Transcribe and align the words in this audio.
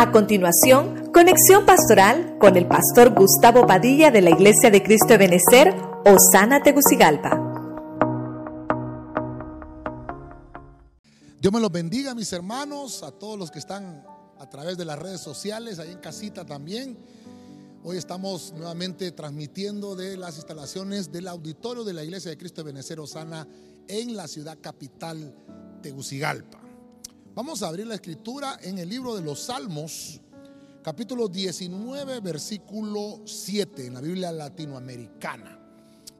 A 0.00 0.12
continuación, 0.12 1.12
conexión 1.12 1.66
pastoral 1.66 2.38
con 2.40 2.56
el 2.56 2.66
pastor 2.66 3.12
Gustavo 3.14 3.66
Padilla 3.66 4.10
de 4.10 4.22
la 4.22 4.30
Iglesia 4.30 4.70
de 4.70 4.82
Cristo 4.82 5.08
de 5.08 5.18
Benecer, 5.18 5.74
Osana 6.06 6.62
Tegucigalpa. 6.62 7.38
Dios 11.38 11.52
me 11.52 11.60
los 11.60 11.70
bendiga, 11.70 12.14
mis 12.14 12.32
hermanos, 12.32 13.02
a 13.02 13.10
todos 13.10 13.38
los 13.38 13.50
que 13.50 13.58
están 13.58 14.02
a 14.38 14.48
través 14.48 14.78
de 14.78 14.86
las 14.86 14.98
redes 14.98 15.20
sociales, 15.20 15.78
ahí 15.78 15.92
en 15.92 15.98
casita 15.98 16.46
también. 16.46 16.96
Hoy 17.84 17.98
estamos 17.98 18.54
nuevamente 18.56 19.12
transmitiendo 19.12 19.96
de 19.96 20.16
las 20.16 20.36
instalaciones 20.36 21.12
del 21.12 21.28
auditorio 21.28 21.84
de 21.84 21.92
la 21.92 22.02
Iglesia 22.02 22.30
de 22.30 22.38
Cristo 22.38 22.62
de 22.62 22.72
Benecer 22.72 23.00
Osana 23.00 23.46
en 23.86 24.16
la 24.16 24.28
ciudad 24.28 24.56
capital 24.62 25.34
Tegucigalpa. 25.82 26.69
Vamos 27.32 27.62
a 27.62 27.68
abrir 27.68 27.86
la 27.86 27.94
escritura 27.94 28.58
en 28.60 28.78
el 28.78 28.88
libro 28.88 29.14
de 29.14 29.22
los 29.22 29.44
Salmos, 29.44 30.20
capítulo 30.82 31.28
19, 31.28 32.18
versículo 32.18 33.20
7, 33.24 33.86
en 33.86 33.94
la 33.94 34.00
Biblia 34.00 34.32
latinoamericana. 34.32 35.56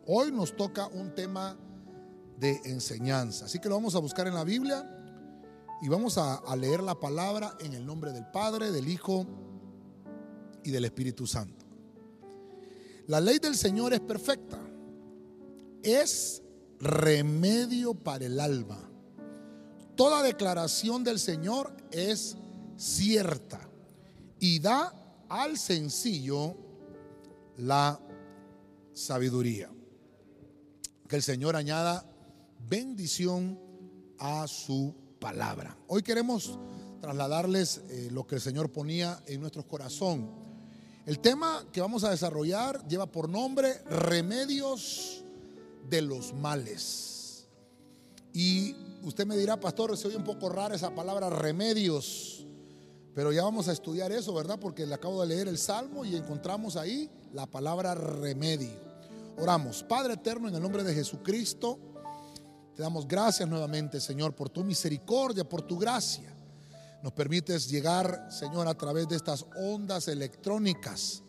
Hoy 0.07 0.31
nos 0.31 0.57
toca 0.57 0.87
un 0.87 1.13
tema 1.13 1.57
de 2.39 2.61
enseñanza, 2.65 3.47
así 3.47 3.59
que 3.59 3.69
lo 3.69 3.75
vamos 3.75 3.97
a 3.97 3.99
buscar 3.99 4.29
en 4.29 4.35
la 4.35 4.45
Biblia 4.45 4.89
y 5.83 5.89
vamos 5.89 6.17
a, 6.17 6.37
a 6.37 6.55
leer 6.55 6.81
la 6.81 6.95
palabra 6.95 7.57
en 7.59 7.75
el 7.75 7.85
nombre 7.85 8.13
del 8.13 8.27
Padre, 8.27 8.71
del 8.71 8.89
Hijo 8.89 9.27
y 10.63 10.71
del 10.71 10.85
Espíritu 10.85 11.27
Santo. 11.27 11.67
La 13.09 13.21
ley 13.21 13.41
del 13.41 13.57
Señor 13.57 13.93
es 13.93 14.01
perfecta, 14.01 14.61
es 15.83 16.41
remedio 16.79 17.95
para 17.95 18.27
el 18.27 18.39
alma 18.39 18.90
Toda 20.01 20.23
declaración 20.23 21.05
del 21.05 21.19
Señor 21.19 21.77
es 21.93 22.35
cierta 22.79 23.61
y 24.39 24.59
da 24.59 24.95
al 25.29 25.59
sencillo 25.59 26.57
la 27.59 28.01
sabiduría. 28.95 29.71
Que 31.07 31.17
el 31.17 31.23
Señor 31.23 31.55
añada 31.55 32.11
bendición 32.67 33.61
a 34.19 34.49
su 34.49 34.95
palabra. 35.19 35.77
Hoy 35.87 36.03
queremos 36.03 36.59
trasladarles 37.03 37.83
eh, 37.91 38.09
lo 38.11 38.27
que 38.27 38.37
el 38.37 38.41
Señor 38.41 38.73
ponía 38.73 39.23
en 39.27 39.43
nuestro 39.43 39.69
corazón. 39.69 40.31
El 41.05 41.19
tema 41.19 41.67
que 41.75 41.83
vamos 41.83 42.05
a 42.05 42.11
desarrollar 42.11 42.89
lleva 42.89 43.05
por 43.05 43.29
nombre 43.29 43.83
remedios 43.83 45.27
de 45.91 46.01
los 46.01 46.33
males. 46.33 47.49
Y 48.33 48.75
usted 49.03 49.27
me 49.27 49.37
dirá, 49.37 49.59
pastor, 49.59 49.97
se 49.97 50.09
oye 50.09 50.17
un 50.17 50.25
poco 50.25 50.49
rara 50.49 50.75
esa 50.75 50.95
palabra 50.95 51.31
remedios, 51.31 52.47
pero 53.15 53.33
ya 53.33 53.43
vamos 53.43 53.69
a 53.69 53.73
estudiar 53.73 54.13
eso, 54.13 54.33
¿verdad? 54.35 54.59
Porque 54.59 54.87
le 54.87 54.95
acabo 54.95 55.21
de 55.21 55.29
leer 55.29 55.49
el 55.49 55.59
Salmo 55.59 56.05
y 56.05 56.17
encontramos 56.17 56.77
ahí 56.77 57.11
la 57.33 57.47
palabra 57.47 57.95
remedio. 57.95 58.91
Oramos, 59.39 59.83
Padre 59.83 60.15
eterno, 60.15 60.49
en 60.49 60.55
el 60.55 60.63
nombre 60.63 60.85
de 60.85 60.95
Jesucristo, 60.95 61.79
te 62.75 62.83
damos 62.83 63.07
gracias 63.07 63.49
nuevamente, 63.49 64.01
Señor, 64.01 64.35
por 64.35 64.49
tu 64.49 64.65
misericordia, 64.65 65.49
por 65.49 65.63
tu 65.63 65.79
gracia. 65.79 66.35
Nos 67.03 67.13
permites 67.13 67.69
llegar, 67.71 68.29
Señor, 68.31 68.69
a 68.69 68.75
través 68.75 69.09
de 69.09 69.17
estas 69.17 69.47
ondas 69.57 70.09
electrónicas 70.09 71.23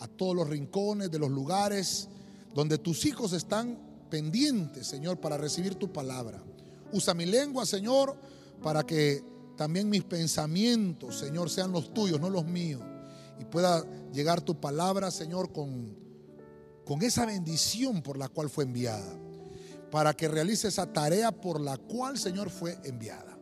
a 0.00 0.08
todos 0.08 0.34
los 0.34 0.48
rincones 0.48 1.10
de 1.10 1.18
los 1.18 1.30
lugares 1.30 2.08
donde 2.54 2.78
tus 2.78 3.04
hijos 3.04 3.32
están 3.32 3.78
pendientes, 4.10 4.86
Señor, 4.86 5.20
para 5.20 5.36
recibir 5.36 5.74
tu 5.74 5.92
palabra. 5.92 6.42
Usa 6.92 7.14
mi 7.14 7.26
lengua, 7.26 7.66
Señor, 7.66 8.16
para 8.62 8.84
que 8.84 9.22
también 9.56 9.88
mis 9.88 10.04
pensamientos, 10.04 11.18
Señor, 11.18 11.50
sean 11.50 11.72
los 11.72 11.92
tuyos, 11.92 12.20
no 12.20 12.30
los 12.30 12.44
míos. 12.44 12.82
Y 13.40 13.44
pueda 13.44 13.84
llegar 14.12 14.40
tu 14.40 14.60
palabra, 14.60 15.10
Señor, 15.10 15.52
con, 15.52 15.96
con 16.84 17.02
esa 17.02 17.26
bendición 17.26 18.02
por 18.02 18.18
la 18.18 18.28
cual 18.28 18.50
fue 18.50 18.64
enviada. 18.64 19.18
Para 19.90 20.14
que 20.14 20.28
realice 20.28 20.68
esa 20.68 20.92
tarea 20.92 21.30
por 21.30 21.60
la 21.60 21.76
cual, 21.76 22.18
Señor, 22.18 22.50
fue 22.50 22.78
enviada. 22.84 23.38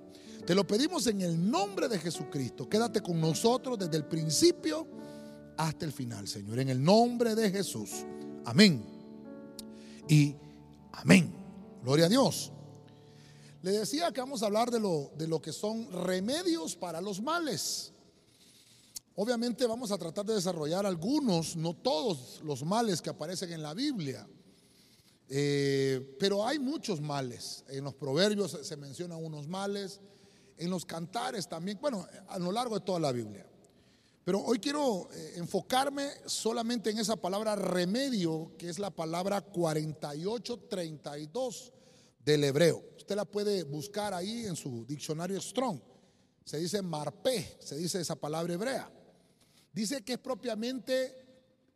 Te 0.46 0.54
lo 0.54 0.66
pedimos 0.66 1.06
en 1.06 1.20
el 1.20 1.50
nombre 1.50 1.88
de 1.88 1.98
Jesucristo. 1.98 2.68
Quédate 2.68 3.00
con 3.00 3.20
nosotros 3.20 3.78
desde 3.78 3.96
el 3.96 4.04
principio 4.04 4.86
hasta 5.56 5.84
el 5.84 5.92
final, 5.92 6.26
Señor. 6.26 6.58
En 6.58 6.68
el 6.68 6.82
nombre 6.82 7.34
de 7.34 7.50
Jesús. 7.50 7.90
Amén. 8.44 8.84
Y 10.08 10.34
amén. 10.92 11.32
Gloria 11.82 12.06
a 12.06 12.08
Dios. 12.08 12.52
Le 13.62 13.70
decía 13.70 14.12
que 14.12 14.20
vamos 14.20 14.42
a 14.42 14.46
hablar 14.46 14.72
de 14.72 14.80
lo, 14.80 15.12
de 15.16 15.28
lo 15.28 15.40
que 15.40 15.52
son 15.52 15.88
remedios 15.92 16.74
para 16.74 17.00
los 17.00 17.22
males. 17.22 17.92
Obviamente 19.14 19.64
vamos 19.66 19.92
a 19.92 19.98
tratar 19.98 20.26
de 20.26 20.34
desarrollar 20.34 20.84
algunos, 20.84 21.54
no 21.54 21.74
todos 21.74 22.40
los 22.42 22.64
males 22.64 23.00
que 23.00 23.10
aparecen 23.10 23.52
en 23.52 23.62
la 23.62 23.72
Biblia. 23.72 24.26
Eh, 25.28 26.16
pero 26.18 26.44
hay 26.44 26.58
muchos 26.58 27.00
males. 27.00 27.62
En 27.68 27.84
los 27.84 27.94
proverbios 27.94 28.58
se 28.62 28.76
mencionan 28.76 29.24
unos 29.24 29.46
males, 29.46 30.00
en 30.58 30.68
los 30.68 30.84
cantares 30.84 31.48
también, 31.48 31.78
bueno, 31.80 32.04
a 32.28 32.40
lo 32.40 32.50
largo 32.50 32.80
de 32.80 32.84
toda 32.84 32.98
la 32.98 33.12
Biblia. 33.12 33.46
Pero 34.24 34.40
hoy 34.40 34.58
quiero 34.58 35.08
eh, 35.12 35.34
enfocarme 35.36 36.10
solamente 36.26 36.90
en 36.90 36.98
esa 36.98 37.14
palabra 37.14 37.54
remedio, 37.54 38.50
que 38.58 38.68
es 38.68 38.80
la 38.80 38.90
palabra 38.90 39.40
4832 39.40 41.74
del 42.24 42.44
hebreo. 42.44 42.82
Usted 42.96 43.16
la 43.16 43.24
puede 43.24 43.64
buscar 43.64 44.14
ahí 44.14 44.46
en 44.46 44.56
su 44.56 44.84
diccionario 44.86 45.40
Strong. 45.40 45.80
Se 46.44 46.58
dice 46.58 46.82
marpé, 46.82 47.58
se 47.60 47.76
dice 47.76 48.00
esa 48.00 48.16
palabra 48.16 48.54
hebrea. 48.54 48.90
Dice 49.72 50.02
que 50.02 50.14
es 50.14 50.18
propiamente 50.18 51.14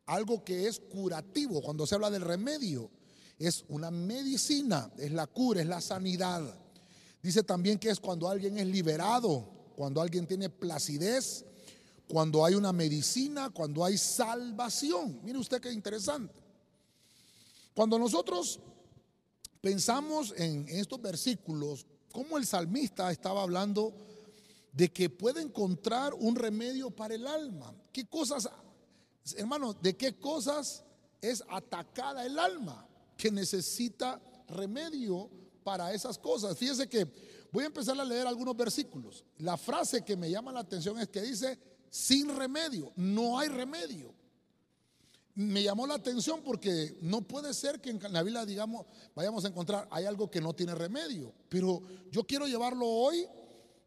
algo 0.06 0.44
que 0.44 0.66
es 0.66 0.80
curativo. 0.80 1.62
Cuando 1.62 1.86
se 1.86 1.94
habla 1.94 2.10
del 2.10 2.22
remedio, 2.22 2.90
es 3.38 3.64
una 3.68 3.90
medicina, 3.90 4.90
es 4.98 5.12
la 5.12 5.26
cura, 5.26 5.60
es 5.60 5.66
la 5.66 5.80
sanidad. 5.80 6.42
Dice 7.22 7.42
también 7.42 7.78
que 7.78 7.90
es 7.90 8.00
cuando 8.00 8.28
alguien 8.28 8.58
es 8.58 8.66
liberado, 8.66 9.48
cuando 9.74 10.00
alguien 10.00 10.26
tiene 10.26 10.48
placidez, 10.48 11.44
cuando 12.08 12.44
hay 12.44 12.54
una 12.54 12.72
medicina, 12.72 13.50
cuando 13.50 13.84
hay 13.84 13.98
salvación. 13.98 15.20
Mire 15.24 15.38
usted 15.38 15.60
qué 15.60 15.72
interesante. 15.72 16.40
Cuando 17.74 17.98
nosotros 17.98 18.60
pensamos 19.61 20.34
en 20.37 20.69
estos 20.69 21.00
versículos, 21.00 21.87
cómo 22.12 22.39
el 22.39 22.47
salmista 22.47 23.11
estaba 23.11 23.43
hablando 23.43 23.94
de 24.72 24.93
que 24.93 25.09
puede 25.11 25.41
encontrar 25.41 26.15
un 26.15 26.37
remedio 26.37 26.91
para 26.91 27.15
el 27.15 27.27
alma. 27.27 27.75
¿Qué 27.93 28.06
cosas, 28.06 28.49
hermano, 29.37 29.72
de 29.75 29.97
qué 29.97 30.19
cosas 30.19 30.84
es 31.21 31.43
atacada 31.49 32.27
el 32.27 32.39
alma 32.39 32.87
que 33.17 33.31
necesita 33.31 34.21
remedio 34.49 35.31
para 35.65 35.93
esas 35.94 36.19
cosas? 36.19 36.56
Fíjese 36.59 36.88
que 36.88 37.11
voy 37.53 37.65
a 37.65 37.69
empezar 37.69 37.99
a 37.99 38.05
leer 38.05 38.27
algunos 38.27 38.56
versículos. 38.56 39.25
La 39.38 39.56
frase 39.56 40.05
que 40.05 40.17
me 40.17 40.31
llama 40.31 40.53
la 40.53 40.61
atención 40.61 40.99
es 40.99 41.09
que 41.09 41.23
dice, 41.23 41.59
sin 41.91 42.37
remedio, 42.37 42.93
no 42.97 43.38
hay 43.38 43.49
remedio 43.49 44.15
me 45.36 45.62
llamó 45.62 45.86
la 45.86 45.94
atención 45.94 46.41
porque 46.42 46.97
no 47.02 47.20
puede 47.20 47.52
ser 47.52 47.78
que 47.80 47.91
en 47.91 48.00
la 48.10 48.22
Biblia 48.22 48.47
digamos, 48.47 48.86
vayamos 49.14 49.44
a 49.44 49.48
encontrar, 49.48 49.86
hay 49.91 50.06
algo 50.06 50.30
que 50.30 50.41
no 50.41 50.54
tiene 50.54 50.74
remedio. 50.74 51.32
Pero 51.50 51.82
yo 52.10 52.24
quiero 52.24 52.47
llevarlo 52.47 52.86
hoy 52.86 53.26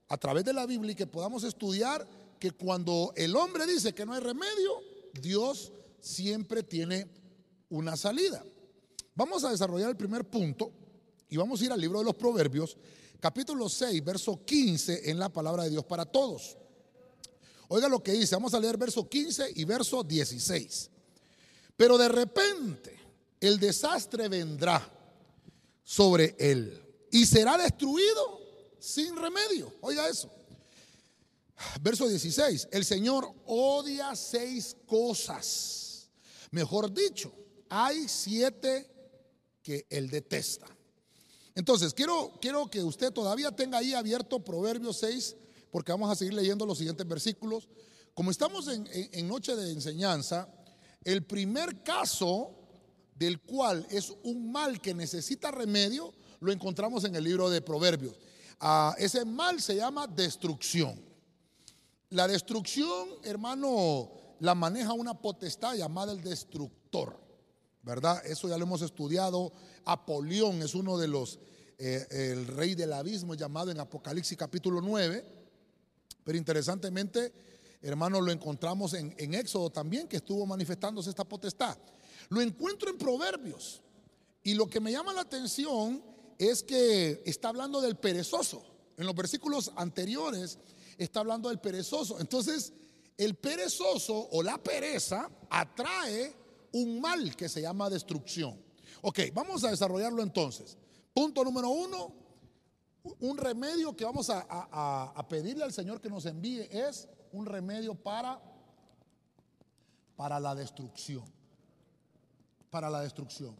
a 0.07 0.17
través 0.17 0.45
de 0.45 0.53
la 0.53 0.67
Biblia 0.67 0.91
y 0.91 0.95
que 0.95 1.07
podamos 1.07 1.43
estudiar 1.43 2.07
que 2.39 2.51
cuando 2.51 3.13
el 3.15 3.35
hombre 3.35 3.65
dice 3.65 3.93
que 3.93 4.05
no 4.05 4.13
hay 4.13 4.19
remedio, 4.19 4.79
Dios 5.19 5.73
siempre 5.99 6.61
tiene 6.61 7.07
una 7.69 7.97
salida. 7.97 8.43
Vamos 9.15 9.43
a 9.43 9.49
desarrollar 9.49 9.89
el 9.89 9.97
primer 9.97 10.29
punto 10.29 10.71
y 11.29 11.37
vamos 11.37 11.59
a 11.61 11.65
ir 11.65 11.71
al 11.71 11.81
libro 11.81 11.97
de 11.97 12.05
los 12.05 12.15
Proverbios, 12.15 12.77
capítulo 13.19 13.67
6, 13.69 14.05
verso 14.05 14.45
15 14.45 15.09
en 15.09 15.17
la 15.17 15.29
palabra 15.29 15.63
de 15.63 15.71
Dios 15.71 15.83
para 15.83 16.05
todos. 16.05 16.57
Oiga 17.69 17.89
lo 17.89 18.03
que 18.03 18.11
dice, 18.11 18.35
vamos 18.35 18.53
a 18.53 18.59
leer 18.59 18.77
verso 18.77 19.09
15 19.09 19.53
y 19.55 19.65
verso 19.65 20.03
16. 20.03 20.91
Pero 21.79 21.97
de 21.97 22.09
repente 22.09 22.99
el 23.39 23.57
desastre 23.57 24.27
vendrá 24.27 24.85
sobre 25.81 26.35
él 26.37 26.77
y 27.09 27.25
será 27.25 27.57
destruido 27.57 28.41
sin 28.77 29.15
remedio. 29.15 29.73
Oiga 29.79 30.09
eso. 30.09 30.29
Verso 31.79 32.09
16. 32.09 32.67
El 32.73 32.83
Señor 32.83 33.33
odia 33.45 34.13
seis 34.17 34.75
cosas. 34.85 36.09
Mejor 36.51 36.93
dicho, 36.93 37.31
hay 37.69 38.09
siete 38.09 38.91
que 39.63 39.87
él 39.89 40.09
detesta. 40.09 40.67
Entonces, 41.55 41.93
quiero, 41.93 42.33
quiero 42.41 42.69
que 42.69 42.83
usted 42.83 43.13
todavía 43.13 43.55
tenga 43.55 43.77
ahí 43.77 43.93
abierto 43.93 44.43
Proverbios 44.43 44.97
6, 44.97 45.37
porque 45.71 45.93
vamos 45.93 46.11
a 46.11 46.15
seguir 46.15 46.33
leyendo 46.33 46.65
los 46.65 46.77
siguientes 46.77 47.07
versículos. 47.07 47.69
Como 48.13 48.31
estamos 48.31 48.67
en, 48.67 48.85
en 48.91 49.27
noche 49.29 49.55
de 49.55 49.71
enseñanza, 49.71 50.53
el 51.03 51.23
primer 51.23 51.83
caso 51.83 52.55
del 53.15 53.41
cual 53.41 53.85
es 53.89 54.13
un 54.23 54.51
mal 54.51 54.79
que 54.79 54.93
necesita 54.93 55.51
remedio, 55.51 56.13
lo 56.39 56.51
encontramos 56.51 57.03
en 57.03 57.15
el 57.15 57.23
libro 57.23 57.49
de 57.49 57.61
Proverbios. 57.61 58.15
Ah, 58.59 58.95
ese 58.97 59.25
mal 59.25 59.61
se 59.61 59.75
llama 59.75 60.07
destrucción. 60.07 61.01
La 62.09 62.27
destrucción, 62.27 63.09
hermano, 63.23 64.11
la 64.39 64.55
maneja 64.55 64.93
una 64.93 65.13
potestad 65.13 65.75
llamada 65.75 66.11
el 66.11 66.21
destructor, 66.21 67.19
¿verdad? 67.83 68.25
Eso 68.25 68.47
ya 68.47 68.57
lo 68.57 68.63
hemos 68.63 68.81
estudiado. 68.81 69.51
Apolión 69.85 70.61
es 70.61 70.75
uno 70.75 70.97
de 70.97 71.07
los, 71.07 71.39
eh, 71.77 72.05
el 72.09 72.47
rey 72.47 72.75
del 72.75 72.93
abismo 72.93 73.35
llamado 73.35 73.69
en 73.69 73.79
Apocalipsis 73.79 74.37
capítulo 74.37 74.81
9. 74.81 75.23
Pero 76.23 76.37
interesantemente, 76.37 77.33
hermano, 77.81 78.21
lo 78.21 78.31
encontramos 78.31 78.93
en, 78.93 79.13
en 79.17 79.33
Éxodo 79.33 79.69
también, 79.69 80.07
que 80.07 80.17
estuvo 80.17 80.45
manifestándose 80.45 81.09
esta 81.09 81.23
potestad. 81.23 81.77
Lo 82.29 82.41
encuentro 82.41 82.89
en 82.89 82.97
Proverbios. 82.97 83.81
Y 84.43 84.53
lo 84.53 84.67
que 84.67 84.79
me 84.79 84.91
llama 84.91 85.13
la 85.13 85.21
atención 85.21 86.03
es 86.37 86.63
que 86.63 87.21
está 87.25 87.49
hablando 87.49 87.81
del 87.81 87.97
perezoso. 87.97 88.63
En 88.97 89.05
los 89.05 89.15
versículos 89.15 89.71
anteriores 89.75 90.57
está 90.97 91.21
hablando 91.21 91.49
del 91.49 91.59
perezoso. 91.59 92.19
Entonces, 92.19 92.73
el 93.17 93.35
perezoso 93.35 94.29
o 94.31 94.41
la 94.41 94.57
pereza 94.57 95.29
atrae 95.49 96.33
un 96.71 97.01
mal 97.01 97.35
que 97.35 97.49
se 97.49 97.61
llama 97.61 97.89
destrucción. 97.89 98.61
Ok, 99.01 99.19
vamos 99.33 99.63
a 99.63 99.71
desarrollarlo 99.71 100.23
entonces. 100.23 100.77
Punto 101.13 101.43
número 101.43 101.69
uno, 101.69 102.13
un 103.19 103.37
remedio 103.37 103.95
que 103.95 104.05
vamos 104.05 104.29
a, 104.29 105.25
pedirle 105.29 105.63
al 105.63 105.73
Señor 105.73 106.01
que 106.01 106.09
nos 106.09 106.25
envíe 106.25 106.67
es 106.71 107.07
un 107.31 107.45
remedio 107.45 107.95
para, 107.95 108.41
para 110.15 110.39
la 110.39 110.55
destrucción. 110.55 111.23
Para 112.69 112.89
la 112.89 113.01
destrucción. 113.01 113.55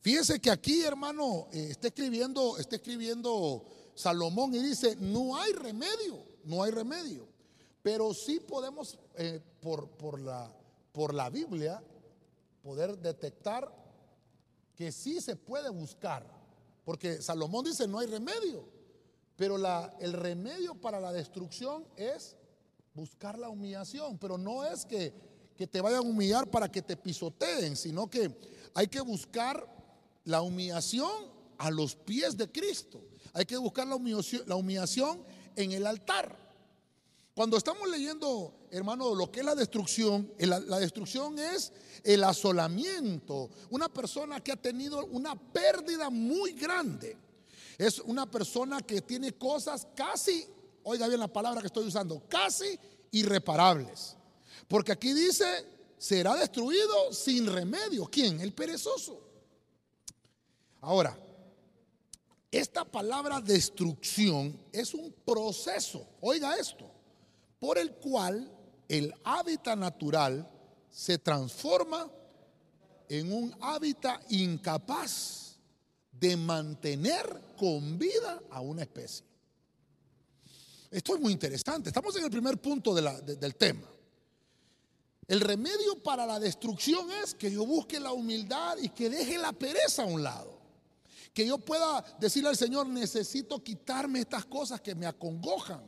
Fíjense 0.00 0.38
que 0.38 0.50
aquí, 0.50 0.82
hermano, 0.82 1.48
eh, 1.50 1.68
está 1.70 1.88
escribiendo, 1.88 2.58
está 2.58 2.76
escribiendo 2.76 3.64
Salomón 3.94 4.54
y 4.54 4.58
dice, 4.58 4.96
no 4.96 5.36
hay 5.36 5.52
remedio, 5.52 6.22
no 6.44 6.62
hay 6.62 6.70
remedio. 6.70 7.26
Pero 7.82 8.12
sí 8.12 8.40
podemos, 8.40 8.98
eh, 9.16 9.40
por, 9.60 9.88
por, 9.90 10.20
la, 10.20 10.52
por 10.92 11.14
la 11.14 11.30
Biblia, 11.30 11.82
poder 12.62 12.98
detectar 12.98 13.70
que 14.74 14.92
sí 14.92 15.20
se 15.20 15.36
puede 15.36 15.70
buscar. 15.70 16.26
Porque 16.84 17.22
Salomón 17.22 17.64
dice, 17.64 17.88
no 17.88 17.98
hay 17.98 18.06
remedio. 18.06 18.68
Pero 19.36 19.58
la, 19.58 19.94
el 20.00 20.12
remedio 20.12 20.74
para 20.74 21.00
la 21.00 21.12
destrucción 21.12 21.86
es 21.96 22.36
buscar 22.94 23.38
la 23.38 23.48
humillación. 23.48 24.16
Pero 24.18 24.38
no 24.38 24.64
es 24.64 24.86
que, 24.86 25.12
que 25.56 25.66
te 25.66 25.80
vayan 25.80 25.98
a 25.98 26.02
humillar 26.02 26.50
para 26.50 26.70
que 26.70 26.80
te 26.80 26.96
pisoteen, 26.96 27.76
sino 27.76 28.08
que 28.08 28.30
hay 28.74 28.86
que 28.86 29.00
buscar 29.00 29.68
la 30.24 30.40
humillación 30.40 31.10
a 31.58 31.70
los 31.70 31.94
pies 31.94 32.36
de 32.36 32.50
Cristo. 32.50 33.02
Hay 33.32 33.44
que 33.44 33.56
buscar 33.56 33.86
la 33.86 33.96
humillación, 33.96 34.42
la 34.46 34.56
humillación 34.56 35.22
en 35.56 35.72
el 35.72 35.86
altar. 35.86 36.44
Cuando 37.34 37.56
estamos 37.56 37.88
leyendo, 37.88 38.54
hermano, 38.70 39.12
lo 39.12 39.30
que 39.30 39.40
es 39.40 39.46
la 39.46 39.56
destrucción, 39.56 40.32
la 40.38 40.78
destrucción 40.78 41.36
es 41.36 41.72
el 42.04 42.22
asolamiento. 42.22 43.50
Una 43.70 43.88
persona 43.88 44.38
que 44.40 44.52
ha 44.52 44.56
tenido 44.56 45.04
una 45.06 45.34
pérdida 45.34 46.10
muy 46.10 46.52
grande. 46.52 47.16
Es 47.76 47.98
una 47.98 48.30
persona 48.30 48.80
que 48.82 49.00
tiene 49.00 49.32
cosas 49.32 49.88
casi, 49.96 50.46
oiga 50.84 51.08
bien 51.08 51.20
la 51.20 51.28
palabra 51.28 51.60
que 51.60 51.66
estoy 51.66 51.86
usando, 51.86 52.22
casi 52.28 52.78
irreparables. 53.10 54.16
Porque 54.68 54.92
aquí 54.92 55.12
dice, 55.12 55.44
será 55.98 56.36
destruido 56.36 57.12
sin 57.12 57.46
remedio. 57.46 58.06
¿Quién? 58.06 58.40
El 58.40 58.52
perezoso. 58.52 59.20
Ahora, 60.80 61.18
esta 62.50 62.84
palabra 62.84 63.40
destrucción 63.40 64.58
es 64.72 64.94
un 64.94 65.12
proceso. 65.24 66.06
Oiga 66.20 66.56
esto 66.56 66.90
por 67.58 67.78
el 67.78 67.92
cual 67.94 68.50
el 68.88 69.14
hábitat 69.24 69.78
natural 69.78 70.48
se 70.90 71.18
transforma 71.18 72.10
en 73.08 73.32
un 73.32 73.56
hábitat 73.60 74.20
incapaz 74.30 75.56
de 76.12 76.36
mantener 76.36 77.40
con 77.56 77.98
vida 77.98 78.42
a 78.50 78.60
una 78.60 78.82
especie. 78.82 79.24
Esto 80.94 81.16
es 81.16 81.20
muy 81.20 81.32
interesante. 81.32 81.88
Estamos 81.88 82.14
en 82.14 82.22
el 82.22 82.30
primer 82.30 82.56
punto 82.62 82.94
del 82.94 83.56
tema. 83.56 83.90
El 85.26 85.40
remedio 85.40 86.00
para 86.00 86.24
la 86.24 86.38
destrucción 86.38 87.10
es 87.10 87.34
que 87.34 87.50
yo 87.50 87.66
busque 87.66 87.98
la 87.98 88.12
humildad 88.12 88.78
y 88.80 88.90
que 88.90 89.10
deje 89.10 89.36
la 89.36 89.52
pereza 89.52 90.04
a 90.04 90.06
un 90.06 90.22
lado. 90.22 90.56
Que 91.32 91.44
yo 91.48 91.58
pueda 91.58 92.04
decirle 92.20 92.50
al 92.50 92.56
Señor, 92.56 92.86
necesito 92.86 93.60
quitarme 93.60 94.20
estas 94.20 94.44
cosas 94.44 94.80
que 94.80 94.94
me 94.94 95.06
acongojan. 95.06 95.82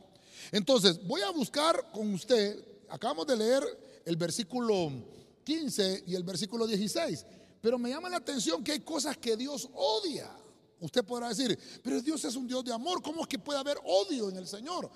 Entonces, 0.51 1.01
voy 1.07 1.21
a 1.21 1.29
buscar 1.29 1.89
con 1.93 2.13
usted, 2.13 2.61
acabamos 2.89 3.25
de 3.27 3.37
leer 3.37 3.63
el 4.03 4.17
versículo 4.17 4.91
15 5.45 6.03
y 6.05 6.15
el 6.15 6.23
versículo 6.23 6.67
16, 6.67 7.25
pero 7.61 7.79
me 7.79 7.91
llama 7.91 8.09
la 8.09 8.17
atención 8.17 8.61
que 8.61 8.73
hay 8.73 8.81
cosas 8.81 9.15
que 9.15 9.37
Dios 9.37 9.69
odia. 9.73 10.29
Usted 10.79 11.03
podrá 11.03 11.29
decir, 11.29 11.57
pero 11.83 12.01
Dios 12.01 12.23
es 12.25 12.35
un 12.35 12.47
Dios 12.47 12.63
de 12.63 12.73
amor, 12.73 13.01
¿cómo 13.01 13.21
es 13.21 13.27
que 13.27 13.39
puede 13.39 13.59
haber 13.59 13.77
odio 13.83 14.29
en 14.29 14.37
el 14.37 14.47
Señor? 14.47 14.89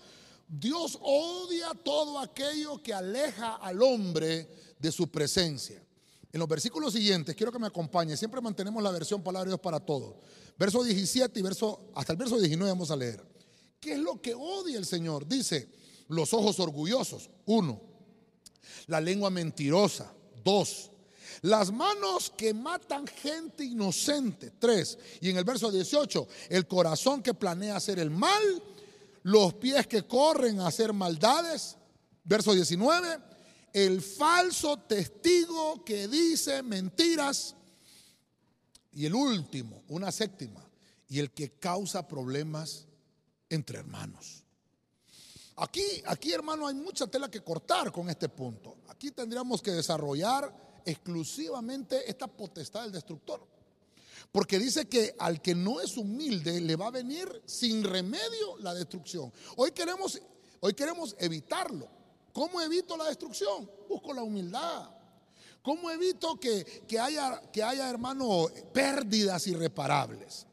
Dios 0.48 0.98
odia 1.02 1.72
todo 1.84 2.20
aquello 2.20 2.82
que 2.84 2.94
aleja 2.94 3.56
al 3.56 3.82
hombre 3.82 4.50
de 4.78 4.92
su 4.92 5.08
presencia. 5.08 5.82
En 6.32 6.40
los 6.40 6.48
versículos 6.48 6.94
siguientes, 6.94 7.36
quiero 7.36 7.52
que 7.52 7.60
me 7.60 7.68
acompañe, 7.68 8.16
siempre 8.16 8.42
mantenemos 8.42 8.82
la 8.84 8.92
versión 8.92 9.24
palabra 9.24 9.46
de 9.46 9.52
Dios 9.52 9.60
para 9.60 9.80
todos. 9.80 10.16
Verso 10.58 10.84
17 10.84 11.40
y 11.40 11.44
verso, 11.44 11.92
hasta 11.96 12.14
el 12.14 12.18
verso 12.18 12.38
19 12.38 12.72
vamos 12.72 12.92
a 12.92 12.96
leer. 12.96 13.24
¿Qué 13.80 13.94
es 13.94 14.00
lo 14.00 14.22
que 14.22 14.36
odia 14.36 14.78
el 14.78 14.86
Señor? 14.86 15.28
Dice, 15.28 15.70
los 16.08 16.34
ojos 16.34 16.60
orgullosos, 16.60 17.30
uno. 17.46 17.82
La 18.88 19.02
lengua 19.02 19.30
mentirosa, 19.30 20.14
dos. 20.44 20.91
Las 21.42 21.72
manos 21.72 22.32
que 22.38 22.54
matan 22.54 23.08
gente 23.08 23.64
inocente, 23.64 24.52
tres. 24.60 24.98
Y 25.22 25.30
en 25.32 25.38
el 25.38 25.44
verso 25.44 25.72
18, 25.72 26.28
el 26.50 26.68
corazón 26.68 27.24
que 27.24 27.34
planea 27.34 27.78
hacer 27.78 27.98
el 27.98 28.12
mal, 28.12 28.64
los 29.24 29.56
pies 29.56 29.88
que 29.88 30.04
corren 30.04 30.60
a 30.60 30.68
hacer 30.68 30.94
maldades. 30.94 31.78
Verso 32.24 32.54
19, 32.54 33.18
el 33.74 34.02
falso 34.02 34.78
testigo 34.78 35.84
que 35.84 36.08
dice 36.08 36.62
mentiras. 36.62 37.56
Y 38.94 39.06
el 39.06 39.16
último, 39.16 39.84
una 39.88 40.12
séptima, 40.12 40.64
y 41.08 41.20
el 41.20 41.32
que 41.32 41.54
causa 41.54 42.08
problemas 42.08 42.86
entre 43.50 43.80
hermanos. 43.80 44.44
Aquí, 45.56 46.04
aquí 46.06 46.34
hermano, 46.34 46.68
hay 46.68 46.76
mucha 46.76 47.08
tela 47.08 47.32
que 47.32 47.42
cortar 47.42 47.92
con 47.92 48.10
este 48.10 48.30
punto. 48.30 48.78
Aquí 48.90 49.12
tendríamos 49.12 49.62
que 49.62 49.72
desarrollar 49.72 50.71
exclusivamente 50.86 52.10
esta 52.10 52.28
potestad 52.28 52.84
del 52.84 52.92
destructor. 52.92 53.46
Porque 54.32 54.60
dice 54.60 54.88
que 54.88 55.16
al 55.20 55.42
que 55.42 55.56
no 55.56 55.82
es 55.82 55.98
humilde 55.98 56.62
le 56.62 56.76
va 56.76 56.88
a 56.88 56.92
venir 56.92 57.42
sin 57.46 57.84
remedio 57.84 58.58
la 58.60 58.74
destrucción. 58.74 59.32
Hoy 59.58 59.72
queremos, 59.72 60.20
hoy 60.60 60.74
queremos 60.74 61.16
evitarlo. 61.20 61.88
¿Cómo 62.34 62.62
evito 62.62 62.96
la 62.96 63.06
destrucción? 63.06 63.70
Busco 63.90 64.14
la 64.14 64.24
humildad. 64.24 64.90
¿Cómo 65.62 65.92
evito 65.92 66.40
que, 66.40 66.64
que 66.88 66.98
haya, 66.98 67.42
que 67.52 67.62
haya, 67.62 67.90
hermano, 67.90 68.48
pérdidas 68.74 69.46
irreparables? 69.48 70.48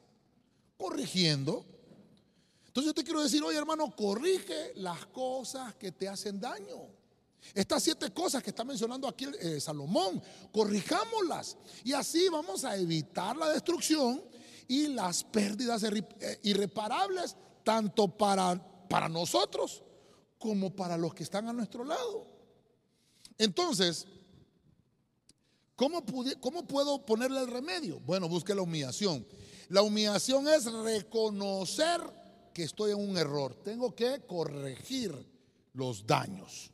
Corrigiendo 0.76 1.64
entonces 2.78 2.90
yo 2.90 2.94
te 2.94 3.02
quiero 3.02 3.22
decir, 3.22 3.42
oye 3.42 3.58
hermano, 3.58 3.90
corrige 3.96 4.72
las 4.76 5.04
cosas 5.06 5.74
que 5.74 5.90
te 5.90 6.08
hacen 6.08 6.38
daño. 6.38 6.76
Estas 7.54 7.82
siete 7.82 8.12
cosas 8.12 8.42
que 8.42 8.50
está 8.50 8.64
mencionando 8.64 9.08
aquí 9.08 9.26
eh, 9.40 9.60
Salomón, 9.60 10.22
corrijámoslas. 10.52 11.56
Y 11.84 11.92
así 11.92 12.28
vamos 12.28 12.64
a 12.64 12.76
evitar 12.76 13.36
la 13.36 13.48
destrucción 13.48 14.22
y 14.66 14.88
las 14.88 15.24
pérdidas 15.24 15.82
eh, 15.82 16.40
irreparables, 16.42 17.36
tanto 17.64 18.08
para, 18.08 18.60
para 18.88 19.08
nosotros 19.08 19.82
como 20.38 20.74
para 20.74 20.96
los 20.96 21.14
que 21.14 21.22
están 21.22 21.48
a 21.48 21.52
nuestro 21.52 21.84
lado. 21.84 22.26
Entonces, 23.38 24.06
¿cómo, 25.74 26.04
¿cómo 26.40 26.66
puedo 26.66 27.04
ponerle 27.04 27.40
el 27.40 27.48
remedio? 27.48 28.00
Bueno, 28.00 28.28
busque 28.28 28.54
la 28.54 28.62
humillación. 28.62 29.26
La 29.68 29.82
humillación 29.82 30.48
es 30.48 30.64
reconocer 30.64 32.00
que 32.52 32.64
estoy 32.64 32.92
en 32.92 32.98
un 32.98 33.16
error. 33.16 33.54
Tengo 33.62 33.94
que 33.94 34.20
corregir 34.26 35.14
los 35.74 36.06
daños. 36.06 36.70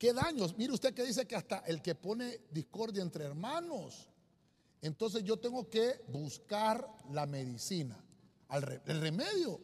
¿Qué 0.00 0.14
daños? 0.14 0.56
Mire 0.56 0.72
usted 0.72 0.94
que 0.94 1.04
dice 1.04 1.26
que 1.26 1.36
hasta 1.36 1.58
el 1.58 1.82
que 1.82 1.94
pone 1.94 2.40
discordia 2.50 3.02
entre 3.02 3.26
hermanos. 3.26 4.08
Entonces 4.80 5.22
yo 5.22 5.38
tengo 5.38 5.68
que 5.68 6.00
buscar 6.08 6.88
la 7.12 7.26
medicina. 7.26 8.02
El 8.48 8.98
remedio 8.98 9.60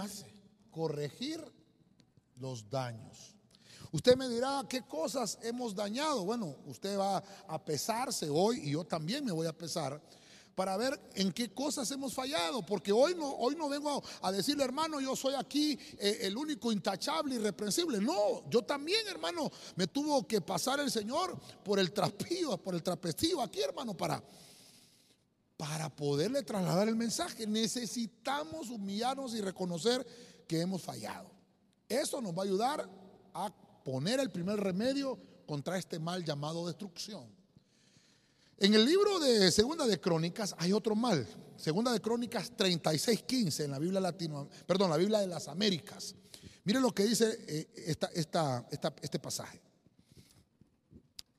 hace 0.00 0.34
corregir 0.72 1.40
los 2.40 2.68
daños. 2.68 3.36
Usted 3.92 4.16
me 4.16 4.28
dirá, 4.28 4.66
¿qué 4.68 4.82
cosas 4.82 5.38
hemos 5.42 5.76
dañado? 5.76 6.24
Bueno, 6.24 6.56
usted 6.66 6.98
va 6.98 7.22
a 7.46 7.64
pesarse 7.64 8.28
hoy 8.28 8.58
y 8.64 8.72
yo 8.72 8.82
también 8.82 9.24
me 9.24 9.30
voy 9.30 9.46
a 9.46 9.56
pesar 9.56 10.02
para 10.60 10.76
ver 10.76 11.00
en 11.14 11.32
qué 11.32 11.54
cosas 11.54 11.90
hemos 11.90 12.12
fallado, 12.12 12.60
porque 12.60 12.92
hoy 12.92 13.14
no, 13.14 13.30
hoy 13.30 13.56
no 13.56 13.66
vengo 13.70 14.04
a, 14.20 14.30
decirle, 14.30 14.62
hermano, 14.62 15.00
yo 15.00 15.16
soy 15.16 15.32
aquí 15.34 15.78
eh, 15.98 16.18
el 16.20 16.36
único 16.36 16.70
intachable, 16.70 17.36
irreprensible. 17.36 17.98
No, 17.98 18.46
yo 18.50 18.60
también, 18.60 19.08
hermano, 19.08 19.50
me 19.76 19.86
tuvo 19.86 20.28
que 20.28 20.42
pasar 20.42 20.78
el 20.80 20.90
Señor 20.90 21.34
por 21.64 21.78
el 21.78 21.92
trapillo, 21.92 22.58
por 22.58 22.74
el 22.74 22.82
aquí, 23.42 23.62
hermano, 23.62 23.96
para, 23.96 24.22
para 25.56 25.88
poderle 25.88 26.42
trasladar 26.42 26.88
el 26.88 26.96
mensaje. 26.96 27.46
Necesitamos 27.46 28.68
humillarnos 28.68 29.34
y 29.34 29.40
reconocer 29.40 30.06
que 30.46 30.60
hemos 30.60 30.82
fallado. 30.82 31.30
Eso 31.88 32.20
nos 32.20 32.34
va 32.34 32.42
a 32.42 32.44
ayudar 32.44 32.90
a 33.32 33.50
poner 33.82 34.20
el 34.20 34.30
primer 34.30 34.60
remedio 34.60 35.18
contra 35.46 35.78
este 35.78 35.98
mal 35.98 36.22
llamado 36.22 36.66
destrucción. 36.66 37.39
En 38.62 38.74
el 38.74 38.84
libro 38.84 39.18
de 39.18 39.50
Segunda 39.50 39.86
de 39.86 39.98
Crónicas 39.98 40.54
hay 40.58 40.74
otro 40.74 40.94
mal. 40.94 41.26
Segunda 41.56 41.94
de 41.94 42.00
Crónicas 42.00 42.52
36:15 42.54 43.64
en 43.64 43.70
la 43.70 43.78
Biblia 43.78 44.00
Latino, 44.00 44.50
perdón, 44.66 44.90
la 44.90 44.98
Biblia 44.98 45.20
de 45.20 45.26
las 45.26 45.48
Américas. 45.48 46.14
Mire 46.64 46.78
lo 46.78 46.94
que 46.94 47.04
dice 47.04 47.38
eh, 47.48 47.96
este 49.00 49.18
pasaje. 49.18 49.62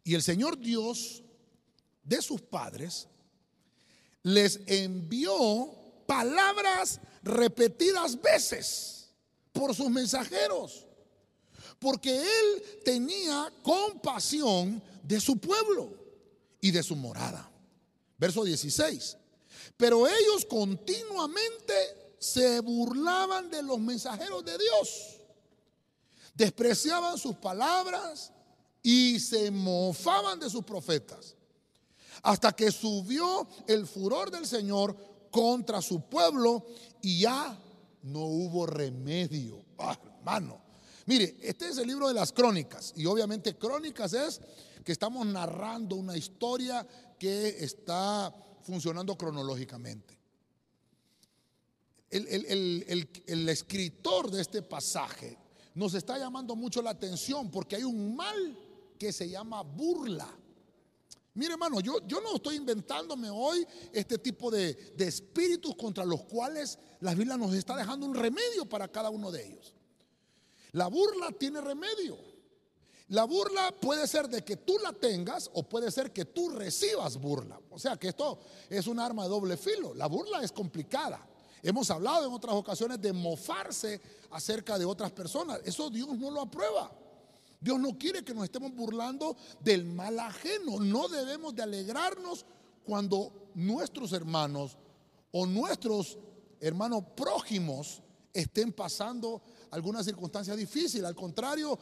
Y 0.04 0.16
el 0.16 0.24
Señor 0.24 0.58
Dios 0.58 1.24
de 2.04 2.24
sus 2.24 2.42
padres 2.42 3.08
les 4.24 4.60
envió 4.66 5.70
palabras 6.08 7.00
repetidas 7.22 8.20
veces 8.20 9.12
por 9.54 9.76
sus 9.76 9.92
mensajeros, 9.92 10.88
porque 11.78 12.20
Él 12.20 12.82
tenía 12.84 13.54
compasión 13.62 14.82
de 15.04 15.22
su 15.22 15.38
pueblo 15.38 16.01
y 16.62 16.72
de 16.72 16.84
su 16.84 16.96
morada. 16.96 17.50
Verso 18.18 18.44
16. 18.44 19.18
Pero 19.76 20.08
ellos 20.08 20.46
continuamente 20.46 21.74
se 22.20 22.60
burlaban 22.60 23.50
de 23.50 23.64
los 23.64 23.80
mensajeros 23.80 24.46
de 24.46 24.58
Dios. 24.58 25.18
Despreciaban 26.36 27.18
sus 27.18 27.36
palabras 27.36 28.32
y 28.84 29.20
se 29.20 29.52
mofaban 29.52 30.40
de 30.40 30.50
sus 30.50 30.64
profetas. 30.64 31.36
Hasta 32.24 32.52
que 32.54 32.72
subió 32.72 33.48
el 33.68 33.88
furor 33.88 34.30
del 34.30 34.46
Señor 34.46 34.96
contra 35.32 35.82
su 35.82 36.08
pueblo 36.08 36.66
y 37.02 37.22
ya 37.22 37.60
no 38.04 38.20
hubo 38.26 38.68
remedio. 38.68 39.66
Ah, 39.80 39.98
hermano, 40.18 40.62
mire, 41.06 41.38
este 41.42 41.70
es 41.70 41.78
el 41.78 41.88
libro 41.88 42.08
de 42.08 42.14
las 42.14 42.32
crónicas 42.32 42.94
y 42.96 43.06
obviamente 43.06 43.58
crónicas 43.58 44.14
es 44.14 44.42
que 44.84 44.92
estamos 44.92 45.26
narrando 45.26 45.96
una 45.96 46.18
historia 46.18 46.88
que 47.20 47.64
está 47.64 48.34
funcionando 48.64 49.18
cronológicamente. 49.18 50.18
El, 52.10 53.48
escritor 53.50 54.30
de 54.32 54.42
este 54.42 54.62
pasaje 54.62 55.38
nos 55.76 55.94
está 55.94 56.18
llamando 56.18 56.56
mucho 56.56 56.82
la 56.82 56.90
atención 56.90 57.50
porque 57.50 57.78
hay 57.78 57.84
un 57.84 58.16
mal 58.16 58.58
que 58.98 59.14
se 59.14 59.30
llama 59.30 59.62
burla. 59.62 60.28
Mire 61.34 61.54
hermano, 61.54 61.80
yo, 61.80 62.02
no 62.22 62.36
estoy 62.36 62.58
inventándome 62.58 63.30
hoy 63.30 63.66
este 63.94 64.18
tipo 64.18 64.52
de, 64.52 64.74
de 64.74 65.08
espíritus 65.08 65.76
contra 65.76 66.04
los 66.04 66.24
cuales 66.24 66.78
la 67.00 67.14
Biblia 67.14 67.38
nos 67.38 67.54
está 67.54 67.78
dejando 67.78 68.06
un 68.06 68.16
remedio 68.16 68.68
para 68.68 68.90
cada 68.90 69.10
uno 69.10 69.32
de 69.32 69.46
ellos. 69.46 69.74
La 70.74 70.88
burla 70.88 71.32
tiene 71.32 71.62
remedio. 71.62 72.31
La 73.12 73.26
burla 73.26 73.74
puede 73.78 74.08
ser 74.08 74.30
de 74.30 74.42
que 74.42 74.56
tú 74.56 74.78
la 74.82 74.94
tengas 74.94 75.50
o 75.54 75.64
puede 75.64 75.92
ser 75.92 76.14
que 76.14 76.24
tú 76.24 76.48
recibas 76.48 77.18
burla. 77.18 77.60
O 77.70 77.78
sea 77.78 77.98
que 77.98 78.08
esto 78.08 78.40
es 78.70 78.88
un 78.88 79.02
arma 79.02 79.24
de 79.24 79.30
doble 79.30 79.58
filo. 79.58 79.94
La 79.94 80.08
burla 80.08 80.42
es 80.42 80.54
complicada. 80.54 81.28
Hemos 81.62 81.92
hablado 81.92 82.26
en 82.26 82.32
otras 82.32 82.56
ocasiones 82.56 83.02
de 83.02 83.12
mofarse 83.12 84.00
acerca 84.30 84.80
de 84.80 84.86
otras 84.86 85.12
personas. 85.12 85.60
Eso 85.66 85.90
Dios 85.90 86.18
no 86.18 86.32
lo 86.32 86.40
aprueba. 86.40 86.90
Dios 87.60 87.78
no 87.82 87.98
quiere 87.98 88.24
que 88.24 88.34
nos 88.34 88.46
estemos 88.46 88.74
burlando 88.74 89.36
del 89.60 89.84
mal 89.84 90.18
ajeno. 90.18 90.80
No 90.80 91.10
debemos 91.10 91.54
de 91.54 91.64
alegrarnos 91.64 92.46
cuando 92.86 93.50
nuestros 93.56 94.14
hermanos 94.14 94.78
o 95.34 95.46
nuestros 95.46 96.18
hermanos 96.62 97.04
prójimos 97.14 98.02
estén 98.34 98.72
pasando 98.72 99.42
alguna 99.72 100.02
circunstancia 100.02 100.56
difícil. 100.56 101.06
Al 101.06 101.16
contrario, 101.16 101.78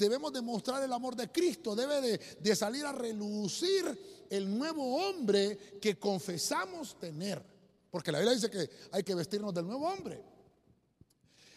debemos 0.00 0.32
demostrar 0.32 0.82
el 0.82 0.92
amor 0.92 1.14
de 1.14 1.30
Cristo, 1.30 1.76
debe 1.76 2.18
de, 2.40 2.56
salir 2.56 2.84
a 2.86 2.92
relucir 2.92 4.26
el 4.30 4.58
nuevo 4.58 4.96
hombre 4.96 5.78
que 5.80 5.98
confesamos 5.98 6.98
tener. 6.98 7.44
Porque 7.90 8.10
la 8.10 8.18
Biblia 8.18 8.34
dice 8.34 8.50
que 8.50 8.70
hay 8.92 9.02
que 9.02 9.14
vestirnos 9.14 9.52
del 9.52 9.66
nuevo 9.66 9.86
hombre. 9.86 10.22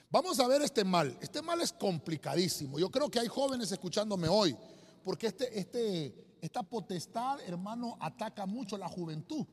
Vamos 0.10 0.40
a 0.40 0.48
ver 0.48 0.62
este 0.62 0.84
mal. 0.84 1.18
Este 1.22 1.42
mal 1.42 1.62
es 1.62 1.72
complicadísimo. 1.72 2.78
Yo 2.78 2.92
creo 2.92 3.10
que 3.10 3.20
hay 3.20 3.28
jóvenes 3.28 3.72
escuchándome 3.72 4.28
hoy, 4.28 4.56
porque 5.04 5.28
este, 5.28 5.58
este, 5.58 6.38
esta 6.42 6.62
potestad, 6.64 7.40
hermano, 7.42 7.98
ataca 8.00 8.46
mucho 8.46 8.76
a 8.76 8.80
la 8.80 8.90
juventud. 8.90 9.46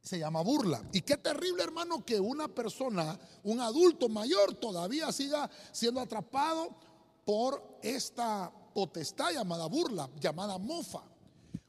Se 0.00 0.18
llama 0.18 0.40
burla. 0.42 0.82
Y 0.92 1.02
qué 1.02 1.16
terrible, 1.16 1.62
hermano, 1.62 2.04
que 2.04 2.18
una 2.18 2.48
persona, 2.48 3.18
un 3.42 3.60
adulto 3.60 4.08
mayor, 4.08 4.54
todavía 4.54 5.12
siga 5.12 5.50
siendo 5.72 6.00
atrapado 6.00 6.87
por 7.28 7.78
esta 7.82 8.50
potestad 8.72 9.32
llamada 9.32 9.66
burla, 9.66 10.08
llamada 10.18 10.56
mofa. 10.56 11.02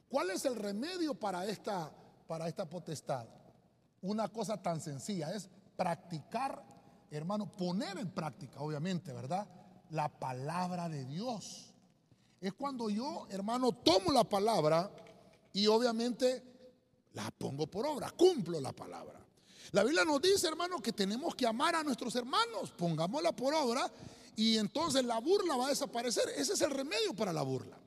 ¿Cuál 0.08 0.30
es 0.30 0.46
el 0.46 0.56
remedio 0.56 1.12
para 1.12 1.44
esta, 1.44 1.92
para 2.26 2.48
esta 2.48 2.64
potestad? 2.64 3.26
Una 4.00 4.28
cosa 4.28 4.56
tan 4.56 4.80
sencilla 4.80 5.30
es 5.34 5.50
practicar, 5.76 6.64
hermano, 7.10 7.52
poner 7.52 7.98
en 7.98 8.08
práctica, 8.08 8.58
obviamente, 8.60 9.12
¿verdad? 9.12 9.46
La 9.90 10.08
palabra 10.08 10.88
de 10.88 11.04
Dios. 11.04 11.74
Es 12.40 12.54
cuando 12.54 12.88
yo, 12.88 13.26
hermano, 13.28 13.72
tomo 13.72 14.12
la 14.12 14.24
palabra 14.24 14.90
y 15.52 15.66
obviamente 15.66 16.42
la 17.12 17.30
pongo 17.32 17.66
por 17.66 17.84
obra, 17.84 18.10
cumplo 18.12 18.58
la 18.62 18.72
palabra. 18.72 19.20
La 19.72 19.84
Biblia 19.84 20.06
nos 20.06 20.22
dice, 20.22 20.48
hermano, 20.48 20.78
que 20.78 20.94
tenemos 20.94 21.34
que 21.34 21.46
amar 21.46 21.74
a 21.74 21.82
nuestros 21.82 22.16
hermanos, 22.16 22.70
pongámosla 22.70 23.32
por 23.32 23.52
obra 23.52 23.92
y 24.40 24.56
entonces 24.56 25.04
la 25.04 25.20
burla 25.20 25.54
va 25.54 25.66
a 25.66 25.68
desaparecer. 25.68 26.24
Ese 26.34 26.54
es 26.54 26.62
el 26.62 26.70
remedio 26.70 27.12
para 27.14 27.30
la 27.30 27.42
burla. 27.42 27.78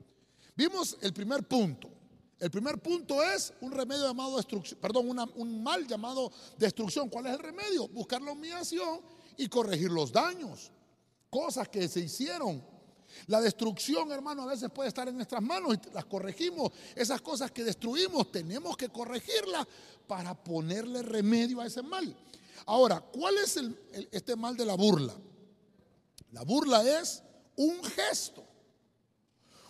Vimos 0.54 0.96
el 1.00 1.12
primer 1.12 1.42
punto. 1.48 1.90
El 2.38 2.48
primer 2.48 2.80
punto 2.80 3.20
es 3.24 3.52
un 3.60 3.72
remedio 3.72 4.06
llamado 4.06 4.36
destrucción, 4.36 4.78
perdón, 4.80 5.18
un 5.34 5.62
mal 5.64 5.84
llamado 5.84 6.30
destrucción. 6.56 7.08
¿Cuál 7.08 7.26
es 7.26 7.32
el 7.32 7.40
remedio? 7.40 7.88
Buscar 7.88 8.22
la 8.22 8.30
humillación 8.30 9.00
y 9.36 9.48
corregir 9.48 9.90
los 9.90 10.12
daños. 10.12 10.70
Cosas 11.28 11.68
que 11.68 11.88
se 11.88 11.98
hicieron. 11.98 12.64
La 13.26 13.40
destrucción, 13.40 14.12
hermano, 14.12 14.42
a 14.42 14.46
veces 14.46 14.70
puede 14.70 14.90
estar 14.90 15.08
en 15.08 15.16
nuestras 15.16 15.42
manos 15.42 15.74
y 15.74 15.92
las 15.92 16.04
corregimos. 16.04 16.70
Esas 16.94 17.20
cosas 17.20 17.50
que 17.50 17.64
destruimos 17.64 18.30
tenemos 18.30 18.76
que 18.76 18.90
corregirlas 18.90 19.66
para 20.06 20.40
ponerle 20.40 21.02
remedio 21.02 21.60
a 21.60 21.66
ese 21.66 21.82
mal. 21.82 22.16
Ahora, 22.64 23.00
¿cuál 23.00 23.38
es 23.38 23.58
este 24.12 24.36
mal 24.36 24.56
de 24.56 24.66
la 24.66 24.76
burla? 24.76 25.14
La 26.34 26.42
burla 26.42 26.82
es 27.00 27.22
un 27.56 27.82
gesto. 27.84 28.44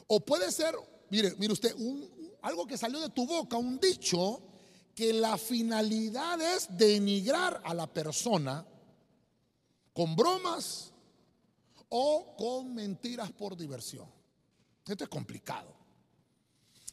O 0.06 0.24
puede 0.24 0.50
ser, 0.50 0.74
mire, 1.10 1.34
mire 1.36 1.52
usted, 1.52 1.76
algo 2.40 2.66
que 2.66 2.78
salió 2.78 3.00
de 3.00 3.10
tu 3.10 3.26
boca, 3.26 3.58
un 3.58 3.78
dicho 3.78 4.40
que 4.94 5.12
la 5.12 5.36
finalidad 5.36 6.40
es 6.40 6.66
denigrar 6.74 7.60
a 7.66 7.74
la 7.74 7.86
persona 7.86 8.66
con 9.92 10.16
bromas 10.16 10.90
o 11.90 12.34
con 12.34 12.74
mentiras 12.74 13.30
por 13.30 13.56
diversión. 13.58 14.08
Esto 14.86 15.04
es 15.04 15.10
complicado. 15.10 15.70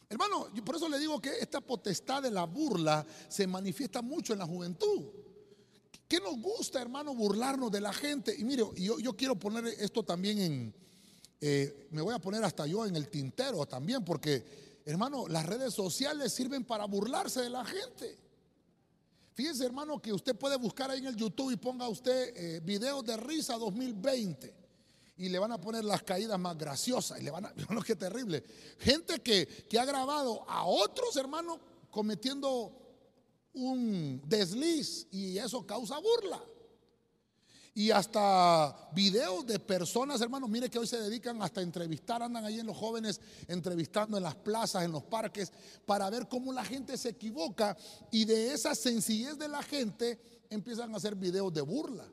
Hermano, 0.09 0.47
por 0.65 0.75
eso 0.75 0.89
le 0.89 0.99
digo 0.99 1.21
que 1.21 1.39
esta 1.39 1.61
potestad 1.61 2.21
de 2.23 2.31
la 2.31 2.43
burla 2.43 3.05
se 3.29 3.47
manifiesta 3.47 4.01
mucho 4.01 4.33
en 4.33 4.39
la 4.39 4.45
juventud. 4.45 5.20
¿Qué 6.12 6.20
nos 6.20 6.41
gusta, 6.41 6.82
hermano, 6.82 7.15
burlarnos 7.15 7.72
de 7.72 7.80
la 7.80 7.94
gente? 7.94 8.36
Y 8.38 8.44
mire, 8.44 8.65
yo, 8.75 9.00
yo 9.00 9.15
quiero 9.15 9.39
poner 9.39 9.65
esto 9.80 10.03
también 10.03 10.39
en, 10.39 10.75
eh, 11.39 11.88
me 11.91 12.01
voy 12.01 12.13
a 12.13 12.20
poner 12.20 12.44
hasta 12.44 12.68
yo 12.68 12.86
en 12.86 12.98
el 12.98 13.08
tintero 13.08 13.65
también, 13.65 14.03
porque, 14.03 14.82
hermano, 14.84 15.30
las 15.30 15.46
redes 15.46 15.74
sociales 15.74 16.34
sirven 16.34 16.65
para 16.65 16.84
burlarse 16.84 17.39
de 17.39 17.50
la 17.50 17.63
gente. 17.63 18.18
Fíjense, 19.36 19.65
hermano, 19.65 20.01
que 20.01 20.12
usted 20.12 20.36
puede 20.36 20.58
buscar 20.58 20.91
ahí 20.91 21.00
en 21.00 21.06
el 21.06 21.15
YouTube 21.15 21.51
y 21.51 21.56
ponga 21.56 21.88
usted 21.88 22.34
eh, 22.36 22.60
videos 22.60 23.06
de 23.06 23.15
risa 23.15 23.58
2020 23.58 24.53
y 25.15 25.30
le 25.30 25.39
van 25.39 25.53
a 25.53 25.62
poner 25.62 25.86
las 25.86 26.03
caídas 26.03 26.38
más 26.38 26.58
graciosas 26.58 27.22
y 27.22 27.24
le 27.24 27.32
van 27.32 27.46
a, 27.46 27.50
hermano, 27.56 27.82
qué 27.84 27.96
terrible. 27.96 28.44
Gente 28.80 29.22
que, 29.22 29.48
que 29.48 29.80
ha 29.80 29.86
grabado 29.86 30.44
a 30.50 30.65
otros 30.65 31.15
hermanos 31.15 31.60
cometiendo 31.89 32.80
un 33.53 34.22
desliz 34.25 35.08
y 35.12 35.38
eso 35.38 35.65
causa 35.65 36.00
burla. 36.00 36.41
Y 37.74 37.89
hasta 37.89 38.89
videos 38.93 39.46
de 39.48 39.58
personas, 39.58 40.20
hermanos, 40.20 40.50
mire 40.50 40.70
que 40.70 40.77
hoy 40.77 40.88
se 40.88 41.00
dedican 41.00 41.41
hasta 41.41 41.62
a 41.62 41.63
entrevistar, 41.63 42.22
andan 42.22 42.43
ahí 42.43 42.60
en 42.60 42.65
los 42.65 42.75
jóvenes 42.75 43.22
entrevistando 43.48 44.17
en 44.17 44.24
las 44.24 44.36
plazas, 44.36 44.84
en 44.84 44.91
los 44.91 45.03
parques, 45.03 45.53
para 45.86 46.10
ver 46.10 46.27
cómo 46.27 46.51
la 46.51 46.65
gente 46.65 46.98
se 46.98 47.10
equivoca 47.10 47.77
y 48.12 48.25
de 48.25 48.53
esa 48.53 48.75
sencillez 48.75 49.38
de 49.38 49.48
la 49.48 49.63
gente 49.63 50.20
empiezan 50.50 50.93
a 50.93 50.98
hacer 50.98 51.15
videos 51.15 51.53
de 51.53 51.62
burla. 51.62 52.05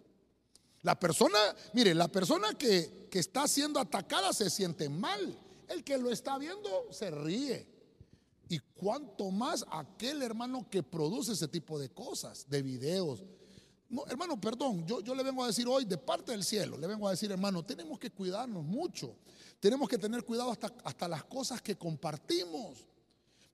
La 0.82 0.98
persona, 0.98 1.38
mire, 1.72 1.92
la 1.92 2.06
persona 2.06 2.54
que, 2.54 3.08
que 3.10 3.18
está 3.18 3.48
siendo 3.48 3.80
atacada 3.80 4.32
se 4.32 4.48
siente 4.48 4.88
mal. 4.88 5.36
El 5.66 5.82
que 5.82 5.98
lo 5.98 6.10
está 6.10 6.38
viendo 6.38 6.86
se 6.92 7.10
ríe. 7.10 7.77
Y 8.48 8.58
cuanto 8.58 9.30
más 9.30 9.64
aquel 9.70 10.22
hermano 10.22 10.68
que 10.70 10.82
produce 10.82 11.32
ese 11.32 11.48
tipo 11.48 11.78
de 11.78 11.90
cosas, 11.90 12.46
de 12.48 12.62
videos, 12.62 13.22
no, 13.90 14.06
hermano, 14.06 14.38
perdón, 14.40 14.86
yo, 14.86 15.00
yo 15.00 15.14
le 15.14 15.22
vengo 15.22 15.42
a 15.42 15.46
decir 15.46 15.66
hoy 15.66 15.84
de 15.84 15.96
parte 15.96 16.32
del 16.32 16.44
cielo, 16.44 16.76
le 16.76 16.86
vengo 16.86 17.08
a 17.08 17.12
decir, 17.12 17.30
hermano, 17.30 17.64
tenemos 17.64 17.98
que 17.98 18.10
cuidarnos 18.10 18.62
mucho. 18.62 19.16
Tenemos 19.60 19.88
que 19.88 19.98
tener 19.98 20.24
cuidado 20.24 20.50
hasta, 20.50 20.72
hasta 20.84 21.08
las 21.08 21.24
cosas 21.24 21.62
que 21.62 21.76
compartimos. 21.76 22.86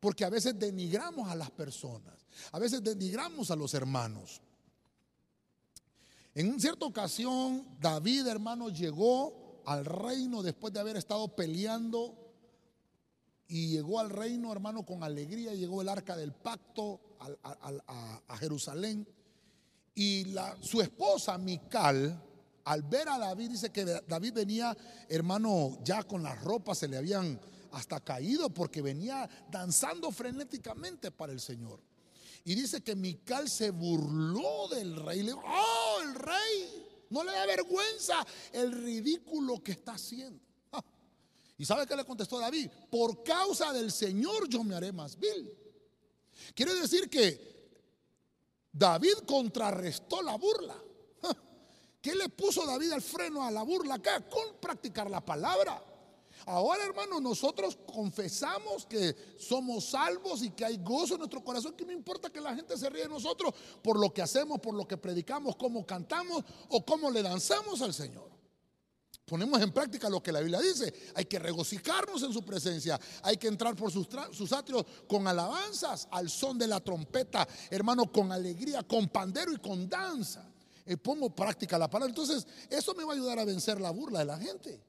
Porque 0.00 0.24
a 0.24 0.28
veces 0.28 0.58
denigramos 0.58 1.30
a 1.30 1.34
las 1.34 1.50
personas, 1.50 2.26
a 2.52 2.58
veces 2.58 2.82
denigramos 2.82 3.50
a 3.50 3.56
los 3.56 3.72
hermanos. 3.72 4.42
En 6.34 6.60
cierta 6.60 6.84
ocasión, 6.84 7.66
David, 7.80 8.26
hermano, 8.26 8.68
llegó 8.68 9.62
al 9.64 9.84
reino 9.84 10.42
después 10.42 10.74
de 10.74 10.80
haber 10.80 10.96
estado 10.96 11.34
peleando 11.34 12.23
y 13.48 13.68
llegó 13.68 14.00
al 14.00 14.10
reino, 14.10 14.52
hermano, 14.52 14.84
con 14.84 15.02
alegría. 15.02 15.54
Llegó 15.54 15.82
el 15.82 15.88
arca 15.88 16.16
del 16.16 16.32
pacto 16.32 17.00
a 17.18 18.36
Jerusalén. 18.38 19.06
Y 19.94 20.34
su 20.60 20.80
esposa, 20.80 21.38
Mical, 21.38 22.20
al 22.64 22.82
ver 22.82 23.08
a 23.08 23.18
David, 23.18 23.50
dice 23.50 23.70
que 23.70 23.84
David 23.84 24.32
venía, 24.32 24.76
hermano, 25.08 25.78
ya 25.84 26.02
con 26.02 26.22
las 26.22 26.42
ropas 26.42 26.78
se 26.78 26.88
le 26.88 26.96
habían 26.96 27.38
hasta 27.72 28.00
caído 28.00 28.50
porque 28.50 28.82
venía 28.82 29.28
danzando 29.50 30.10
frenéticamente 30.10 31.10
para 31.10 31.32
el 31.32 31.40
Señor. 31.40 31.80
Y 32.44 32.54
dice 32.54 32.82
que 32.82 32.94
Mical 32.94 33.48
se 33.48 33.70
burló 33.70 34.68
del 34.68 34.96
rey. 34.96 35.22
Le 35.22 35.32
dijo, 35.32 35.42
oh, 35.46 36.02
el 36.02 36.14
rey, 36.14 36.86
no 37.10 37.24
le 37.24 37.32
da 37.32 37.46
vergüenza 37.46 38.26
el 38.52 38.72
ridículo 38.72 39.62
que 39.62 39.72
está 39.72 39.92
haciendo. 39.92 40.42
¿Y 41.56 41.64
sabe 41.64 41.86
qué 41.86 41.94
le 41.94 42.04
contestó 42.04 42.38
David? 42.38 42.68
Por 42.90 43.22
causa 43.22 43.72
del 43.72 43.92
Señor 43.92 44.48
yo 44.48 44.64
me 44.64 44.74
haré 44.74 44.92
más 44.92 45.18
vil. 45.18 45.52
Quiere 46.54 46.74
decir 46.74 47.08
que 47.08 47.54
David 48.72 49.18
contrarrestó 49.26 50.20
la 50.20 50.36
burla. 50.36 50.76
¿Qué 52.02 52.14
le 52.14 52.28
puso 52.28 52.66
David 52.66 52.90
al 52.90 53.02
freno 53.02 53.44
a 53.44 53.50
la 53.52 53.62
burla 53.62 53.94
acá? 53.94 54.28
Con 54.28 54.56
practicar 54.60 55.08
la 55.08 55.24
palabra. 55.24 55.82
Ahora, 56.46 56.84
hermano, 56.84 57.20
nosotros 57.20 57.78
confesamos 57.86 58.84
que 58.84 59.14
somos 59.38 59.84
salvos 59.86 60.42
y 60.42 60.50
que 60.50 60.64
hay 60.64 60.78
gozo 60.78 61.14
en 61.14 61.20
nuestro 61.20 61.42
corazón. 61.44 61.74
Que 61.74 61.86
no 61.86 61.92
importa 61.92 62.30
que 62.30 62.40
la 62.40 62.54
gente 62.54 62.76
se 62.76 62.90
ríe 62.90 63.04
de 63.04 63.08
nosotros 63.08 63.54
por 63.80 63.98
lo 63.98 64.12
que 64.12 64.22
hacemos, 64.22 64.58
por 64.58 64.74
lo 64.74 64.88
que 64.88 64.96
predicamos, 64.96 65.54
cómo 65.54 65.86
cantamos 65.86 66.44
o 66.68 66.84
cómo 66.84 67.12
le 67.12 67.22
danzamos 67.22 67.80
al 67.80 67.94
Señor 67.94 68.33
ponemos 69.24 69.60
en 69.60 69.72
práctica 69.72 70.08
lo 70.08 70.22
que 70.22 70.32
la 70.32 70.40
Biblia 70.40 70.60
dice. 70.60 70.92
Hay 71.14 71.24
que 71.24 71.38
regocijarnos 71.38 72.22
en 72.22 72.32
su 72.32 72.44
presencia. 72.44 73.00
Hay 73.22 73.36
que 73.36 73.48
entrar 73.48 73.74
por 73.74 73.90
sus, 73.90 74.08
sus 74.32 74.52
atrios 74.52 74.84
con 75.08 75.26
alabanzas, 75.26 76.08
al 76.10 76.28
son 76.28 76.58
de 76.58 76.66
la 76.66 76.80
trompeta, 76.80 77.46
hermano, 77.70 78.10
con 78.10 78.32
alegría, 78.32 78.82
con 78.82 79.08
pandero 79.08 79.52
y 79.52 79.58
con 79.58 79.88
danza. 79.88 80.50
Y 80.86 80.96
pongo 80.96 81.34
práctica 81.34 81.78
la 81.78 81.88
palabra. 81.88 82.10
Entonces, 82.10 82.46
eso 82.68 82.94
me 82.94 83.04
va 83.04 83.12
a 83.12 83.16
ayudar 83.16 83.38
a 83.38 83.44
vencer 83.44 83.80
la 83.80 83.90
burla 83.90 84.18
de 84.20 84.24
la 84.26 84.38
gente. 84.38 84.80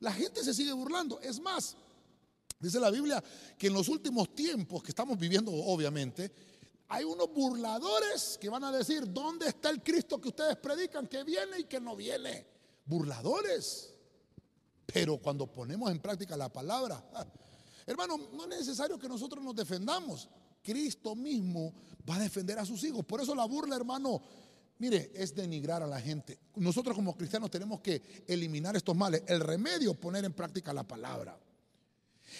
La 0.00 0.12
gente 0.12 0.42
se 0.42 0.54
sigue 0.54 0.72
burlando. 0.72 1.20
Es 1.20 1.38
más, 1.38 1.76
dice 2.58 2.80
la 2.80 2.90
Biblia 2.90 3.22
que 3.58 3.66
en 3.66 3.74
los 3.74 3.88
últimos 3.88 4.34
tiempos 4.34 4.82
que 4.82 4.90
estamos 4.90 5.18
viviendo, 5.18 5.52
obviamente, 5.52 6.32
hay 6.88 7.04
unos 7.04 7.32
burladores 7.32 8.38
que 8.40 8.48
van 8.48 8.64
a 8.64 8.72
decir, 8.72 9.10
¿dónde 9.12 9.48
está 9.48 9.70
el 9.70 9.82
Cristo 9.82 10.20
que 10.20 10.28
ustedes 10.28 10.56
predican 10.56 11.06
que 11.06 11.24
viene 11.24 11.60
y 11.60 11.64
que 11.64 11.80
no 11.80 11.94
viene? 11.94 12.51
Burladores. 12.84 13.94
Pero 14.86 15.18
cuando 15.18 15.46
ponemos 15.46 15.90
en 15.90 16.00
práctica 16.00 16.36
la 16.36 16.52
palabra, 16.52 17.02
hermano, 17.86 18.18
no 18.32 18.42
es 18.44 18.48
necesario 18.60 18.98
que 18.98 19.08
nosotros 19.08 19.42
nos 19.42 19.54
defendamos. 19.54 20.28
Cristo 20.62 21.14
mismo 21.14 21.72
va 22.08 22.16
a 22.16 22.20
defender 22.20 22.58
a 22.58 22.66
sus 22.66 22.82
hijos. 22.84 23.04
Por 23.04 23.20
eso 23.20 23.34
la 23.34 23.44
burla, 23.44 23.76
hermano, 23.76 24.22
mire, 24.78 25.10
es 25.14 25.34
denigrar 25.34 25.82
a 25.82 25.86
la 25.86 26.00
gente. 26.00 26.38
Nosotros 26.56 26.94
como 26.94 27.16
cristianos 27.16 27.50
tenemos 27.50 27.80
que 27.80 28.24
eliminar 28.26 28.76
estos 28.76 28.96
males. 28.96 29.22
El 29.26 29.40
remedio, 29.40 29.94
poner 29.94 30.24
en 30.24 30.32
práctica 30.32 30.72
la 30.72 30.86
palabra. 30.86 31.38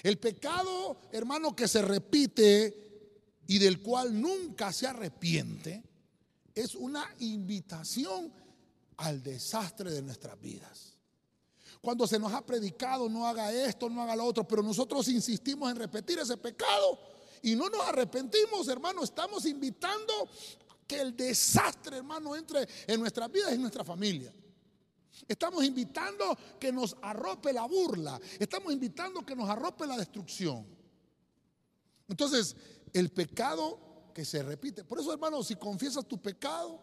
El 0.02 0.18
pecado, 0.18 0.98
hermano, 1.11 1.55
que 1.55 1.68
se 1.68 1.83
repite 1.83 2.83
y 3.46 3.59
del 3.59 3.83
cual 3.83 4.20
nunca 4.20 4.72
se 4.72 4.87
arrepiente, 4.87 5.83
es 6.55 6.74
una 6.74 7.05
invitación 7.18 8.33
al 8.96 9.22
desastre 9.22 9.90
de 9.90 10.02
nuestras 10.02 10.40
vidas. 10.40 10.92
Cuando 11.81 12.07
se 12.07 12.18
nos 12.18 12.33
ha 12.33 12.44
predicado, 12.46 13.09
no 13.09 13.26
haga 13.26 13.52
esto, 13.52 13.88
no 13.90 14.02
haga 14.02 14.14
lo 14.14 14.24
otro, 14.24 14.46
pero 14.46 14.62
nosotros 14.62 15.09
insistimos 15.09 15.70
en 15.70 15.76
repetir 15.76 16.18
ese 16.18 16.37
pecado 16.37 16.98
y 17.42 17.57
no 17.57 17.68
nos 17.68 17.81
arrepentimos, 17.88 18.68
hermano, 18.68 19.02
estamos 19.02 19.44
invitando 19.46 20.28
que 20.87 21.00
el 21.00 21.16
desastre, 21.16 21.96
hermano, 21.96 22.37
entre 22.37 22.68
en 22.87 23.00
nuestras 23.00 23.31
vidas 23.33 23.50
y 23.50 23.55
en 23.55 23.62
nuestra 23.62 23.85
familia. 23.85 24.33
Estamos 25.26 25.64
invitando 25.64 26.37
que 26.61 26.72
nos 26.72 26.96
arrope 27.02 27.52
la 27.52 27.66
burla. 27.66 28.20
Estamos 28.38 28.72
invitando 28.72 29.24
que 29.24 29.35
nos 29.35 29.48
arrope 29.48 29.87
la 29.87 29.96
destrucción. 29.96 30.66
Entonces, 32.09 32.57
el 32.92 33.11
pecado 33.11 34.11
que 34.14 34.24
se 34.24 34.42
repite. 34.42 34.85
Por 34.85 35.00
eso, 35.00 35.12
hermano, 35.12 35.42
si 35.42 35.57
confiesas 35.57 36.07
tu 36.07 36.20
pecado, 36.20 36.81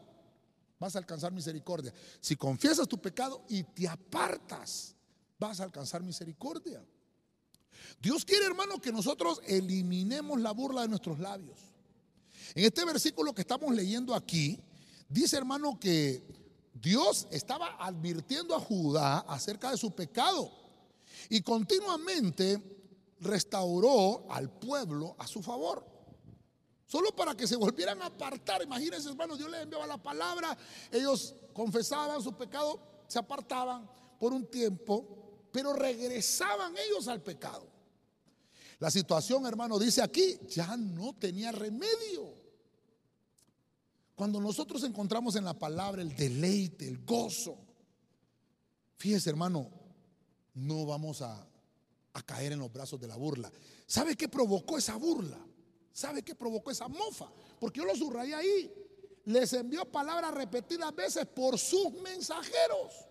vas 0.79 0.95
a 0.95 0.99
alcanzar 0.99 1.31
misericordia. 1.31 1.93
Si 2.21 2.35
confiesas 2.35 2.87
tu 2.87 2.97
pecado 2.99 3.43
y 3.49 3.63
te 3.63 3.87
apartas, 3.87 4.95
vas 5.37 5.59
a 5.59 5.63
alcanzar 5.63 6.01
misericordia. 6.01 6.83
Dios 8.01 8.23
quiere, 8.25 8.45
hermano, 8.45 8.79
que 8.79 8.91
nosotros 8.91 9.41
eliminemos 9.45 10.39
la 10.39 10.51
burla 10.51 10.81
de 10.81 10.87
nuestros 10.87 11.19
labios. 11.19 11.59
En 12.55 12.65
este 12.65 12.85
versículo 12.85 13.33
que 13.33 13.41
estamos 13.41 13.73
leyendo 13.75 14.15
aquí, 14.15 14.59
dice, 15.07 15.37
hermano, 15.37 15.79
que 15.79 16.23
Dios 16.73 17.27
estaba 17.31 17.75
advirtiendo 17.79 18.55
a 18.55 18.59
Judá 18.59 19.19
acerca 19.19 19.71
de 19.71 19.77
su 19.77 19.91
pecado 19.91 20.49
y 21.29 21.41
continuamente 21.41 22.61
restauró 23.19 24.25
al 24.29 24.49
pueblo 24.49 25.15
a 25.19 25.27
su 25.27 25.41
favor. 25.41 25.85
Solo 26.89 27.15
para 27.15 27.37
que 27.37 27.45
se 27.45 27.55
volvieran 27.55 28.01
a 28.01 28.07
apartar. 28.07 28.63
Imagínense, 28.63 29.09
hermanos, 29.09 29.37
Dios 29.37 29.51
les 29.51 29.61
enviaba 29.61 29.85
la 29.85 30.01
palabra, 30.01 30.57
ellos 30.91 31.35
confesaban 31.53 32.19
su 32.19 32.35
pecado, 32.35 32.81
se 33.07 33.19
apartaban 33.19 33.87
por 34.19 34.33
un 34.33 34.47
tiempo, 34.47 35.45
pero 35.51 35.71
regresaban 35.73 36.73
ellos 36.75 37.07
al 37.07 37.21
pecado. 37.21 37.67
La 38.79 38.89
situación, 38.89 39.45
hermano, 39.45 39.77
dice 39.77 40.01
aquí, 40.01 40.39
ya 40.47 40.75
no 40.77 41.13
tenía 41.13 41.51
remedio. 41.51 42.33
Cuando 44.15 44.41
nosotros 44.41 44.83
encontramos 44.83 45.35
en 45.35 45.45
la 45.45 45.53
palabra 45.53 46.01
el 46.01 46.15
deleite, 46.15 46.87
el 46.87 47.05
gozo, 47.05 47.55
fíjese, 48.97 49.29
hermano, 49.29 49.69
no 50.55 50.87
vamos 50.87 51.21
a, 51.21 51.47
a 52.13 52.21
caer 52.23 52.53
en 52.53 52.59
los 52.59 52.73
brazos 52.73 52.99
de 52.99 53.07
la 53.07 53.15
burla. 53.15 53.51
¿Sabe 53.85 54.15
qué 54.15 54.27
provocó 54.27 54.79
esa 54.79 54.95
burla? 54.95 55.37
¿Sabe 55.99 56.23
qué 56.23 56.33
provocó 56.33 56.71
esa 56.71 56.87
mofa? 56.87 57.29
Porque 57.59 57.81
yo 57.81 57.85
lo 57.85 57.93
subrayé 57.93 58.33
ahí. 58.33 58.73
Les 59.25 59.51
envió 59.51 59.83
palabras 59.83 60.33
repetidas 60.33 60.95
veces 60.95 61.25
por 61.25 61.59
sus 61.59 61.91
mensajeros. 61.91 63.05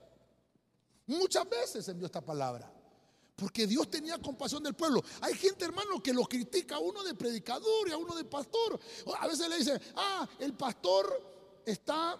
Muchas 1.07 1.46
veces 1.51 1.87
envió 1.88 2.07
esta 2.07 2.22
palabra. 2.22 2.72
Porque 3.37 3.66
Dios 3.66 3.90
tenía 3.90 4.16
compasión 4.16 4.62
del 4.62 4.72
pueblo. 4.72 5.05
Hay 5.20 5.35
gente, 5.35 5.66
hermano, 5.66 6.03
que 6.03 6.14
lo 6.14 6.24
critica 6.24 6.77
a 6.77 6.79
uno 6.79 7.05
de 7.05 7.12
predicador 7.12 7.90
y 7.90 7.92
a 7.92 7.98
uno 7.98 8.16
de 8.16 8.24
pastor. 8.24 8.81
A 9.18 9.27
veces 9.29 9.51
le 9.51 9.59
dice, 9.59 9.79
ah, 9.94 10.27
el 10.38 10.55
pastor 10.55 11.61
está 11.66 12.18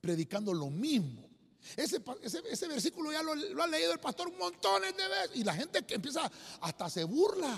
predicando 0.00 0.52
lo 0.52 0.68
mismo. 0.68 1.30
Ese, 1.76 2.02
ese, 2.50 2.66
versículo 2.66 3.12
ya 3.12 3.22
lo, 3.22 3.36
lo, 3.36 3.62
ha 3.62 3.68
leído 3.68 3.92
el 3.92 4.00
pastor 4.00 4.36
montones 4.36 4.96
de 4.96 5.06
veces. 5.06 5.36
Y 5.36 5.44
la 5.44 5.54
gente 5.54 5.86
que 5.86 5.94
empieza 5.94 6.28
hasta 6.60 6.90
se 6.90 7.04
burla. 7.04 7.56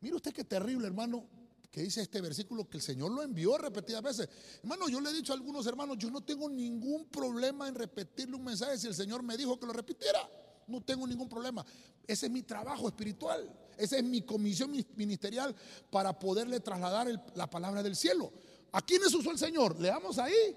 Mire 0.00 0.16
usted 0.16 0.32
qué 0.32 0.44
terrible, 0.44 0.86
hermano, 0.86 1.26
que 1.70 1.82
dice 1.82 2.00
este 2.00 2.20
versículo 2.20 2.68
que 2.68 2.78
el 2.78 2.82
Señor 2.82 3.12
lo 3.12 3.22
envió 3.22 3.56
repetidas 3.58 4.02
veces. 4.02 4.28
Hermano, 4.62 4.88
yo 4.88 5.00
le 5.00 5.10
he 5.10 5.12
dicho 5.12 5.32
a 5.32 5.36
algunos 5.36 5.66
hermanos, 5.66 5.98
yo 5.98 6.10
no 6.10 6.22
tengo 6.22 6.48
ningún 6.48 7.06
problema 7.06 7.68
en 7.68 7.74
repetirle 7.74 8.34
un 8.34 8.44
mensaje 8.44 8.78
si 8.78 8.86
el 8.88 8.94
Señor 8.94 9.22
me 9.22 9.36
dijo 9.36 9.58
que 9.58 9.66
lo 9.66 9.72
repitiera. 9.72 10.28
No 10.66 10.80
tengo 10.80 11.06
ningún 11.06 11.28
problema. 11.28 11.64
Ese 12.06 12.26
es 12.26 12.32
mi 12.32 12.42
trabajo 12.42 12.88
espiritual. 12.88 13.48
Esa 13.76 13.98
es 13.98 14.04
mi 14.04 14.22
comisión 14.22 14.72
ministerial 14.96 15.54
para 15.90 16.18
poderle 16.18 16.60
trasladar 16.60 17.08
la 17.34 17.48
palabra 17.48 17.82
del 17.82 17.96
cielo. 17.96 18.32
¿A 18.72 18.82
quiénes 18.82 19.14
usó 19.14 19.30
el 19.30 19.38
Señor? 19.38 19.78
Leamos 19.80 20.18
ahí. 20.18 20.56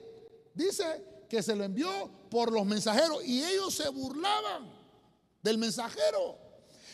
Dice 0.54 1.26
que 1.30 1.42
se 1.42 1.56
lo 1.56 1.64
envió 1.64 1.90
por 2.30 2.52
los 2.52 2.66
mensajeros 2.66 3.24
y 3.26 3.44
ellos 3.44 3.74
se 3.74 3.90
burlaban 3.90 4.72
del 5.42 5.58
mensajero. 5.58 6.43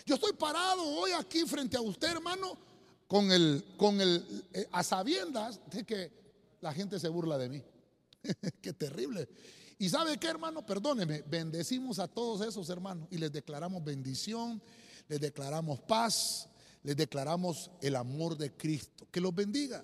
Yo 0.06 0.16
estoy 0.16 0.34
parado 0.34 0.84
hoy 0.84 1.12
aquí 1.12 1.46
frente 1.46 1.78
a 1.78 1.82
usted, 1.82 2.10
hermano, 2.10 2.58
con 3.08 3.32
el, 3.32 3.64
con 3.78 4.00
el, 4.00 4.46
eh, 4.54 4.68
a 4.72 4.84
sabiendas 4.84 5.60
de 5.72 5.84
que 5.86 6.12
la 6.62 6.74
gente 6.74 7.00
se 7.00 7.10
burla 7.10 7.38
de 7.38 7.50
mí. 7.50 7.64
qué 8.62 8.74
terrible. 8.74 9.28
Y 9.78 9.90
sabe 9.90 10.18
qué, 10.18 10.28
hermano, 10.28 10.66
perdóneme, 10.66 11.24
bendecimos 11.24 12.00
a 12.00 12.08
todos 12.08 12.46
esos 12.46 12.70
hermanos 12.70 13.08
y 13.12 13.18
les 13.18 13.32
declaramos 13.32 13.84
bendición, 13.84 14.62
les 15.08 15.22
declaramos 15.22 15.80
paz, 15.80 16.50
les 16.84 16.98
declaramos 16.98 17.72
el 17.82 17.96
amor 17.96 18.38
de 18.38 18.52
Cristo. 18.52 19.08
Que 19.10 19.22
los 19.22 19.34
bendiga. 19.34 19.84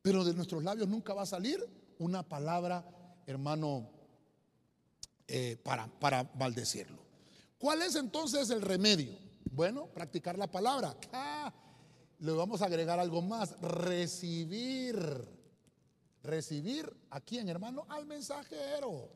Pero 0.00 0.24
de 0.24 0.34
nuestros 0.34 0.64
labios 0.64 0.88
nunca 0.88 1.14
va 1.14 1.22
a 1.22 1.26
salir 1.26 1.64
una 1.98 2.22
palabra, 2.22 2.84
hermano, 3.26 3.88
eh, 5.28 5.56
para, 5.62 5.86
para 5.86 6.24
maldecirlo. 6.34 7.01
¿Cuál 7.62 7.80
es 7.82 7.94
entonces 7.94 8.50
el 8.50 8.60
remedio? 8.60 9.16
Bueno, 9.44 9.86
practicar 9.86 10.36
la 10.36 10.50
palabra. 10.50 10.96
Ah, 11.12 11.54
le 12.18 12.32
vamos 12.32 12.60
a 12.60 12.66
agregar 12.66 12.98
algo 12.98 13.22
más. 13.22 13.54
Recibir. 13.60 14.98
Recibir 16.24 16.92
a 17.10 17.20
quién, 17.20 17.48
hermano? 17.48 17.86
Al 17.88 18.04
mensajero. 18.04 19.12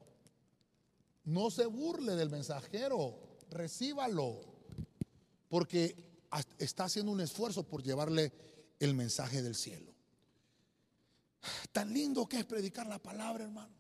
No 1.25 1.51
se 1.51 1.67
burle 1.67 2.15
del 2.15 2.31
mensajero. 2.31 3.19
Recíbalo. 3.51 4.43
Porque 5.49 6.23
está 6.61 6.85
haciendo 6.85 7.11
un 7.11 7.23
esfuerzo 7.23 7.65
por 7.65 7.83
llevarle 7.83 8.33
el 8.79 8.95
mensaje 8.95 9.43
del 9.43 9.57
cielo. 9.57 9.93
Tan 11.73 11.93
lindo 11.93 12.29
que 12.29 12.39
es 12.39 12.45
predicar 12.45 12.87
la 12.87 13.01
palabra, 13.01 13.43
hermano. 13.43 13.76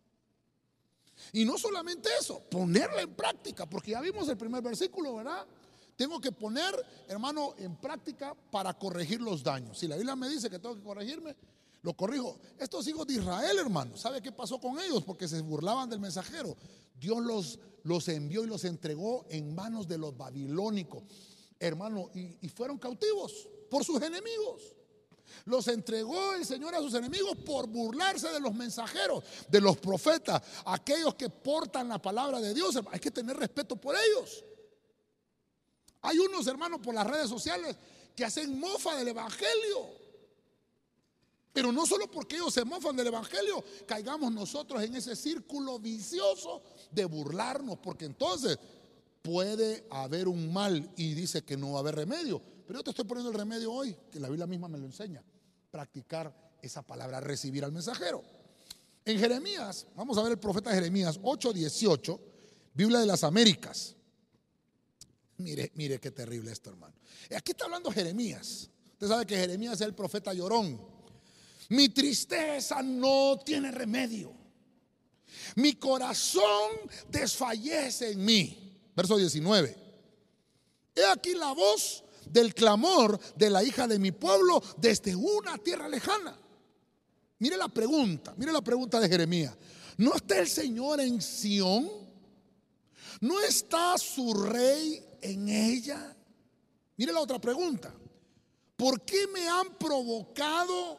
Y 1.32 1.44
no 1.44 1.58
solamente 1.58 2.08
eso, 2.20 2.40
ponerla 2.50 3.02
en 3.02 3.14
práctica, 3.14 3.66
porque 3.66 3.92
ya 3.92 4.00
vimos 4.00 4.28
el 4.28 4.36
primer 4.36 4.62
versículo, 4.62 5.16
¿verdad? 5.16 5.46
Tengo 5.96 6.20
que 6.20 6.32
poner, 6.32 6.74
hermano, 7.08 7.54
en 7.58 7.76
práctica 7.76 8.34
para 8.50 8.74
corregir 8.74 9.20
los 9.20 9.42
daños. 9.42 9.78
Si 9.78 9.88
la 9.88 9.96
Biblia 9.96 10.14
me 10.14 10.28
dice 10.28 10.50
que 10.50 10.58
tengo 10.58 10.74
que 10.74 10.82
corregirme, 10.82 11.34
lo 11.82 11.94
corrijo. 11.94 12.38
Estos 12.58 12.86
hijos 12.88 13.06
de 13.06 13.14
Israel, 13.14 13.58
hermano, 13.58 13.96
¿sabe 13.96 14.20
qué 14.20 14.32
pasó 14.32 14.60
con 14.60 14.78
ellos? 14.78 15.02
Porque 15.04 15.26
se 15.26 15.40
burlaban 15.40 15.88
del 15.88 16.00
mensajero. 16.00 16.56
Dios 16.98 17.22
los, 17.22 17.58
los 17.84 18.08
envió 18.08 18.44
y 18.44 18.46
los 18.46 18.64
entregó 18.64 19.24
en 19.30 19.54
manos 19.54 19.88
de 19.88 19.98
los 19.98 20.16
babilónicos 20.16 21.04
hermano, 21.58 22.10
y, 22.14 22.48
fueron 22.48 22.78
cautivos 22.78 23.48
por 23.70 23.84
sus 23.84 24.00
enemigos. 24.02 24.74
Los 25.44 25.68
entregó 25.68 26.34
el 26.34 26.44
Señor 26.44 26.74
a 26.74 26.80
sus 26.80 26.94
enemigos 26.94 27.36
por 27.44 27.66
burlarse 27.66 28.28
de 28.28 28.40
los 28.40 28.54
mensajeros, 28.54 29.24
de 29.48 29.60
los 29.60 29.76
profetas, 29.78 30.42
aquellos 30.64 31.14
que 31.14 31.30
portan 31.30 31.88
la 31.88 32.00
palabra 32.00 32.40
de 32.40 32.54
Dios. 32.54 32.78
Hay 32.90 33.00
que 33.00 33.10
tener 33.10 33.36
respeto 33.36 33.76
por 33.76 33.94
ellos. 33.96 34.44
Hay 36.02 36.18
unos 36.18 36.46
hermanos 36.46 36.80
por 36.82 36.94
las 36.94 37.06
redes 37.06 37.28
sociales 37.28 37.76
que 38.14 38.24
hacen 38.24 38.58
mofa 38.58 38.96
del 38.96 39.08
Evangelio. 39.08 40.06
Pero 41.56 41.72
no 41.72 41.86
solo 41.86 42.10
porque 42.10 42.36
ellos 42.36 42.52
se 42.52 42.66
mofan 42.66 42.94
del 42.96 43.06
Evangelio, 43.06 43.64
caigamos 43.86 44.30
nosotros 44.30 44.82
en 44.82 44.94
ese 44.94 45.16
círculo 45.16 45.78
vicioso 45.78 46.62
de 46.90 47.06
burlarnos, 47.06 47.78
porque 47.78 48.04
entonces 48.04 48.58
puede 49.22 49.86
haber 49.90 50.28
un 50.28 50.52
mal 50.52 50.92
y 50.98 51.14
dice 51.14 51.44
que 51.44 51.56
no 51.56 51.72
va 51.72 51.78
a 51.78 51.80
haber 51.80 51.94
remedio. 51.94 52.42
Pero 52.66 52.80
yo 52.80 52.84
te 52.84 52.90
estoy 52.90 53.04
poniendo 53.04 53.30
el 53.30 53.38
remedio 53.38 53.72
hoy, 53.72 53.96
que 54.10 54.18
la 54.18 54.28
Biblia 54.28 54.46
misma 54.46 54.68
me 54.68 54.78
lo 54.78 54.86
enseña. 54.86 55.22
Practicar 55.70 56.34
esa 56.60 56.82
palabra, 56.82 57.20
recibir 57.20 57.64
al 57.64 57.72
mensajero. 57.72 58.22
En 59.04 59.18
Jeremías, 59.18 59.86
vamos 59.94 60.18
a 60.18 60.22
ver 60.22 60.32
el 60.32 60.38
profeta 60.38 60.72
Jeremías 60.72 61.20
8:18, 61.22 62.20
Biblia 62.74 62.98
de 62.98 63.06
las 63.06 63.22
Américas. 63.22 63.94
Mire, 65.38 65.70
mire 65.74 66.00
qué 66.00 66.10
terrible 66.10 66.50
esto, 66.50 66.70
hermano. 66.70 66.94
Aquí 67.36 67.52
está 67.52 67.66
hablando 67.66 67.90
Jeremías. 67.92 68.68
Usted 68.92 69.08
sabe 69.08 69.26
que 69.26 69.36
Jeremías 69.36 69.74
es 69.74 69.82
el 69.82 69.94
profeta 69.94 70.32
llorón. 70.32 70.80
Mi 71.68 71.88
tristeza 71.90 72.82
no 72.82 73.38
tiene 73.44 73.70
remedio. 73.70 74.32
Mi 75.56 75.74
corazón 75.74 76.72
desfallece 77.08 78.12
en 78.12 78.24
mí. 78.24 78.90
Verso 78.94 79.16
19. 79.16 79.76
He 80.94 81.04
aquí 81.04 81.34
la 81.34 81.52
voz 81.52 82.02
del 82.26 82.54
clamor 82.54 83.18
de 83.36 83.50
la 83.50 83.62
hija 83.62 83.86
de 83.86 83.98
mi 83.98 84.12
pueblo 84.12 84.62
desde 84.76 85.14
una 85.14 85.58
tierra 85.58 85.88
lejana. 85.88 86.36
Mire 87.38 87.56
la 87.56 87.68
pregunta, 87.68 88.34
mire 88.36 88.52
la 88.52 88.62
pregunta 88.62 89.00
de 89.00 89.08
Jeremías. 89.08 89.56
¿No 89.98 90.14
está 90.14 90.38
el 90.38 90.48
Señor 90.48 91.00
en 91.00 91.20
Sión? 91.20 91.90
¿No 93.20 93.40
está 93.40 93.96
su 93.98 94.34
rey 94.34 95.02
en 95.20 95.48
ella? 95.48 96.14
Mire 96.96 97.12
la 97.12 97.20
otra 97.20 97.38
pregunta. 97.38 97.94
¿Por 98.76 99.02
qué 99.02 99.26
me 99.28 99.48
han 99.48 99.74
provocado 99.74 100.98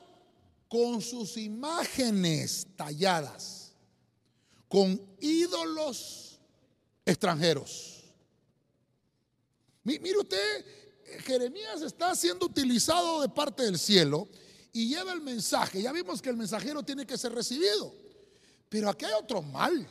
con 0.68 1.02
sus 1.02 1.38
imágenes 1.38 2.68
talladas, 2.76 3.74
con 4.68 5.02
ídolos 5.20 6.40
extranjeros. 7.06 8.04
Mire 9.84 10.18
usted, 10.18 10.66
Jeremías 11.26 11.82
está 11.82 12.15
siendo 12.15 12.46
utilizado 12.46 13.22
de 13.22 13.30
parte 13.30 13.63
del 13.63 13.80
cielo 13.80 14.28
y 14.74 14.89
lleva 14.89 15.13
el 15.13 15.22
mensaje. 15.22 15.82
Ya 15.82 15.91
vimos 15.91 16.22
que 16.22 16.30
el 16.30 16.38
mensajero 16.38 16.84
tiene 16.84 17.06
que 17.06 17.17
ser 17.17 17.34
recibido. 17.34 17.93
Pero 18.70 18.89
aquí 18.89 19.06
hay 19.06 19.13
otro 19.13 19.41
mal. 19.41 19.88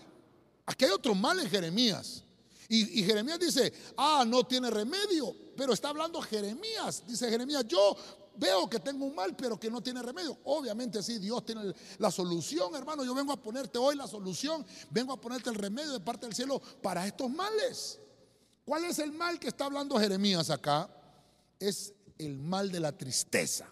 Aquí 0.67 0.85
hay 0.85 0.91
otro 0.91 1.15
mal 1.15 1.39
en 1.41 1.49
Jeremías. 1.49 2.23
Y, 2.69 3.05
Jeremías 3.05 3.39
dice, 3.39 3.73
ah, 3.97 4.25
no 4.27 4.45
tiene 4.45 4.71
remedio. 4.71 5.35
Pero 5.57 5.73
está 5.73 5.89
hablando 5.89 6.21
Jeremías. 6.21 7.05
Dice 7.07 7.31
Jeremías, 7.31 7.65
yo 7.67 7.97
veo 8.37 8.69
que 8.69 8.81
tengo 8.81 9.07
un 9.07 9.15
mal, 9.15 9.35
pero 9.37 9.59
que 9.59 9.71
no 9.71 9.81
tiene 9.81 10.03
remedio. 10.03 10.37
Obviamente 10.45 11.03
sí, 11.03 11.19
Dios 11.19 11.45
tiene 11.47 11.73
la 11.99 12.11
solución, 12.11 12.75
hermano. 12.75 13.05
Yo 13.05 13.15
vengo 13.15 13.33
a 13.33 13.41
ponerte 13.41 13.79
hoy 13.79 13.97
la 13.97 14.07
solución, 14.07 14.67
vengo 14.91 15.13
a 15.13 15.21
ponerte 15.21 15.49
el 15.49 15.55
remedio 15.55 15.93
de 15.93 16.01
parte 16.01 16.27
del 16.27 16.35
cielo 16.35 16.61
para 16.83 17.07
estos 17.07 17.31
males. 17.31 18.01
¿Cuál 18.65 18.85
es 18.85 18.99
el 18.99 19.13
mal 19.13 19.39
que 19.39 19.49
está 19.49 19.67
hablando 19.67 19.99
Jeremías 19.99 20.51
acá? 20.51 20.91
Es 21.59 21.95
el 22.19 22.39
mal 22.39 22.71
de 22.71 22.81
la 22.81 22.93
tristeza. 22.93 23.67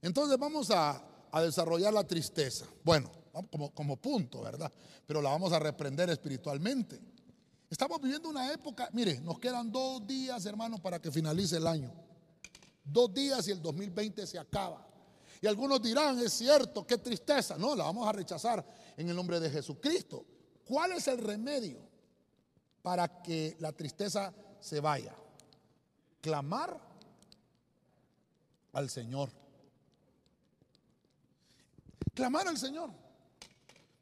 Entonces 0.00 0.38
vamos 0.38 0.70
a, 0.70 1.08
desarrollar 1.42 1.94
la 1.94 2.06
tristeza. 2.06 2.66
Bueno, 2.84 3.10
como, 3.50 3.72
como 3.72 3.96
punto, 3.96 4.42
¿verdad? 4.42 4.70
Pero 5.06 5.22
la 5.22 5.30
vamos 5.30 5.52
a 5.52 5.58
reprender 5.58 6.10
espiritualmente. 6.10 7.00
Estamos 7.70 8.02
viviendo 8.02 8.28
una 8.28 8.52
época, 8.52 8.90
mire, 8.92 9.18
nos 9.20 9.38
quedan 9.38 9.72
dos 9.72 10.06
días, 10.06 10.44
hermano, 10.44 10.76
para 10.76 11.00
que 11.00 11.10
finalice 11.10 11.56
el 11.56 11.66
año. 11.66 11.90
Dos 12.84 13.14
días 13.14 13.48
y 13.48 13.52
el 13.52 13.62
2020 13.62 14.26
se 14.26 14.38
acaba. 14.38 14.86
Y 15.40 15.46
algunos 15.46 15.80
dirán, 15.80 16.18
es 16.18 16.34
cierto, 16.34 16.86
qué 16.86 16.98
tristeza. 16.98 17.56
No, 17.56 17.74
la 17.74 17.84
vamos 17.84 18.06
a 18.06 18.12
rechazar 18.12 18.64
en 18.96 19.08
el 19.08 19.16
nombre 19.16 19.40
de 19.40 19.48
Jesucristo. 19.48 20.24
¿Cuál 20.64 20.92
es 20.92 21.08
el 21.08 21.18
remedio 21.18 21.78
para 22.82 23.22
que 23.22 23.56
la 23.58 23.72
tristeza 23.72 24.34
se 24.60 24.78
vaya? 24.78 25.16
Clamar 26.22 26.80
al 28.72 28.88
Señor. 28.88 29.28
Clamar 32.14 32.46
al 32.46 32.56
Señor. 32.56 32.90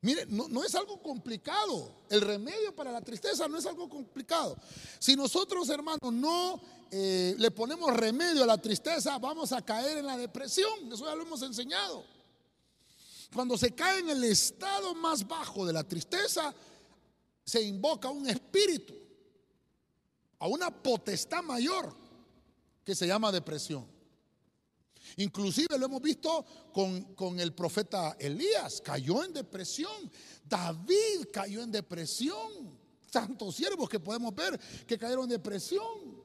Mire, 0.03 0.27
no, 0.27 0.63
es 0.63 0.75
algo 0.75 1.03
complicado. 1.03 2.03
El 2.11 2.21
remedio 2.21 2.77
para 2.77 2.93
la 2.93 3.01
tristeza 3.01 3.49
no 3.49 3.57
es 3.57 3.65
algo 3.65 3.89
complicado. 3.89 4.57
Si 4.99 5.17
nosotros, 5.17 5.69
hermanos, 5.71 6.13
no 6.13 6.61
eh, 6.91 7.35
le 7.39 7.51
ponemos 7.51 7.97
remedio 7.97 8.45
a 8.45 8.47
la 8.47 8.59
tristeza, 8.59 9.19
vamos 9.19 9.53
a 9.53 9.63
caer 9.63 9.99
en 9.99 10.07
la 10.07 10.19
depresión. 10.19 10.93
Eso 10.93 11.07
ya 11.07 11.15
lo 11.15 11.23
hemos 11.23 11.41
enseñado. 11.41 12.05
Cuando 13.33 13.57
se 13.57 13.75
cae 13.75 14.01
en 14.01 14.11
el 14.11 14.25
estado 14.25 14.95
más 14.95 15.27
bajo 15.27 15.65
de 15.65 15.73
la 15.73 15.85
tristeza, 15.85 16.55
se 17.45 17.63
invoca 17.63 18.11
un 18.11 18.29
espíritu, 18.29 18.95
a 20.39 20.49
una 20.49 20.71
potestad 20.71 21.43
mayor 21.43 21.95
que 22.91 22.97
se 22.97 23.07
llama 23.07 23.31
depresión. 23.31 23.87
Inclusive 25.19 25.79
lo 25.79 25.87
hemos 25.87 26.03
visto 26.03 26.45
con, 26.73 27.39
el 27.39 27.55
profeta 27.55 28.17
Elías, 28.19 28.81
cayó 28.81 29.23
en 29.23 29.33
depresión. 29.33 30.11
David 30.45 31.29
cayó 31.33 31.63
en 31.63 31.71
depresión. 31.71 32.77
Tantos 33.13 33.55
siervos 33.55 33.89
que 33.89 34.01
podemos 34.01 34.35
ver 34.35 34.59
que 34.89 34.99
cayeron 34.99 35.25
en 35.25 35.31
depresión. 35.31 36.21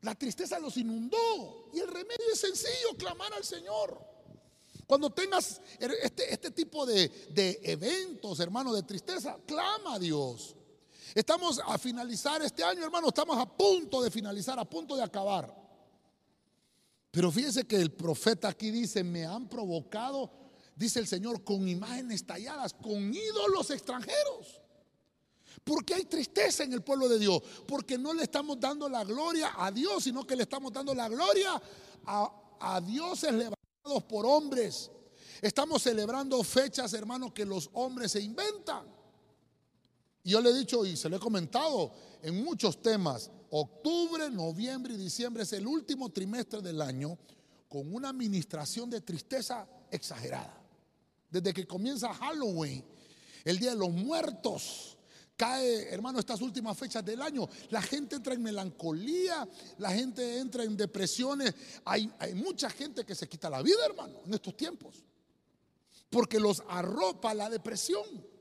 La 0.00 0.16
tristeza 0.16 0.58
los 0.58 0.76
inundó 0.76 1.70
y 1.72 1.78
el 1.78 1.86
remedio 1.86 2.32
es 2.32 2.40
sencillo, 2.40 2.96
clamar 2.98 3.32
al 3.32 3.44
Señor. 3.44 4.04
Cuando 4.88 5.10
tengas 5.10 5.60
este, 5.78 6.32
este 6.32 6.50
tipo 6.50 6.84
de, 6.84 7.08
de 7.30 7.60
eventos, 7.62 8.40
hermano, 8.40 8.74
de 8.74 8.82
tristeza, 8.82 9.38
clama 9.46 9.94
a 9.94 9.98
Dios. 10.00 10.56
Estamos 11.16 11.60
a 11.64 11.78
finalizar 11.78 12.40
este 12.42 12.62
año, 12.62 12.84
hermano, 12.84 13.08
estamos 13.08 13.36
a 13.38 13.46
punto 13.46 14.02
de 14.02 14.10
finalizar, 14.10 14.58
a 14.58 14.64
punto 14.64 14.94
de 14.94 15.02
acabar. 15.02 15.52
Pero 17.10 17.32
fíjense 17.32 17.66
que 17.66 17.76
el 17.76 17.90
profeta 17.90 18.48
aquí 18.48 18.70
dice, 18.70 19.02
me 19.02 19.24
han 19.24 19.48
provocado 19.48 20.30
dice 20.76 21.00
el 21.00 21.06
Señor, 21.08 21.42
con 21.42 21.66
imágenes 21.66 22.24
talladas, 22.24 22.74
con 22.74 23.12
ídolos 23.12 23.70
extranjeros. 23.70 24.60
¿Por 25.64 25.84
qué 25.84 25.94
hay 25.94 26.04
tristeza 26.04 26.62
en 26.62 26.74
el 26.74 26.82
pueblo 26.82 27.08
de 27.08 27.18
Dios? 27.18 27.42
Porque 27.66 27.96
no 27.96 28.12
le 28.12 28.22
estamos 28.22 28.60
dando 28.60 28.88
la 28.88 29.02
gloria 29.02 29.54
a 29.56 29.72
Dios, 29.72 30.04
sino 30.04 30.26
que 30.26 30.36
le 30.36 30.42
estamos 30.42 30.72
dando 30.72 30.94
la 30.94 31.08
gloria 31.08 31.60
a, 32.04 32.56
a 32.60 32.80
dioses 32.82 33.32
levantados 33.32 34.04
por 34.06 34.26
hombres. 34.26 34.90
Estamos 35.40 35.82
celebrando 35.82 36.42
fechas, 36.44 36.92
hermanos, 36.92 37.32
que 37.32 37.46
los 37.46 37.70
hombres 37.72 38.12
se 38.12 38.20
inventan. 38.20 38.95
Yo 40.26 40.40
le 40.40 40.50
he 40.50 40.54
dicho 40.54 40.84
y 40.84 40.96
se 40.96 41.08
lo 41.08 41.16
he 41.16 41.20
comentado 41.20 41.92
en 42.20 42.42
muchos 42.42 42.82
temas, 42.82 43.30
octubre, 43.48 44.28
noviembre 44.28 44.94
y 44.94 44.96
diciembre 44.96 45.44
es 45.44 45.52
el 45.52 45.64
último 45.64 46.10
trimestre 46.10 46.60
del 46.60 46.82
año 46.82 47.16
con 47.68 47.94
una 47.94 48.08
administración 48.08 48.90
de 48.90 49.00
tristeza 49.02 49.68
exagerada. 49.88 50.60
Desde 51.30 51.54
que 51.54 51.64
comienza 51.64 52.12
Halloween, 52.12 52.84
el 53.44 53.56
Día 53.60 53.70
de 53.70 53.76
los 53.76 53.92
Muertos, 53.92 54.98
cae, 55.36 55.94
hermano, 55.94 56.18
estas 56.18 56.40
últimas 56.40 56.76
fechas 56.76 57.04
del 57.04 57.22
año, 57.22 57.48
la 57.70 57.80
gente 57.80 58.16
entra 58.16 58.34
en 58.34 58.42
melancolía, 58.42 59.48
la 59.78 59.92
gente 59.92 60.40
entra 60.40 60.64
en 60.64 60.76
depresiones. 60.76 61.54
Hay, 61.84 62.12
hay 62.18 62.34
mucha 62.34 62.68
gente 62.68 63.04
que 63.04 63.14
se 63.14 63.28
quita 63.28 63.48
la 63.48 63.62
vida, 63.62 63.78
hermano, 63.86 64.22
en 64.26 64.34
estos 64.34 64.56
tiempos, 64.56 65.04
porque 66.10 66.40
los 66.40 66.64
arropa 66.66 67.32
la 67.32 67.48
depresión. 67.48 68.34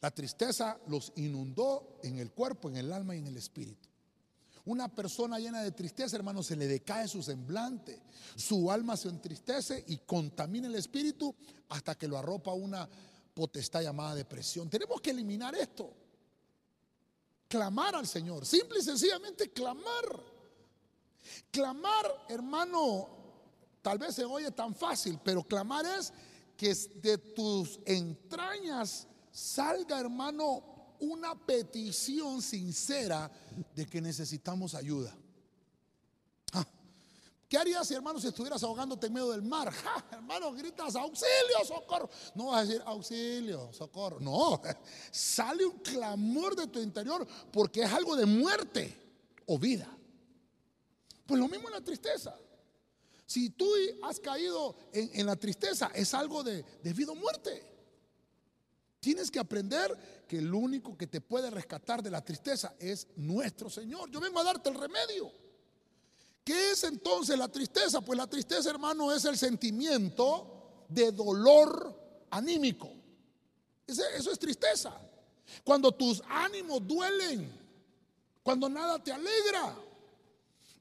La 0.00 0.10
tristeza 0.10 0.78
los 0.86 1.12
inundó 1.16 1.98
en 2.02 2.18
el 2.18 2.30
cuerpo, 2.30 2.68
en 2.68 2.76
el 2.76 2.92
alma 2.92 3.16
y 3.16 3.18
en 3.18 3.26
el 3.26 3.36
espíritu. 3.36 3.88
Una 4.64 4.94
persona 4.94 5.38
llena 5.38 5.62
de 5.62 5.72
tristeza, 5.72 6.16
hermano, 6.16 6.42
se 6.42 6.54
le 6.54 6.66
decae 6.66 7.08
su 7.08 7.22
semblante, 7.22 8.02
su 8.36 8.70
alma 8.70 8.96
se 8.96 9.08
entristece 9.08 9.82
y 9.88 9.96
contamina 9.98 10.66
el 10.68 10.74
espíritu 10.74 11.34
hasta 11.70 11.94
que 11.96 12.06
lo 12.06 12.18
arropa 12.18 12.52
una 12.52 12.88
potestad 13.32 13.82
llamada 13.82 14.14
depresión. 14.14 14.68
Tenemos 14.68 15.00
que 15.00 15.10
eliminar 15.10 15.54
esto. 15.54 15.90
Clamar 17.48 17.96
al 17.96 18.06
Señor, 18.06 18.44
simple 18.44 18.80
y 18.80 18.82
sencillamente 18.82 19.50
clamar. 19.50 20.22
Clamar, 21.50 22.26
hermano, 22.28 23.08
tal 23.80 23.98
vez 23.98 24.16
se 24.16 24.24
oye 24.24 24.50
tan 24.50 24.74
fácil, 24.74 25.18
pero 25.24 25.42
clamar 25.44 25.86
es 25.86 26.12
que 26.56 26.74
de 26.74 27.16
tus 27.16 27.80
entrañas 27.86 29.06
salga, 29.30 29.98
hermano, 29.98 30.96
una 31.00 31.34
petición 31.34 32.42
sincera 32.42 33.30
de 33.74 33.86
que 33.86 34.00
necesitamos 34.00 34.74
ayuda. 34.74 35.16
Ah, 36.52 36.66
¿Qué 37.48 37.56
harías 37.56 37.90
hermano, 37.90 38.20
si 38.20 38.28
estuvieras 38.28 38.62
ahogándote 38.62 39.06
en 39.06 39.12
medio 39.12 39.30
del 39.30 39.42
mar? 39.42 39.72
hermano, 40.10 40.52
gritas 40.52 40.96
auxilio, 40.96 41.64
socorro. 41.64 42.10
No 42.34 42.46
vas 42.46 42.62
a 42.62 42.64
decir 42.64 42.82
auxilio, 42.84 43.72
socorro. 43.72 44.20
No, 44.20 44.60
sale 45.10 45.64
un 45.64 45.78
clamor 45.78 46.56
de 46.56 46.66
tu 46.66 46.80
interior 46.80 47.26
porque 47.52 47.82
es 47.82 47.92
algo 47.92 48.16
de 48.16 48.26
muerte 48.26 48.96
o 49.46 49.58
vida. 49.58 49.88
Pues 51.26 51.38
lo 51.38 51.48
mismo 51.48 51.68
en 51.68 51.74
la 51.74 51.80
tristeza. 51.80 52.34
Si 53.26 53.50
tú 53.50 53.70
has 54.02 54.18
caído 54.18 54.74
en, 54.90 55.26
la 55.26 55.36
tristeza, 55.36 55.90
es 55.94 56.14
algo 56.14 56.42
de, 56.42 56.64
de 56.82 56.92
vida 56.94 57.12
o 57.12 57.14
muerte. 57.14 57.77
Tienes 59.00 59.30
que 59.30 59.38
aprender 59.38 59.96
que 60.26 60.38
el 60.38 60.52
único 60.52 60.96
que 60.96 61.06
te 61.06 61.20
puede 61.20 61.50
rescatar 61.50 62.02
de 62.02 62.10
la 62.10 62.24
tristeza 62.24 62.74
es 62.78 63.06
nuestro 63.16 63.70
Señor. 63.70 64.10
Yo 64.10 64.20
vengo 64.20 64.40
a 64.40 64.44
darte 64.44 64.70
el 64.70 64.74
remedio. 64.74 65.30
¿Qué 66.44 66.72
es 66.72 66.82
entonces 66.84 67.38
la 67.38 67.48
tristeza? 67.48 68.00
Pues 68.00 68.18
la 68.18 68.26
tristeza, 68.26 68.70
hermano, 68.70 69.12
es 69.12 69.24
el 69.24 69.38
sentimiento 69.38 70.86
de 70.88 71.12
dolor 71.12 72.26
anímico. 72.30 72.90
Eso 73.86 74.32
es 74.32 74.38
tristeza. 74.38 74.98
Cuando 75.62 75.92
tus 75.92 76.22
ánimos 76.28 76.86
duelen, 76.86 77.52
cuando 78.42 78.68
nada 78.68 79.02
te 79.02 79.12
alegra. 79.12 79.76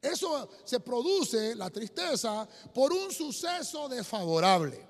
Eso 0.01 0.49
se 0.63 0.79
produce, 0.79 1.53
la 1.55 1.69
tristeza, 1.69 2.47
por 2.73 2.93
un 2.93 3.11
suceso 3.11 3.89
desfavorable 3.89 4.86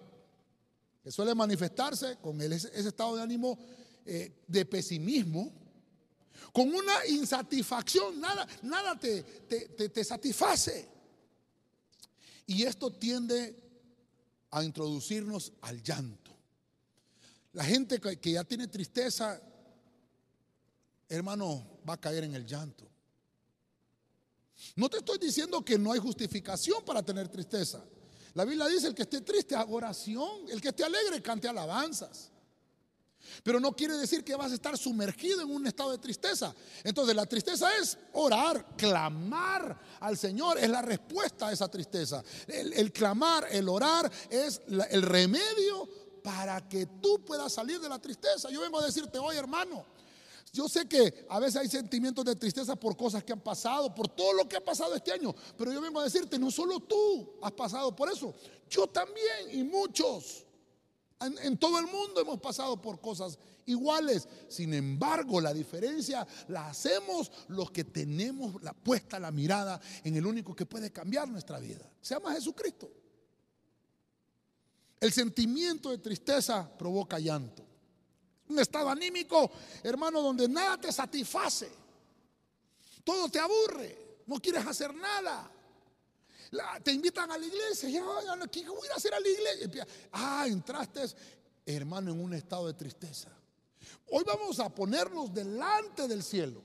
suele 1.11 1.33
manifestarse 1.35 2.17
con 2.17 2.41
ese, 2.41 2.69
estado 2.79 3.15
de 3.15 3.21
ánimo 3.21 3.57
eh, 4.05 4.43
de 4.47 4.65
pesimismo, 4.65 5.51
con 6.53 6.73
una 6.73 7.05
insatisfacción, 7.07 8.19
nada, 8.19 8.47
nada 8.63 8.97
te, 8.97 9.23
te, 9.23 10.03
satisface. 10.03 10.87
Y 12.45 12.63
esto 12.63 12.91
tiende 12.91 13.55
a 14.51 14.63
introducirnos 14.63 15.53
al 15.61 15.83
llanto. 15.83 16.31
La 17.53 17.63
gente 17.63 17.99
que 17.99 18.31
ya 18.31 18.43
tiene 18.43 18.67
tristeza, 18.67 19.41
hermano, 21.09 21.79
va 21.87 21.93
a 21.93 22.01
caer 22.01 22.23
en 22.23 22.33
el 22.35 22.45
llanto. 22.45 22.87
No 24.75 24.89
te 24.89 24.97
estoy 24.97 25.17
diciendo 25.17 25.63
que 25.63 25.77
no 25.77 25.91
hay 25.91 25.99
justificación 25.99 26.83
para 26.83 27.03
tener 27.03 27.27
tristeza. 27.27 27.83
La 28.37 28.45
Biblia 28.45 28.67
dice, 28.67 28.85
el 28.85 28.93
que 28.93 29.01
esté 29.01 29.21
triste, 29.21 29.55
haga 29.55 29.71
oración. 29.71 30.47
El 30.47 30.61
que 30.61 30.67
esté 30.67 30.83
alegre, 30.83 31.23
cante 31.23 31.47
alabanzas. 31.47 32.29
Pero 33.41 33.59
no 33.59 33.75
quiere 33.75 33.95
decir 33.97 34.23
que 34.23 34.35
vas 34.35 34.51
a 34.51 34.53
estar 34.53 34.77
sumergido 34.77 35.41
en 35.41 35.49
un 35.49 35.65
estado 35.65 35.89
de 35.89 35.97
tristeza. 35.97 36.53
Entonces 36.83 37.15
la 37.15 37.25
tristeza 37.25 37.75
es 37.77 37.97
orar, 38.13 38.75
clamar 38.77 39.81
al 40.01 40.19
Señor, 40.19 40.59
es 40.59 40.69
la 40.69 40.83
respuesta 40.83 41.47
a 41.47 41.51
esa 41.51 41.67
tristeza. 41.67 42.23
El, 42.47 42.93
clamar, 42.93 43.47
el 43.49 43.67
orar 43.67 44.11
es 44.29 44.61
el 44.67 45.01
remedio 45.01 45.89
para 46.23 46.69
que 46.69 46.85
tú 47.01 47.25
puedas 47.25 47.51
salir 47.51 47.79
de 47.79 47.89
la 47.89 47.97
tristeza. 47.97 48.51
Yo 48.51 48.61
vengo 48.61 48.79
a 48.79 48.85
decirte 48.85 49.17
hoy, 49.17 49.35
hermano, 49.35 49.83
yo 50.57 50.67
sé 50.67 50.87
que 50.87 51.27
a 51.29 51.39
veces 51.39 51.61
hay 51.61 51.69
sentimientos 51.69 52.25
de 52.25 52.35
tristeza 52.35 52.75
por 52.75 52.97
cosas 52.97 53.23
que 53.23 53.31
han 53.31 53.41
pasado, 53.41 53.93
por 53.93 54.07
todo 54.07 54.33
lo 54.33 54.49
que 54.49 54.57
ha 54.57 54.65
pasado 54.65 54.95
este 54.95 55.11
año, 55.11 55.35
pero 55.55 55.71
yo 55.71 55.79
vengo 55.79 55.99
a 55.99 56.03
decirte, 56.03 56.39
no 56.39 56.49
solo 56.49 56.79
tú 56.79 57.37
has 57.43 57.51
pasado 57.51 57.95
por 57.95 58.11
eso, 58.11 58.33
yo 58.67 58.87
también 58.87 59.51
y 59.51 59.63
muchos. 59.63 60.45
En, 61.19 61.57
todo 61.57 61.79
el 61.79 61.85
mundo 61.85 62.21
hemos 62.21 62.39
pasado 62.39 62.81
por 62.81 62.99
cosas 63.01 63.37
iguales. 63.65 64.27
Sin 64.49 64.73
embargo, 64.73 65.41
la 65.41 65.53
diferencia 65.53 66.27
la 66.47 66.69
hacemos 66.69 67.31
los 67.47 67.71
que 67.71 67.83
tenemos 67.83 68.61
la 68.63 68.73
puesta 68.73 69.19
la 69.19 69.31
mirada 69.31 69.79
en 70.03 70.15
el 70.15 70.25
único 70.25 70.55
que 70.55 70.65
puede 70.65 70.91
cambiar 70.91 71.27
nuestra 71.27 71.59
vida. 71.59 71.89
Se 72.01 72.15
llama 72.15 72.33
Jesucristo. 72.33 72.91
El 74.99 75.11
sentimiento 75.11 75.91
de 75.91 75.99
tristeza 75.99 76.67
provoca 76.77 77.19
llanto. 77.19 77.63
Un 78.49 78.59
estado 78.59 78.89
anímico, 78.89 79.51
hermano, 79.83 80.21
donde 80.21 80.47
nada 80.47 80.77
te 80.77 80.91
satisface. 80.91 81.69
Todo 83.03 83.29
te 83.29 83.39
aburre. 83.39 84.21
No 84.25 84.39
quieres 84.39 84.65
hacer 84.65 84.93
nada. 84.93 85.51
te 86.83 86.91
invitan 86.91 87.31
a 87.31 87.37
la 87.37 87.45
iglesia. 87.45 87.89
Ya, 87.89 88.47
¿Qué 88.49 88.67
voy 88.67 88.87
a 88.89 88.95
hacer 88.95 89.13
a 89.13 89.19
la 89.19 89.27
iglesia? 89.27 89.87
Ah, 90.11 90.45
entraste, 90.47 91.01
hermano, 91.65 92.11
en 92.11 92.21
un 92.21 92.33
estado 92.33 92.67
de 92.67 92.73
tristeza. 92.73 93.29
Hoy 94.09 94.23
vamos 94.25 94.59
a 94.59 94.69
ponernos 94.69 95.33
delante 95.33 96.07
del 96.07 96.23
cielo. 96.23 96.61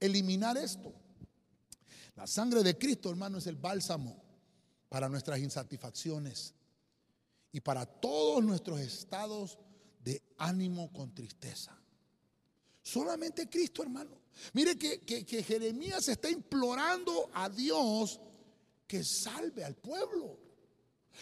Eliminar 0.00 0.56
esto. 0.56 0.92
La 2.16 2.26
sangre 2.26 2.62
de 2.62 2.78
Cristo, 2.78 3.10
hermano, 3.10 3.38
es 3.38 3.46
el 3.46 3.56
bálsamo 3.56 4.22
para 4.88 5.08
nuestras 5.08 5.40
insatisfacciones 5.40 6.54
y 7.50 7.60
para 7.60 7.86
todos 7.86 8.42
nuestros 8.44 8.80
estados 8.80 9.58
de 10.04 10.22
ánimo 10.38 10.92
con 10.92 11.14
tristeza. 11.14 11.76
Solamente 12.82 13.48
Cristo, 13.48 13.82
hermano. 13.82 14.24
Mire 14.52 14.76
que, 14.76 15.00
que, 15.00 15.42
Jeremías 15.42 16.08
está 16.08 16.28
implorando 16.28 17.30
a 17.32 17.48
Dios 17.48 18.20
que 18.86 19.02
salve 19.02 19.64
al 19.64 19.76
pueblo. 19.76 20.38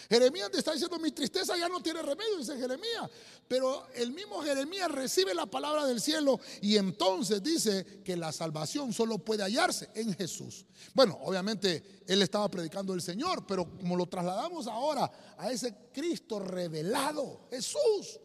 Jeremías 0.09 0.49
está 0.53 0.73
diciendo, 0.73 0.97
mi 0.97 1.11
tristeza 1.11 1.55
ya 1.55 1.69
no 1.69 1.79
tiene 1.79 2.01
remedio, 2.01 2.39
dice 2.39 2.57
Jeremías. 2.57 3.09
Pero 3.47 3.87
el 3.93 4.11
mismo 4.11 4.41
Jeremías 4.41 4.89
recibe 4.89 5.35
la 5.35 5.45
palabra 5.45 5.85
del 5.85 6.01
cielo 6.01 6.39
y 6.61 6.77
entonces 6.77 7.41
dice 7.43 8.01
que 8.03 8.17
la 8.17 8.31
salvación 8.31 8.91
solo 8.91 9.19
puede 9.19 9.43
hallarse 9.43 9.89
en 9.93 10.13
Jesús. 10.15 10.65
Bueno, 10.95 11.19
obviamente 11.21 12.01
él 12.07 12.23
estaba 12.23 12.49
predicando 12.49 12.93
el 12.93 13.01
Señor, 13.03 13.45
pero 13.45 13.65
como 13.77 13.95
lo 13.95 14.07
trasladamos 14.07 14.65
ahora 14.67 15.09
a 15.37 15.51
ese 15.51 15.75
Cristo 15.93 16.39
revelado, 16.39 17.47
Jesús. 17.51 18.19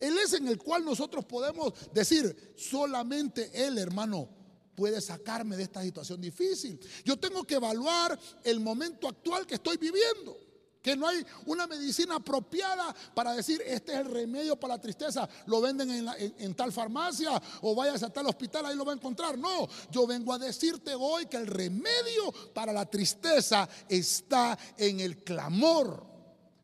Él 0.00 0.16
es 0.18 0.32
en 0.32 0.48
el 0.48 0.58
cual 0.58 0.84
nosotros 0.84 1.24
podemos 1.24 1.72
decir, 1.92 2.54
solamente 2.56 3.50
Él, 3.54 3.78
hermano, 3.78 4.28
puede 4.74 5.00
sacarme 5.00 5.56
de 5.56 5.64
esta 5.64 5.82
situación 5.82 6.20
difícil. 6.20 6.78
Yo 7.04 7.18
tengo 7.18 7.44
que 7.44 7.54
evaluar 7.54 8.18
el 8.44 8.60
momento 8.60 9.08
actual 9.08 9.46
que 9.46 9.54
estoy 9.54 9.76
viviendo. 9.76 10.36
Que 10.80 10.96
no 10.96 11.06
hay 11.06 11.24
una 11.46 11.68
medicina 11.68 12.16
apropiada 12.16 12.92
para 13.14 13.34
decir, 13.34 13.62
este 13.64 13.92
es 13.92 14.00
el 14.00 14.06
remedio 14.06 14.58
para 14.58 14.74
la 14.74 14.80
tristeza, 14.80 15.28
lo 15.46 15.60
venden 15.60 16.08
en, 16.18 16.54
tal 16.56 16.72
farmacia 16.72 17.40
o 17.60 17.72
vayas 17.76 18.02
a 18.02 18.12
tal 18.12 18.26
hospital, 18.26 18.66
ahí 18.66 18.74
lo 18.74 18.84
va 18.84 18.90
a 18.90 18.96
encontrar. 18.96 19.38
No, 19.38 19.68
yo 19.92 20.08
vengo 20.08 20.32
a 20.32 20.38
decirte 20.38 20.92
hoy 20.96 21.26
que 21.26 21.36
el 21.36 21.46
remedio 21.46 22.32
para 22.52 22.72
la 22.72 22.84
tristeza 22.90 23.68
está 23.88 24.58
en 24.76 24.98
el 24.98 25.22
clamor 25.22 26.11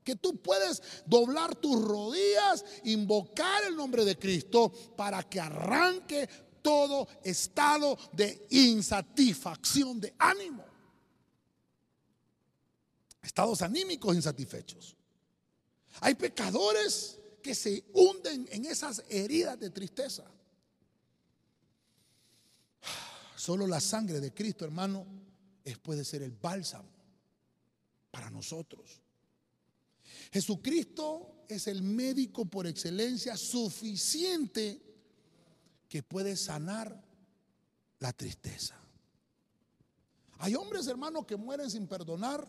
que 0.08 0.16
tú 0.16 0.40
puedes 0.40 0.82
doblar 1.04 1.54
tus 1.54 1.84
rodillas, 1.84 2.64
invocar 2.84 3.64
el 3.64 3.76
nombre 3.76 4.06
de 4.06 4.18
Cristo 4.18 4.72
para 4.96 5.22
que 5.22 5.38
arranque 5.38 6.26
todo 6.62 7.06
estado 7.22 7.98
de 8.14 8.46
insatisfacción 8.48 10.00
de 10.00 10.14
ánimo. 10.18 10.64
Estados 13.20 13.60
anímicos 13.60 14.16
insatisfechos. 14.16 14.96
Hay 16.00 16.14
pecadores 16.14 17.20
que 17.42 17.54
se 17.54 17.84
hunden 17.92 18.48
en 18.50 18.64
esas 18.64 19.04
heridas 19.10 19.60
de 19.60 19.68
tristeza. 19.68 20.24
Solo 23.36 23.66
la 23.66 23.78
sangre 23.78 24.20
de 24.20 24.32
Cristo, 24.32 24.64
hermano, 24.64 25.04
puede 25.82 26.02
ser 26.02 26.22
el 26.22 26.32
bálsamo 26.32 26.88
para 28.10 28.30
nosotros. 28.30 29.02
Jesucristo 30.32 31.44
es 31.48 31.66
el 31.66 31.82
médico 31.82 32.44
por 32.44 32.66
excelencia 32.66 33.36
suficiente 33.36 34.82
que 35.88 36.02
puede 36.02 36.36
sanar 36.36 37.02
la 37.98 38.12
tristeza. 38.12 38.76
Hay 40.38 40.54
hombres, 40.54 40.86
hermanos, 40.86 41.26
que 41.26 41.36
mueren 41.36 41.70
sin 41.70 41.86
perdonar 41.86 42.46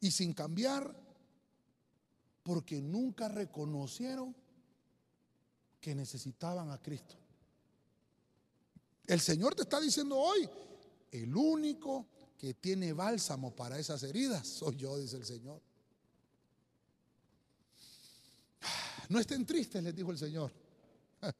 y 0.00 0.10
sin 0.10 0.32
cambiar 0.32 0.94
porque 2.42 2.80
nunca 2.80 3.28
reconocieron 3.28 4.34
que 5.80 5.94
necesitaban 5.94 6.70
a 6.70 6.80
Cristo. 6.80 7.16
El 9.06 9.20
Señor 9.20 9.54
te 9.54 9.62
está 9.62 9.80
diciendo 9.80 10.18
hoy, 10.18 10.48
el 11.12 11.34
único 11.36 12.06
que 12.38 12.54
tiene 12.54 12.92
bálsamo 12.92 13.54
para 13.54 13.78
esas 13.78 14.02
heridas 14.02 14.46
soy 14.48 14.76
yo, 14.76 14.98
dice 14.98 15.16
el 15.16 15.24
Señor. 15.24 15.60
No 19.08 19.18
estén 19.18 19.44
tristes, 19.44 19.82
les 19.82 19.94
dijo 19.94 20.10
el 20.10 20.18
Señor. 20.18 20.52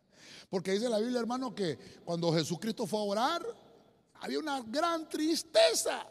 Porque 0.50 0.72
dice 0.72 0.88
la 0.88 0.98
Biblia, 0.98 1.20
hermano, 1.20 1.54
que 1.54 1.78
cuando 2.04 2.32
Jesucristo 2.32 2.86
fue 2.86 2.98
a 2.98 3.02
orar, 3.02 3.46
había 4.14 4.38
una 4.38 4.60
gran 4.62 5.08
tristeza. 5.08 6.06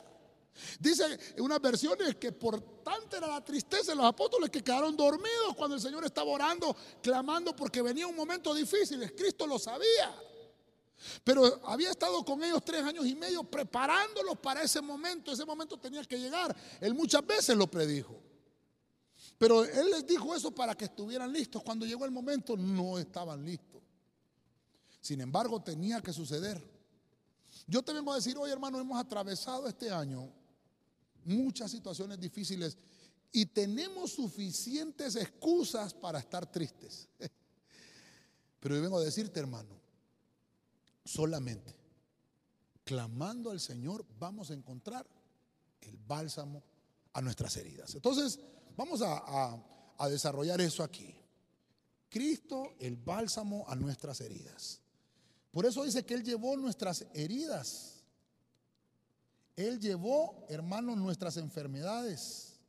Dice 0.79 1.19
en 1.35 1.43
unas 1.43 1.59
versiones 1.59 2.15
que 2.15 2.31
por 2.31 2.61
tanta 2.83 3.17
era 3.17 3.27
la 3.27 3.43
tristeza 3.43 3.91
de 3.91 3.95
los 3.95 4.05
apóstoles 4.05 4.49
que 4.51 4.63
quedaron 4.63 4.95
dormidos 4.95 5.55
cuando 5.55 5.75
el 5.75 5.81
Señor 5.81 6.05
estaba 6.05 6.29
orando, 6.29 6.75
clamando 7.01 7.55
porque 7.55 7.81
venía 7.81 8.05
un 8.05 8.15
momento 8.15 8.53
difícil. 8.53 9.13
Cristo 9.15 9.47
lo 9.47 9.57
sabía. 9.57 10.15
Pero 11.23 11.61
había 11.65 11.91
estado 11.91 12.23
con 12.23 12.43
ellos 12.43 12.63
tres 12.63 12.83
años 12.83 13.05
y 13.05 13.15
medio 13.15 13.43
preparándolos 13.43 14.37
para 14.37 14.61
ese 14.61 14.81
momento. 14.81 15.31
Ese 15.31 15.45
momento 15.45 15.77
tenía 15.77 16.03
que 16.03 16.17
llegar. 16.17 16.55
Él 16.79 16.93
muchas 16.93 17.25
veces 17.25 17.57
lo 17.57 17.67
predijo. 17.67 18.19
Pero 19.43 19.65
Él 19.65 19.91
les 19.91 20.07
dijo 20.07 20.33
eso 20.33 20.55
para 20.55 20.73
que 20.73 20.85
estuvieran 20.85 21.33
listos. 21.33 21.61
Cuando 21.63 21.85
llegó 21.85 22.05
el 22.05 22.11
momento 22.11 22.55
no 22.55 22.97
estaban 22.97 23.43
listos. 23.43 23.83
Sin 25.01 25.19
embargo, 25.19 25.61
tenía 25.61 25.99
que 25.99 26.13
suceder. 26.13 26.63
Yo 27.67 27.83
te 27.83 27.91
vengo 27.91 28.13
a 28.13 28.15
decir 28.15 28.37
hoy, 28.37 28.51
hermano, 28.51 28.79
hemos 28.79 28.97
atravesado 28.97 29.67
este 29.67 29.91
año 29.91 30.31
muchas 31.25 31.71
situaciones 31.71 32.21
difíciles 32.21 32.77
y 33.33 33.45
tenemos 33.47 34.13
suficientes 34.13 35.17
excusas 35.17 35.93
para 35.93 36.19
estar 36.19 36.49
tristes. 36.49 37.09
Pero 38.61 38.77
yo 38.77 38.81
vengo 38.81 38.97
a 38.97 39.03
decirte, 39.03 39.41
hermano, 39.41 39.75
solamente 41.03 41.75
clamando 42.85 43.51
al 43.51 43.59
Señor 43.59 44.05
vamos 44.17 44.51
a 44.51 44.53
encontrar 44.53 45.05
el 45.81 45.97
bálsamo 45.97 46.63
a 47.11 47.21
nuestras 47.21 47.57
heridas. 47.57 47.93
Entonces, 47.93 48.39
vamos 48.75 49.01
a, 49.03 49.59
desarrollar 50.09 50.59
eso 50.59 50.83
aquí. 50.83 51.15
Cristo, 52.09 52.75
el 52.79 52.97
bálsamo 52.97 53.65
a 53.67 53.75
nuestras 53.75 54.19
heridas. 54.21 54.81
Por 55.51 55.65
eso 55.65 55.83
dice 55.83 56.05
que 56.05 56.13
Él 56.13 56.23
llevó 56.23 56.57
nuestras 56.57 57.05
heridas 57.13 57.93
él 59.55 59.79
llevó, 59.79 60.45
hermanos, 60.49 60.97
nuestras 60.97 61.37
enfermedades 61.37 62.59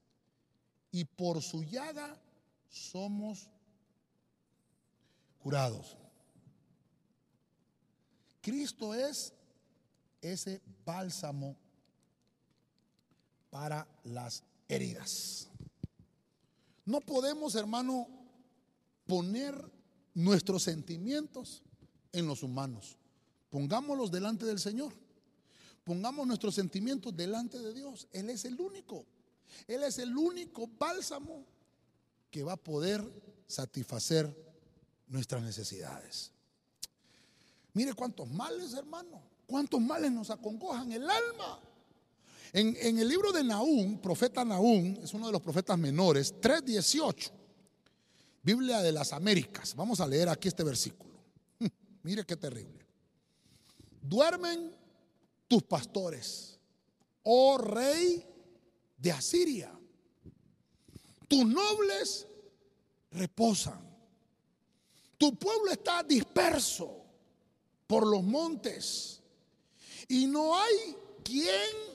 y 0.91 1.05
por 1.05 1.43
su 1.43 1.63
llaga 1.65 2.21
somos 2.69 3.49
curados. 5.39 5.97
Cristo 8.43 8.95
es 8.95 9.33
ese 10.21 10.61
bálsamo 10.85 11.57
para 13.49 13.89
las 14.05 14.45
heridas. 14.69 15.49
No 16.85 17.01
podemos, 17.01 17.55
hermano, 17.55 18.09
poner 19.07 19.55
nuestros 20.15 20.63
sentimientos 20.63 21.63
en 22.13 22.27
los 22.27 22.43
humanos. 22.43 22.97
Pongámoslos 23.51 24.11
delante 24.11 24.45
del 24.47 24.59
Señor. 24.59 24.93
Pongamos 25.85 26.27
nuestros 26.27 26.55
sentimientos 26.55 27.15
delante 27.15 27.59
de 27.59 27.75
Dios. 27.75 28.09
Él 28.13 28.31
es 28.31 28.45
el 28.45 28.61
único. 28.61 29.05
Él 29.67 29.83
es 29.83 29.99
el 29.99 30.17
único 30.17 30.67
bálsamo 30.67 31.45
que 32.31 32.43
va 32.43 32.55
a 32.55 32.57
poder 32.57 33.05
satisfacer 33.47 34.35
nuestras 35.09 35.43
necesidades. 35.43 36.33
Mire 37.75 37.93
cuántos 37.95 38.29
males, 38.29 38.75
hermano. 38.75 39.23
Cuántos 39.47 39.81
males 39.81 40.11
nos 40.11 40.31
acongojan 40.31 40.91
el 40.93 41.09
alma. 41.09 41.61
En, 42.55 42.99
el 43.01 43.09
libro 43.09 43.33
de 43.33 43.43
Naúm, 43.43 43.99
profeta 43.99 44.45
Naúm, 44.45 44.97
es 45.03 45.13
uno 45.13 45.27
de 45.27 45.33
los 45.33 45.43
profetas 45.43 45.77
menores, 45.77 46.33
3.18, 46.41 47.33
Biblia 48.45 48.81
de 48.81 48.93
las 48.93 49.13
Américas. 49.13 49.75
Vamos 49.75 49.99
a 49.99 50.07
leer 50.07 50.29
aquí 50.29 50.47
este 50.47 50.63
versículo. 50.63 51.19
Mire 52.05 52.25
qué 52.25 52.37
terrible. 52.37 52.87
Duermen 54.01 54.71
tus 55.49 55.65
pastores, 55.65 56.57
oh 57.25 57.59
rey 57.59 58.25
de 58.99 59.11
Asiria. 59.11 59.77
Tus 61.27 61.45
nobles 61.45 62.29
reposan. 63.11 63.81
Tu 65.19 65.37
pueblo 65.37 65.73
está 65.73 66.05
disperso 66.05 67.05
por 67.89 68.07
los 68.07 68.23
montes 68.23 69.21
y 70.07 70.29
no 70.29 70.57
hay 70.57 70.97
quien 71.25 71.94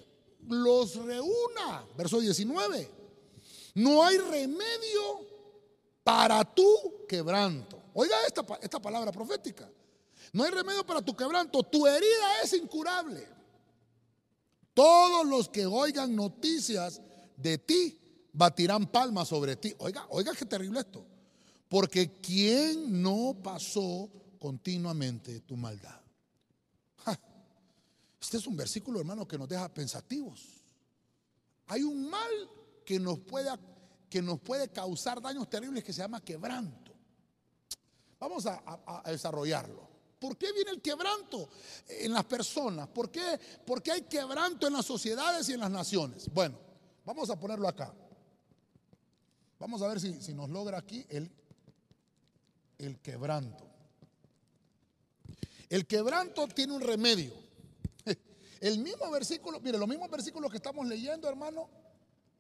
los 0.50 0.96
reúna. 0.96 1.86
Verso 1.98 2.20
19. 2.20 2.92
No 3.76 4.04
hay 4.04 4.18
remedio 4.18 5.28
para 6.04 6.44
tu 6.44 7.06
quebranto. 7.08 7.82
Oiga 7.94 8.16
esta, 8.28 8.46
esta 8.62 8.80
palabra 8.80 9.12
profética. 9.12 9.70
No 10.34 10.44
hay 10.44 10.52
remedio 10.52 10.86
para 10.86 11.02
tu 11.02 11.16
quebranto. 11.16 11.64
Tu 11.64 11.86
herida 11.88 12.42
es 12.44 12.54
incurable. 12.54 13.28
Todos 14.74 15.26
los 15.26 15.50
que 15.50 15.66
oigan 15.66 16.16
noticias 16.16 17.02
de 17.36 17.58
ti 17.58 18.00
batirán 18.34 18.88
palmas 18.88 19.28
sobre 19.28 19.56
ti. 19.56 19.74
Oiga, 19.80 20.06
oiga 20.10 20.34
qué 20.34 20.46
terrible 20.46 20.80
esto. 20.80 21.06
Porque 21.68 22.20
¿quién 22.22 23.02
no 23.02 23.36
pasó 23.44 24.10
continuamente 24.40 25.42
tu 25.42 25.56
maldad? 25.56 25.99
Este 28.20 28.38
es 28.38 28.48
un 28.48 28.58
versículo, 28.58 29.00
hermano, 29.00 29.28
que 29.28 29.38
nos 29.38 29.48
deja 29.48 29.68
pensativos. 29.74 30.64
Hay 31.68 31.84
un 31.84 32.10
mal 32.10 32.32
que 32.86 33.00
nos 33.00 33.20
puede, 33.20 33.50
que 34.10 34.22
nos 34.22 34.40
puede 34.40 34.70
causar 34.70 35.22
daños 35.22 35.50
terribles 35.50 35.84
que 35.84 35.94
se 35.94 36.02
llama 36.02 36.24
quebranto. 36.24 36.94
Vamos 38.20 38.46
a 38.46 39.04
desarrollarlo. 39.06 39.90
¿Por 40.20 40.38
qué 40.38 40.52
viene 40.52 40.72
el 40.72 40.82
quebranto 40.82 41.50
en 41.88 42.12
las 42.12 42.26
personas? 42.26 42.90
¿Por 42.90 43.10
qué, 43.10 43.40
hay 43.92 44.02
quebranto 44.02 44.68
en 44.68 44.74
las 44.74 44.86
sociedades 44.86 45.48
y 45.48 45.54
en 45.54 45.62
las 45.62 45.72
naciones? 45.72 46.30
Bueno, 46.32 46.60
vamos 47.06 47.30
a 47.30 47.40
ponerlo 47.40 47.68
acá. 47.68 47.94
Vamos 49.58 49.82
a 49.82 49.88
ver 49.88 50.00
si, 50.00 50.34
nos 50.34 50.50
logra 50.50 50.78
aquí 50.78 51.06
el, 51.10 51.32
el 52.78 53.00
quebranto. 53.00 53.66
El 55.70 55.88
quebranto 55.88 56.48
tiene 56.50 56.74
un 56.74 56.82
remedio. 56.82 57.34
El 58.60 58.80
mismo 58.80 59.10
versículo, 59.12 59.60
mire, 59.60 59.78
los 59.78 59.88
mismos 59.88 60.10
versículos 60.10 60.52
que 60.52 60.58
estamos 60.58 60.86
leyendo, 60.88 61.30
hermano, 61.30 61.70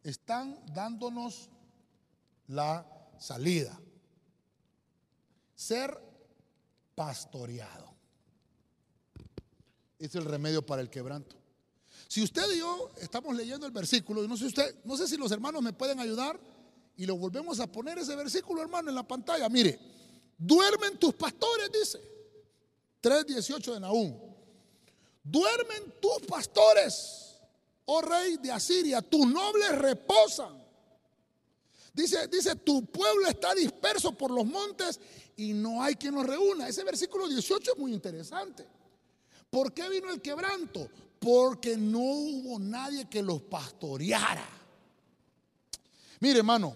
están 0.03 0.59
dándonos 0.73 1.49
la 2.47 2.85
salida. 3.17 3.79
Ser 5.55 5.97
pastoreado. 6.95 7.93
Es 9.97 10.15
el 10.15 10.25
remedio 10.25 10.65
para 10.65 10.81
el 10.81 10.89
quebranto. 10.89 11.35
Si 12.07 12.23
usted 12.23 12.43
y 12.53 12.59
yo 12.59 12.91
estamos 12.97 13.35
leyendo 13.35 13.65
el 13.65 13.71
versículo, 13.71 14.23
y 14.23 14.27
no 14.27 14.35
sé 14.35 14.45
usted, 14.45 14.83
no 14.83 14.97
sé 14.97 15.07
si 15.07 15.15
los 15.15 15.31
hermanos 15.31 15.61
me 15.61 15.73
pueden 15.73 15.99
ayudar 15.99 16.39
y 16.97 17.05
lo 17.05 17.15
volvemos 17.15 17.59
a 17.59 17.67
poner 17.67 17.97
ese 17.97 18.15
versículo, 18.15 18.61
hermano, 18.61 18.89
en 18.89 18.95
la 18.95 19.07
pantalla. 19.07 19.47
Mire, 19.47 19.79
duermen 20.37 20.97
tus 20.97 21.13
pastores, 21.13 21.71
dice. 21.71 21.99
3.18 23.01 23.73
de 23.75 23.79
Nahum. 23.79 24.28
Duermen 25.29 25.93
tus 26.01 26.25
pastores, 26.27 27.37
oh 27.85 28.01
rey 28.01 28.37
de 28.37 28.51
Asiria, 28.51 29.01
tus 29.01 29.27
nobles 29.27 29.77
reposan. 29.77 30.59
Dice, 31.93 32.27
dice, 32.27 32.55
tu 32.55 32.85
pueblo 32.85 33.27
está 33.27 33.53
disperso 33.53 34.11
por 34.13 34.31
los 34.31 34.45
montes 34.45 34.99
y 35.35 35.53
no 35.53 35.83
hay 35.83 35.95
quien 35.95 36.15
los 36.15 36.25
reúna. 36.25 36.67
Ese 36.67 36.83
versículo 36.83 37.27
18 37.27 37.73
es 37.73 37.77
muy 37.77 37.93
interesante. 37.93 38.65
¿Por 39.49 39.73
qué 39.73 39.87
vino 39.89 40.09
el 40.09 40.21
quebranto? 40.21 40.89
Porque 41.19 41.77
no 41.77 41.99
hubo 41.99 42.57
nadie 42.59 43.07
que 43.07 43.21
los 43.21 43.41
pastoreara. 43.41 44.47
Mire, 46.21 46.39
hermano, 46.39 46.75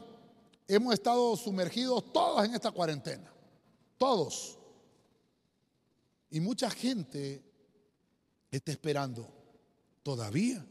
hemos 0.68 0.94
estado 0.94 1.36
sumergidos 1.38 2.12
todos 2.12 2.46
en 2.46 2.54
esta 2.54 2.72
cuarentena. 2.72 3.32
Todos. 3.98 4.58
Y 6.30 6.40
mucha 6.40 6.70
gente 6.70 7.53
está 8.58 8.72
esperando 8.72 9.28
todavía 10.04 10.66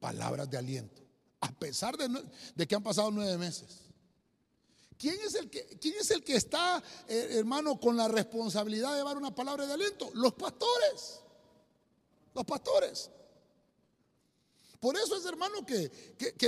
palabras 0.00 0.50
de 0.50 0.58
aliento, 0.58 1.02
a 1.40 1.52
pesar 1.52 1.96
de, 1.96 2.66
que 2.66 2.74
han 2.74 2.82
pasado 2.82 3.10
nueve 3.10 3.38
meses. 3.38 3.80
¿Quién 4.98 5.16
es, 5.20 5.34
el 5.34 5.50
que, 5.50 5.66
¿Quién 5.80 5.94
es 6.00 6.10
el 6.10 6.22
que 6.22 6.36
está, 6.36 6.82
eh, 7.08 7.28
hermano, 7.32 7.80
con 7.80 7.96
la 7.96 8.06
responsabilidad 8.06 8.92
de 8.92 8.98
llevar 8.98 9.16
una 9.16 9.34
palabra 9.34 9.66
de 9.66 9.72
aliento? 9.72 10.10
Los 10.14 10.34
pastores. 10.34 11.20
Los 12.34 12.44
pastores. 12.44 13.10
Por 14.82 14.96
eso 14.96 15.16
es, 15.16 15.24
hermano, 15.26 15.64
que, 15.64 15.92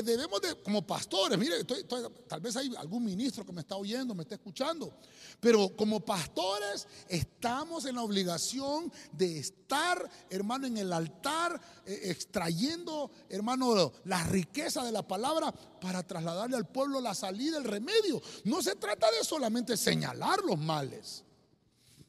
debemos 0.03 0.41
de, 0.41 0.61
como 0.61 0.85
pastores, 0.85 1.39
mire, 1.39 1.63
tal 1.63 2.41
vez 2.41 2.57
hay 2.57 2.75
algún 2.77 3.05
ministro 3.05 3.47
que 3.47 3.53
me 3.53 3.61
está 3.61 3.77
oyendo, 3.77 4.13
me 4.13 4.25
está 4.25 4.35
escuchando, 4.35 4.93
pero 5.39 5.77
como 5.77 6.01
pastores 6.01 6.89
estamos 7.07 7.85
en 7.85 7.95
la 7.95 8.03
obligación 8.03 8.93
de 9.13 9.39
estar, 9.39 10.11
hermano, 10.29 10.67
en 10.67 10.79
el 10.79 10.93
altar, 10.93 11.61
eh, 11.87 12.01
extrayendo, 12.07 13.13
hermano, 13.29 13.93
la 14.03 14.25
riqueza 14.25 14.83
de 14.83 14.91
la 14.91 15.07
palabra 15.07 15.53
para 15.53 16.03
trasladarle 16.03 16.57
al 16.57 16.67
pueblo 16.67 17.01
la 17.01 17.15
salida, 17.15 17.59
el 17.59 17.63
remedio. 17.63 18.21
No 18.43 18.63
se 18.63 18.75
trata 18.75 19.13
de 19.13 19.23
solamente 19.23 19.77
señalar 19.77 20.41
los 20.41 20.59
males. 20.59 21.23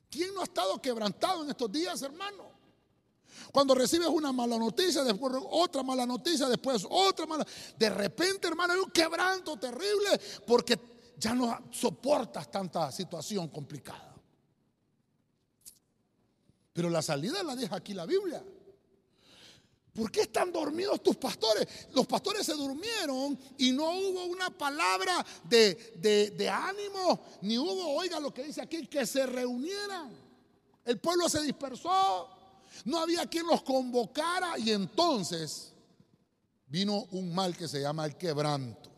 ¿Quién 0.10 0.34
no 0.34 0.42
ha 0.42 0.46
estado 0.46 0.82
quebrantado 0.82 1.44
en 1.44 1.52
estos 1.52 1.72
días, 1.72 2.02
hermano? 2.02 2.55
Cuando 3.52 3.76
recibes 3.76 4.08
una 4.08 4.32
mala 4.32 4.58
noticia, 4.58 5.04
después 5.04 5.34
otra 5.50 5.84
mala 5.84 6.06
noticia, 6.06 6.48
después 6.48 6.86
otra 6.90 7.26
mala. 7.26 7.46
De 7.78 7.90
repente, 7.90 8.48
hermano, 8.48 8.74
hay 8.74 8.80
un 8.80 8.92
quebranto 8.92 9.58
terrible 9.58 10.20
porque 10.46 10.80
ya 11.18 11.34
no 11.34 11.68
soportas 11.72 12.50
tanta 12.52 12.92
situación 12.92 13.48
complicada. 13.50 14.14
Pero 16.74 16.90
la 16.90 17.02
salida 17.02 17.42
la 17.42 17.56
deja 17.56 17.78
aquí 17.78 17.94
la 17.94 18.06
Biblia. 18.06 18.44
¿Por 19.96 20.12
qué 20.12 20.24
están 20.24 20.52
dormidos 20.52 21.02
tus 21.02 21.16
pastores? 21.16 21.66
Los 21.94 22.06
pastores 22.06 22.46
se 22.46 22.54
durmieron 22.54 23.40
y 23.58 23.72
no 23.72 23.92
hubo 23.92 24.26
una 24.26 24.50
palabra 24.50 25.26
de, 25.46 26.34
de, 26.36 26.50
ánimo, 26.50 27.22
ni 27.42 27.58
hubo, 27.58 27.96
oiga 27.96 28.20
lo 28.20 28.34
que 28.34 28.44
dice 28.44 28.62
aquí, 28.62 28.88
que 28.88 29.06
se 29.06 29.26
reunieran. 29.26 30.12
El 30.84 31.00
pueblo 31.00 31.30
se 31.30 31.42
dispersó. 31.44 32.30
No 32.84 33.00
había 33.00 33.26
quien 33.28 33.48
los 33.48 33.64
convocara 33.64 34.60
y 34.60 34.72
entonces 34.72 35.72
vino 36.68 37.06
un 37.12 37.34
mal 37.34 37.56
que 37.56 37.68
se 37.68 37.82
llama 37.82 38.06
el 38.06 38.18
quebranto. 38.18 38.92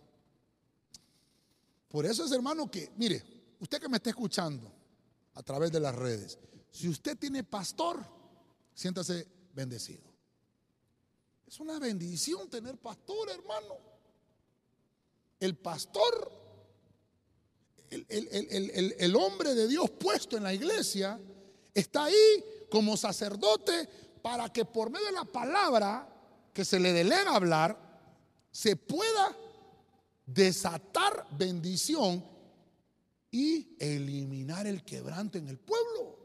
Por 1.87 2.05
eso 2.05 2.25
es 2.25 2.31
hermano 2.31 2.69
que, 2.69 2.91
mire, 2.97 3.23
usted 3.59 3.79
que 3.79 3.89
me 3.89 3.97
está 3.97 4.09
escuchando 4.09 4.71
a 5.35 5.43
través 5.43 5.71
de 5.71 5.79
las 5.79 5.95
redes, 5.95 6.37
si 6.71 6.89
usted 6.89 7.17
tiene 7.17 7.43
pastor, 7.43 8.03
siéntase 8.73 9.27
bendecido. 9.53 10.03
Es 11.45 11.59
una 11.59 11.79
bendición 11.79 12.49
tener 12.49 12.77
pastor, 12.77 13.29
hermano. 13.29 13.77
El 15.39 15.55
pastor, 15.55 16.31
el, 17.89 18.95
el 18.97 19.15
hombre 19.15 19.53
de 19.55 19.67
Dios 19.67 19.89
puesto 19.91 20.35
en 20.35 20.43
la 20.43 20.53
iglesia, 20.53 21.19
está 21.73 22.05
ahí 22.05 22.43
como 22.69 22.97
sacerdote 22.97 23.87
para 24.21 24.49
que 24.49 24.65
por 24.65 24.89
medio 24.89 25.07
de 25.07 25.13
la 25.13 25.25
palabra 25.25 26.07
que 26.53 26.65
se 26.65 26.79
le 26.79 26.91
delega 26.91 27.35
hablar, 27.35 27.77
se 28.51 28.75
pueda 28.75 29.35
desatar 30.25 31.27
bendición 31.31 32.23
y 33.31 33.75
eliminar 33.79 34.65
el 34.67 34.83
quebranto 34.83 35.37
en 35.37 35.47
el 35.47 35.59
pueblo. 35.59 36.17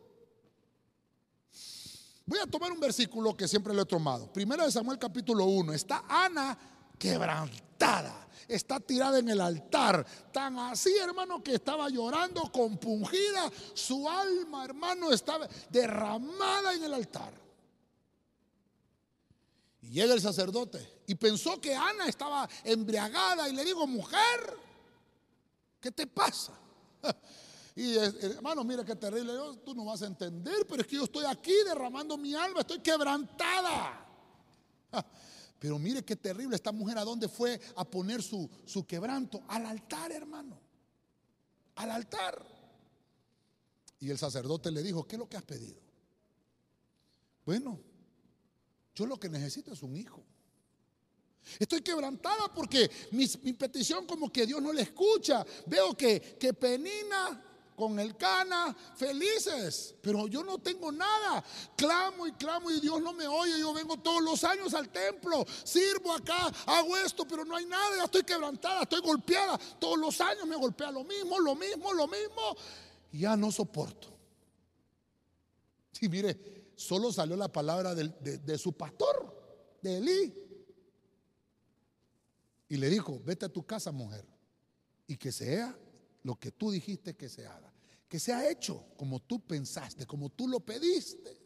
Voy 2.25 2.39
a 2.39 2.47
tomar 2.47 2.73
un 2.73 2.81
versículo 2.81 3.37
que 3.37 3.47
siempre 3.49 3.75
lo 3.75 3.83
he 3.83 3.87
tomado. 3.87 4.33
Primera 4.33 4.65
de 4.65 4.73
Samuel 4.73 4.99
capítulo 4.99 5.45
1. 5.45 5.73
Está 5.73 6.05
Ana 6.09 6.57
quebrantada. 6.99 8.22
Está 8.49 8.81
tirada 8.81 9.19
en 9.19 9.29
el 9.29 9.41
altar. 9.41 10.07
Tan 10.33 10.59
así, 10.59 10.97
hermano, 10.97 11.43
que 11.43 11.55
estaba 11.55 11.89
llorando, 11.89 12.51
compungida. 12.53 13.51
Su 13.75 14.09
alma, 14.09 14.65
hermano, 14.65 15.13
estaba 15.13 15.49
derramada 15.71 16.75
en 16.75 16.85
el 16.85 16.95
altar. 16.95 17.33
Y 19.83 19.91
llega 19.91 20.15
el 20.15 20.21
sacerdote 20.21 21.03
y 21.07 21.15
pensó 21.15 21.61
que 21.61 21.75
Ana 21.75 22.07
estaba 22.07 22.49
embriagada 22.65 23.49
y 23.49 23.53
le 23.53 23.65
digo, 23.65 23.87
mujer, 23.87 24.57
¿qué 25.81 25.91
te 25.91 26.07
pasa? 26.07 26.53
Y 27.75 27.97
hermano, 27.97 28.65
mira 28.65 28.85
qué 28.85 28.95
terrible, 28.95 29.33
tú 29.65 29.75
no 29.75 29.87
vas 29.87 30.03
a 30.03 30.07
entender, 30.07 30.67
pero 30.69 30.83
es 30.83 30.87
que 30.87 30.97
yo 30.97 31.05
estoy 31.05 31.25
aquí 31.25 31.55
derramando 31.65 32.19
mi 32.19 32.35
alma, 32.35 32.61
estoy 32.61 32.81
quebrantada. 32.81 34.07
Pero 35.63 35.79
mire 35.79 36.05
qué 36.05 36.17
terrible 36.17 36.57
esta 36.57 36.73
mujer 36.73 36.99
a 36.99 37.05
dónde 37.05 37.29
fue 37.29 37.61
a 37.77 37.85
poner 37.89 38.21
su, 38.21 38.51
su 38.67 38.85
quebranto. 38.85 39.45
Al 39.47 39.65
altar, 39.65 40.11
hermano. 40.11 40.59
Al 41.77 41.93
altar. 41.93 42.45
Y 44.01 44.11
el 44.11 44.19
sacerdote 44.19 44.73
le 44.73 44.83
dijo, 44.83 45.07
¿qué 45.07 45.15
es 45.15 45.21
lo 45.21 45.29
que 45.29 45.37
has 45.37 45.45
pedido? 45.45 45.81
Bueno, 47.47 47.79
yo 48.93 49.07
lo 49.07 49.21
que 49.21 49.29
necesito 49.29 49.73
es 49.73 49.85
un 49.85 49.97
hijo. 49.97 50.25
Estoy 51.61 51.81
quebrantada 51.81 52.53
porque 52.53 52.91
mi, 53.13 53.29
petición 53.53 54.05
como 54.05 54.33
que 54.33 54.45
Dios 54.45 54.61
no 54.61 54.73
le 54.73 54.83
escucha. 54.83 55.47
Veo 55.69 55.97
que, 55.97 56.37
que 56.41 56.55
Penina 56.55 57.41
con 57.77 57.99
el 57.99 58.17
cana, 58.17 58.77
felices, 58.95 59.95
pero 60.01 60.27
yo 60.27 60.43
no 60.45 60.59
tengo 60.59 60.93
nada. 60.93 61.43
Clamo 61.77 62.27
y 62.27 62.33
clamo 62.33 62.71
y 62.71 62.81
Dios 62.81 63.01
no 63.01 63.13
me 63.13 63.27
oye. 63.27 63.59
Yo 63.59 63.73
vengo 63.73 63.97
todos 63.97 64.23
los 64.23 64.45
años 64.45 64.75
al 64.75 64.91
templo, 64.91 65.45
sirvo 65.65 66.13
acá, 66.13 66.53
hago 66.67 66.97
esto, 66.97 67.27
pero 67.27 67.45
no 67.45 67.57
hay 67.57 67.67
nada. 67.67 67.97
Ya 67.97 68.05
estoy 68.05 68.23
quebrantada, 68.23 68.83
estoy 68.83 69.01
golpeada. 69.01 69.59
Todos 69.79 69.99
los 69.99 70.21
años 70.21 70.47
me 70.47 70.57
golpea 70.57 70.91
lo 70.91 71.05
mismo, 71.05 71.39
lo 71.39 71.55
mismo, 71.55 71.93
lo 71.93 72.07
mismo. 72.07 72.57
Y 73.13 73.21
ya 73.21 73.37
no 73.37 73.51
soporto. 73.51 74.09
Y 76.01 76.09
mire, 76.09 76.73
solo 76.77 77.13
salió 77.13 77.37
la 77.37 77.51
palabra 77.51 77.95
de, 77.95 78.09
de 78.39 78.59
su 78.59 78.73
pastor, 78.73 79.79
de 79.81 79.99
Elí. 79.99 80.35
Y 82.69 82.77
le 82.77 82.89
dijo, 82.89 83.21
vete 83.25 83.47
a 83.47 83.53
tu 83.53 83.65
casa, 83.65 83.93
mujer, 83.93 84.27
y 85.07 85.17
que 85.17 85.31
sea 85.31 85.79
lo 86.23 86.37
que 86.39 86.53
tú 86.53 86.71
dijiste 86.71 87.15
que 87.15 87.29
se 87.29 87.47
haga. 87.47 87.73
Que 88.09 88.19
sea 88.19 88.49
hecho 88.51 88.85
como 88.97 89.21
tú 89.21 89.41
pensaste, 89.41 90.07
como 90.07 90.31
tú 90.31 90.49
lo 90.49 90.61
pediste. 90.61 91.41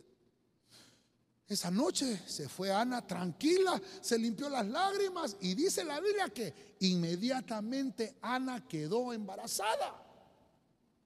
Esa 1.49 1.71
noche 1.71 2.23
se 2.27 2.49
fue 2.49 2.73
Ana 2.73 3.07
tranquila, 3.07 3.81
se 4.01 4.19
limpió 4.19 4.49
las 4.49 4.67
lágrimas 4.67 5.37
y 5.41 5.55
dice 5.55 5.85
la 5.85 6.01
Biblia 6.01 6.29
que 6.31 6.77
inmediatamente 6.81 8.17
Ana 8.21 8.67
quedó 8.67 9.13
embarazada. 9.13 10.03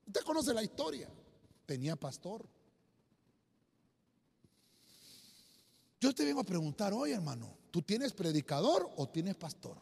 Usted 0.07 0.23
conoce 0.23 0.55
la 0.55 0.63
historia. 0.63 1.09
Tenía 1.67 1.95
pastor. 1.95 2.49
Yo 6.01 6.15
te 6.15 6.25
vengo 6.25 6.41
a 6.41 6.45
preguntar 6.45 6.95
hoy, 6.95 7.13
hermano, 7.13 7.59
¿tú 7.71 7.83
tienes 7.83 8.15
predicador 8.15 8.91
o 8.97 9.09
tienes 9.11 9.37
pastor? 9.37 9.77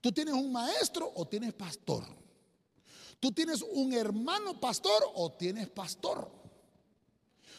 ¿Tú 0.00 0.12
tienes 0.12 0.34
un 0.34 0.52
maestro 0.52 1.10
o 1.14 1.26
tienes 1.26 1.54
pastor? 1.54 2.04
¿Tú 3.20 3.32
tienes 3.32 3.62
un 3.62 3.92
hermano 3.92 4.60
pastor 4.60 5.02
o 5.14 5.32
tienes 5.32 5.68
pastor? 5.68 6.30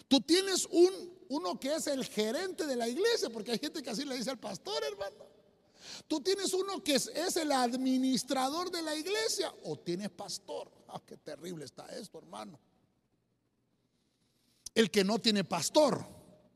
Tú 0.08 0.22
tienes 0.22 0.66
un, 0.72 1.18
uno 1.30 1.60
que 1.60 1.76
es 1.76 1.88
el 1.88 2.06
gerente 2.06 2.66
de 2.66 2.76
la 2.76 2.88
iglesia, 2.88 3.30
porque 3.30 3.52
hay 3.52 3.60
gente 3.60 3.84
que 3.84 3.90
así 3.90 4.06
le 4.06 4.16
dice 4.16 4.30
al 4.30 4.40
pastor, 4.40 4.82
hermano. 4.84 5.30
Tú 6.08 6.22
tienes 6.22 6.54
uno 6.54 6.84
que 6.84 6.96
es, 6.96 7.08
es 7.08 7.36
el 7.38 7.52
administrador 7.52 8.72
de 8.72 8.82
la 8.82 8.96
iglesia 8.96 9.54
o 9.64 9.78
tienes 9.78 10.10
pastor. 10.10 10.72
Ah, 10.88 11.02
qué 11.06 11.18
terrible 11.18 11.66
está 11.66 11.86
esto, 11.88 12.18
hermano. 12.18 12.60
El 14.74 14.90
que 14.90 15.04
no 15.04 15.20
tiene 15.20 15.44
pastor. 15.44 16.04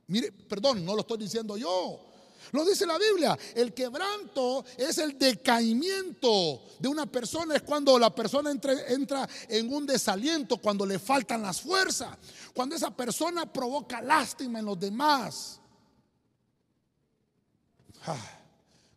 Mire, 0.07 0.31
perdón, 0.31 0.85
no 0.85 0.95
lo 0.95 1.01
estoy 1.01 1.17
diciendo 1.17 1.57
yo. 1.57 2.12
Lo 2.51 2.65
dice 2.65 2.85
la 2.85 2.97
Biblia. 2.97 3.37
El 3.55 3.73
quebranto 3.73 4.65
es 4.77 4.97
el 4.97 5.17
decaimiento 5.17 6.63
de 6.79 6.87
una 6.87 7.05
persona. 7.05 7.55
Es 7.55 7.61
cuando 7.61 7.97
la 7.97 8.13
persona 8.13 8.51
entra, 8.51 9.27
en 9.49 9.73
un 9.73 9.85
desaliento, 9.85 10.57
cuando 10.57 10.85
le 10.85 10.99
faltan 10.99 11.41
las 11.41 11.61
fuerzas. 11.61 12.17
Cuando 12.53 12.75
esa 12.75 12.95
persona 12.95 13.51
provoca 13.51 14.01
lástima 14.01 14.59
en 14.59 14.65
los 14.65 14.79
demás. 14.79 15.59
Ah, 18.05 18.39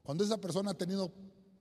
cuando 0.03 0.25
esa 0.25 0.37
persona 0.37 0.73
ha 0.73 0.75
tenido 0.75 1.13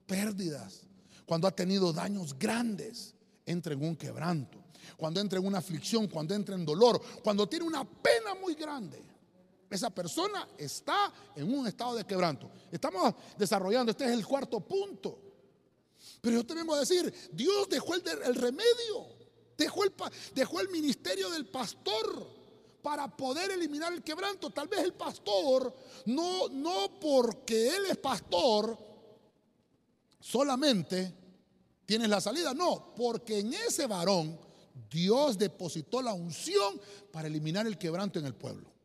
pérdidas. 0.06 0.82
cuando 1.26 1.48
ha 1.48 1.50
tenido 1.50 1.92
daños 1.92 2.38
grandes, 2.38 3.12
entra 3.44 3.72
en 3.72 3.84
un 3.84 3.96
quebranto, 3.96 4.58
cuando 4.96 5.20
entra 5.20 5.40
en 5.40 5.46
una 5.46 5.58
aflicción, 5.58 6.06
cuando 6.06 6.34
entra 6.34 6.54
en 6.54 6.64
dolor, 6.64 7.02
cuando 7.22 7.48
tiene 7.48 7.64
una 7.64 7.84
pena 7.84 8.34
muy 8.40 8.54
grande. 8.54 9.02
Esa 9.68 9.90
persona 9.90 10.48
está 10.56 11.12
en 11.34 11.52
un 11.52 11.66
estado 11.66 11.96
de 11.96 12.04
quebranto. 12.04 12.50
Estamos 12.70 13.14
desarrollando, 13.36 13.90
este 13.90 14.04
es 14.04 14.12
el 14.12 14.26
cuarto 14.26 14.60
punto. 14.60 15.18
Pero 16.20 16.36
yo 16.36 16.46
te 16.46 16.54
vengo 16.54 16.74
a 16.74 16.80
decir, 16.80 17.12
Dios 17.32 17.68
dejó 17.68 17.94
el, 17.94 18.02
remedio, 18.34 19.06
dejó 19.56 19.84
el, 19.84 19.92
dejó 20.34 20.60
el 20.60 20.68
ministerio 20.68 21.30
del 21.30 21.46
pastor 21.46 22.26
para 22.82 23.08
poder 23.08 23.50
eliminar 23.50 23.92
el 23.92 24.04
quebranto. 24.04 24.50
Tal 24.50 24.68
vez 24.68 24.80
el 24.80 24.94
pastor, 24.94 25.74
no, 26.06 26.48
no 26.48 27.00
porque 27.00 27.76
él 27.76 27.86
es 27.86 27.96
pastor, 27.96 28.78
solamente 30.20 31.12
tienes 31.84 32.08
la 32.08 32.20
salida. 32.20 32.54
No, 32.54 32.94
porque 32.94 33.40
en 33.40 33.54
ese 33.54 33.86
varón 33.86 34.38
Dios 34.88 35.38
depositó 35.38 36.02
la 36.02 36.12
unción 36.12 36.80
para 37.10 37.26
eliminar 37.28 37.66
el 37.66 37.78
quebranto 37.78 38.18
en 38.18 38.26
el 38.26 38.34
pueblo. 38.34 38.75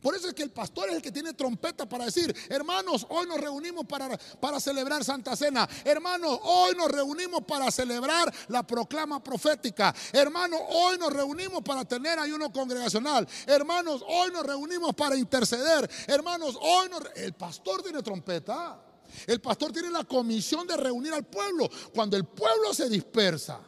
Por 0.00 0.14
eso 0.14 0.28
es 0.28 0.34
que 0.34 0.42
el 0.42 0.50
pastor 0.50 0.88
es 0.88 0.96
el 0.96 1.02
que 1.02 1.12
tiene 1.12 1.34
trompeta 1.34 1.88
para 1.88 2.06
decir, 2.06 2.34
hermanos, 2.48 3.06
hoy 3.08 3.26
nos 3.26 3.40
reunimos 3.40 3.86
para, 3.86 4.16
para, 4.40 4.60
celebrar 4.60 5.04
Santa 5.04 5.36
Cena. 5.36 5.68
Hermanos, 5.84 6.38
hoy 6.42 6.74
nos 6.74 6.90
reunimos 6.90 7.42
para 7.44 7.70
celebrar 7.70 8.32
la 8.48 8.66
proclama 8.66 9.22
profética. 9.22 9.94
Hermanos, 10.12 10.60
hoy 10.68 10.98
nos 10.98 11.12
reunimos 11.12 11.62
para 11.62 11.84
tener 11.84 12.18
ayuno 12.18 12.52
congregacional. 12.52 13.28
Hermanos, 13.46 14.04
hoy 14.06 14.30
nos 14.30 14.44
reunimos 14.44 14.94
para 14.94 15.16
interceder. 15.16 15.88
Hermanos, 16.06 16.56
hoy 16.60 16.88
nos... 16.88 17.02
El 17.16 17.34
pastor 17.34 17.82
tiene 17.82 18.02
trompeta. 18.02 18.80
El 19.26 19.40
pastor 19.40 19.72
tiene 19.72 19.90
la 19.90 20.04
comisión 20.04 20.66
de 20.66 20.76
reunir 20.76 21.12
al 21.12 21.24
pueblo. 21.24 21.68
Cuando 21.94 22.16
el 22.16 22.24
pueblo 22.24 22.72
se 22.74 22.88
dispersa, 22.88 23.60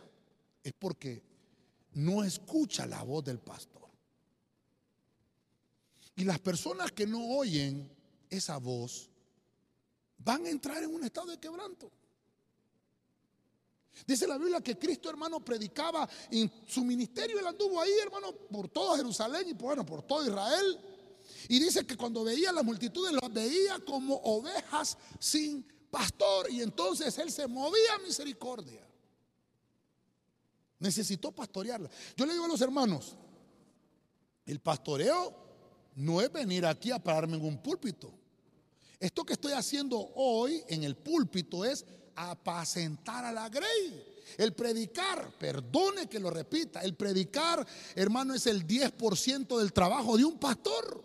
es 0.62 0.72
porque 0.72 1.22
no 1.94 2.24
escucha 2.24 2.86
la 2.86 3.02
voz 3.02 3.24
del 3.24 3.38
pastor. 3.38 3.75
Y 6.16 6.24
las 6.24 6.38
personas 6.38 6.92
que 6.92 7.06
no 7.06 7.22
oyen 7.36 7.90
esa 8.30 8.56
voz 8.56 9.10
van 10.18 10.46
a 10.46 10.50
entrar 10.50 10.82
en 10.82 10.94
un 10.94 11.04
estado 11.04 11.28
de 11.28 11.38
quebranto. 11.38 11.92
Dice 14.06 14.26
la 14.26 14.36
Biblia 14.36 14.60
que 14.60 14.78
Cristo, 14.78 15.08
hermano, 15.08 15.44
predicaba 15.44 16.08
en 16.30 16.50
su 16.66 16.84
ministerio. 16.84 17.38
Él 17.38 17.46
anduvo 17.46 17.80
ahí, 17.80 17.92
hermano, 18.02 18.32
por 18.34 18.68
toda 18.68 18.96
Jerusalén 18.96 19.48
y 19.48 19.52
bueno, 19.52 19.86
por 19.86 20.02
todo 20.02 20.24
Israel. 20.24 20.80
Y 21.48 21.58
dice 21.58 21.86
que 21.86 21.96
cuando 21.96 22.24
veía 22.24 22.50
a 22.50 22.52
las 22.52 22.64
multitudes, 22.64 23.12
las 23.12 23.32
veía 23.32 23.78
como 23.80 24.16
ovejas 24.16 24.98
sin 25.18 25.62
pastor. 25.90 26.50
Y 26.50 26.62
entonces 26.62 27.16
él 27.18 27.30
se 27.30 27.46
movía 27.46 27.94
a 27.94 27.98
misericordia. 27.98 28.86
Necesitó 30.78 31.32
pastorearla. 31.32 31.88
Yo 32.16 32.26
le 32.26 32.32
digo 32.34 32.44
a 32.44 32.48
los 32.48 32.60
hermanos, 32.60 33.16
el 34.44 34.60
pastoreo 34.60 35.45
no 35.96 36.20
es 36.20 36.30
venir 36.32 36.64
aquí 36.64 36.90
a 36.90 36.98
pararme 36.98 37.36
en 37.36 37.44
un 37.44 37.58
púlpito. 37.58 38.12
Esto 39.00 39.24
que 39.24 39.34
estoy 39.34 39.52
haciendo 39.52 39.98
hoy 40.14 40.62
en 40.68 40.84
el 40.84 40.96
púlpito 40.96 41.64
es 41.64 41.84
apacentar 42.14 43.24
a 43.24 43.32
la 43.32 43.48
grey. 43.48 44.14
El 44.38 44.54
predicar, 44.54 45.30
perdone 45.38 46.08
que 46.08 46.18
lo 46.18 46.30
repita, 46.30 46.80
el 46.80 46.94
predicar, 46.94 47.66
hermano, 47.94 48.34
es 48.34 48.46
el 48.46 48.66
10% 48.66 49.58
del 49.58 49.72
trabajo 49.72 50.16
de 50.16 50.24
un 50.24 50.38
pastor. 50.38 51.02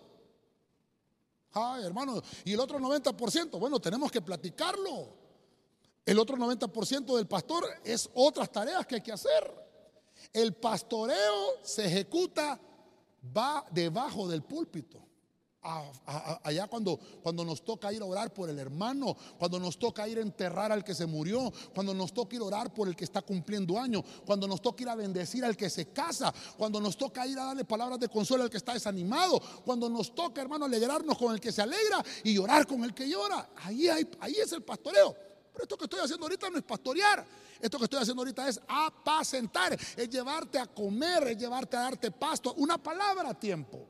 Ay, 1.53 1.83
hermano, 1.83 2.21
y 2.45 2.53
el 2.53 2.59
otro 2.59 2.79
90%, 2.79 3.59
bueno, 3.59 3.79
tenemos 3.79 4.11
que 4.11 4.21
platicarlo. 4.21 5.21
El 6.05 6.17
otro 6.17 6.35
90% 6.35 7.15
del 7.15 7.27
pastor 7.27 7.65
es 7.83 8.09
otras 8.13 8.51
tareas 8.51 8.85
que 8.87 8.95
hay 8.95 9.01
que 9.01 9.11
hacer. 9.11 9.61
El 10.33 10.53
pastoreo 10.53 11.59
se 11.61 11.85
ejecuta 11.85 12.59
va 13.25 13.65
debajo 13.71 14.27
del 14.27 14.43
púlpito. 14.43 15.07
allá 16.43 16.65
cuando, 16.65 16.97
cuando 17.21 17.45
nos 17.45 17.63
toca 17.63 17.93
ir 17.93 18.01
a 18.01 18.05
orar 18.05 18.33
por 18.33 18.49
el 18.49 18.57
hermano, 18.57 19.15
cuando 19.37 19.59
nos 19.59 19.77
toca 19.77 20.07
ir 20.07 20.17
a 20.17 20.21
enterrar 20.21 20.71
al 20.71 20.83
que 20.83 20.95
se 20.95 21.05
murió, 21.05 21.53
cuando 21.75 21.93
nos 21.93 22.13
toca 22.13 22.35
ir 22.35 22.41
a 22.41 22.45
orar 22.45 22.73
por 22.73 22.87
el 22.87 22.95
que 22.95 23.03
está 23.03 23.21
cumpliendo 23.21 23.79
años, 23.79 24.03
cuando 24.25 24.47
nos 24.47 24.59
toca 24.59 24.81
ir 24.81 24.89
a 24.89 24.95
bendecir 24.95 25.45
al 25.45 25.55
que 25.55 25.69
se 25.69 25.89
casa, 25.93 26.33
cuando 26.57 26.81
nos 26.81 26.97
toca 26.97 27.27
ir 27.27 27.37
a 27.37 27.45
darle 27.45 27.63
palabras 27.63 27.99
de 27.99 28.09
consuelo 28.09 28.43
al 28.43 28.49
que 28.49 28.57
está 28.57 28.73
desanimado, 28.73 29.39
cuando 29.63 29.87
nos 29.87 30.15
toca, 30.15 30.41
hermano, 30.41 30.65
alegrarnos 30.65 31.15
con 31.15 31.31
el 31.31 31.39
que 31.39 31.51
se 31.51 31.61
alegra 31.61 32.03
y 32.23 32.33
llorar 32.33 32.65
con 32.65 32.83
el 32.83 32.95
que 32.95 33.07
llora. 33.07 33.51
Ahí, 33.57 33.87
ahí 33.87 34.35
es 34.35 34.51
el 34.53 34.63
pastoreo. 34.63 35.30
Pero 35.51 35.63
esto 35.63 35.77
que 35.77 35.85
estoy 35.85 35.99
haciendo 35.99 36.25
ahorita 36.25 36.49
no 36.49 36.57
es 36.57 36.63
pastorear. 36.63 37.25
Esto 37.59 37.77
que 37.77 37.83
estoy 37.83 38.01
haciendo 38.01 38.21
ahorita 38.21 38.47
es 38.47 38.59
apacentar, 38.67 39.73
es 39.73 40.09
llevarte 40.09 40.57
a 40.57 40.65
comer, 40.65 41.27
es 41.27 41.37
llevarte 41.37 41.77
a 41.77 41.81
darte 41.81 42.11
pasto, 42.11 42.53
una 42.55 42.81
palabra 42.81 43.29
a 43.29 43.39
tiempo. 43.39 43.87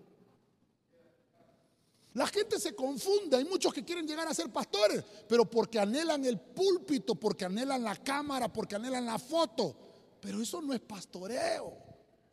La 2.14 2.28
gente 2.28 2.59
se 2.59 2.76
confunde, 2.76 3.38
hay 3.38 3.45
muchos 3.45 3.74
que 3.74 3.86
quieren 3.86 4.05
llegar 4.05 4.28
a 4.28 4.34
ser 4.34 4.51
pastores, 4.51 5.03
pero 5.30 5.49
porque 5.49 5.80
anhelan 5.80 6.26
el 6.26 6.38
púlpito, 6.39 7.16
porque 7.16 7.45
anhelan 7.45 7.84
la 7.84 7.95
cámara, 7.95 8.51
porque 8.51 8.76
anhelan 8.76 9.05
la 9.05 9.18
foto. 9.18 9.78
Pero 10.20 10.41
eso 10.41 10.62
no 10.62 10.74
es 10.74 10.82
pastoreo. 10.82 11.78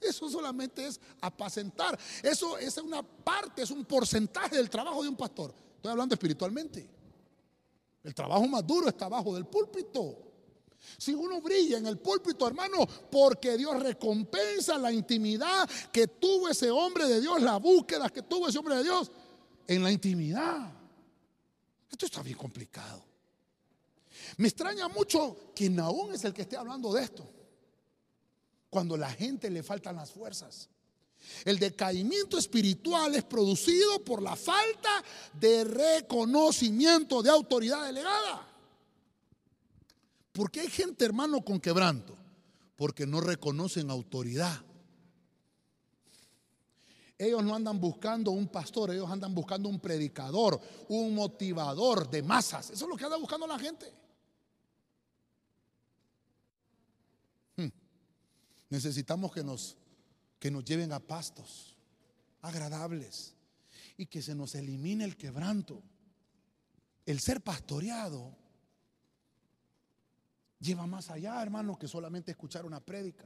Eso 0.00 0.28
solamente 0.28 0.86
es 0.86 1.00
apacentar. 1.20 1.98
Eso 2.22 2.58
es 2.58 2.76
una 2.78 3.02
parte, 3.02 3.62
es 3.62 3.70
un 3.70 3.84
porcentaje 3.84 4.56
del 4.56 4.68
trabajo 4.68 5.02
de 5.02 5.08
un 5.08 5.16
pastor. 5.16 5.54
Estoy 5.76 5.92
hablando 5.92 6.14
espiritualmente. 6.14 6.97
El 8.03 8.14
trabajo 8.14 8.46
más 8.46 8.66
duro 8.66 8.88
está 8.88 9.07
abajo 9.07 9.34
del 9.34 9.46
púlpito. 9.46 10.28
Si 10.96 11.12
uno 11.12 11.40
brilla 11.40 11.78
en 11.78 11.86
el 11.86 11.99
púlpito, 11.99 12.46
hermano, 12.46 12.86
porque 13.11 13.57
Dios 13.57 13.82
recompensa 13.82 14.78
la 14.78 14.92
intimidad 14.92 15.68
que 15.92 16.07
tuvo 16.07 16.49
ese 16.49 16.70
hombre 16.70 17.07
de 17.07 17.20
Dios, 17.20 17.42
la 17.42 17.57
búsqueda 17.57 18.09
que 18.11 18.22
tuvo 18.22 18.49
ese 18.49 18.59
hombre 18.59 18.76
de 18.76 18.84
Dios 18.84 19.11
en 19.66 19.82
la 19.82 19.92
intimidad. 19.92 20.72
Esto 21.90 22.07
está 22.07 22.22
bien 22.22 22.36
complicado. 22.36 23.05
Me 24.36 24.49
extraña 24.49 24.88
mucho 24.88 25.53
que 25.55 25.68
Naón 25.68 26.14
es 26.14 26.24
el 26.24 26.32
que 26.32 26.42
esté 26.42 26.57
hablando 26.57 26.92
de 26.92 27.03
esto. 27.03 27.28
Cuando 28.70 28.94
a 28.94 28.99
la 28.99 29.11
gente 29.11 29.51
le 29.51 29.62
faltan 29.62 29.96
las 29.96 30.11
fuerzas. 30.11 30.68
El 31.44 31.58
decaimiento 31.58 32.38
espiritual 32.38 33.14
es 33.14 33.24
producido 33.24 34.04
por 34.04 34.22
la 34.22 34.36
falta 34.36 35.02
de 35.32 35.64
reconocimiento 35.64 37.22
de 37.22 37.30
autoridad 37.30 37.86
delegada. 37.86 38.46
¿Por 40.32 40.50
qué 40.50 40.60
hay 40.60 40.68
gente, 40.68 41.04
hermano, 41.04 41.44
con 41.44 41.60
quebranto? 41.60 42.16
Porque 42.76 43.06
no 43.06 43.20
reconocen 43.20 43.90
autoridad. 43.90 44.62
Ellos 47.18 47.42
no 47.42 47.56
andan 47.56 47.80
buscando 47.80 48.30
un 48.30 48.46
pastor, 48.46 48.92
ellos 48.92 49.10
andan 49.10 49.34
buscando 49.34 49.68
un 49.68 49.80
predicador, 49.80 50.60
un 50.88 51.12
motivador 51.12 52.08
de 52.08 52.22
masas. 52.22 52.70
Eso 52.70 52.84
es 52.84 52.88
lo 52.88 52.96
que 52.96 53.04
anda 53.04 53.16
buscando 53.16 53.44
la 53.48 53.58
gente. 53.58 53.92
Hmm. 57.56 57.70
Necesitamos 58.70 59.32
que 59.32 59.42
nos, 59.42 59.76
que 60.39 60.51
nos 60.51 60.64
lleven 60.64 60.93
a 60.93 61.01
pastos 61.01 61.76
agradables 62.43 63.34
y 63.97 64.07
que 64.07 64.22
se 64.22 64.34
nos 64.34 64.55
elimine 64.55 65.05
el 65.05 65.16
quebranto. 65.16 65.82
El 67.05 67.20
ser 67.20 67.41
pastoreado 67.41 68.36
lleva 70.61 70.86
más 70.86 71.11
allá, 71.11 71.43
hermano, 71.43 71.78
que 71.78 71.89
solamente 71.89 72.30
escuchar 72.30 72.64
una 72.64 72.80
prédica. 72.80 73.24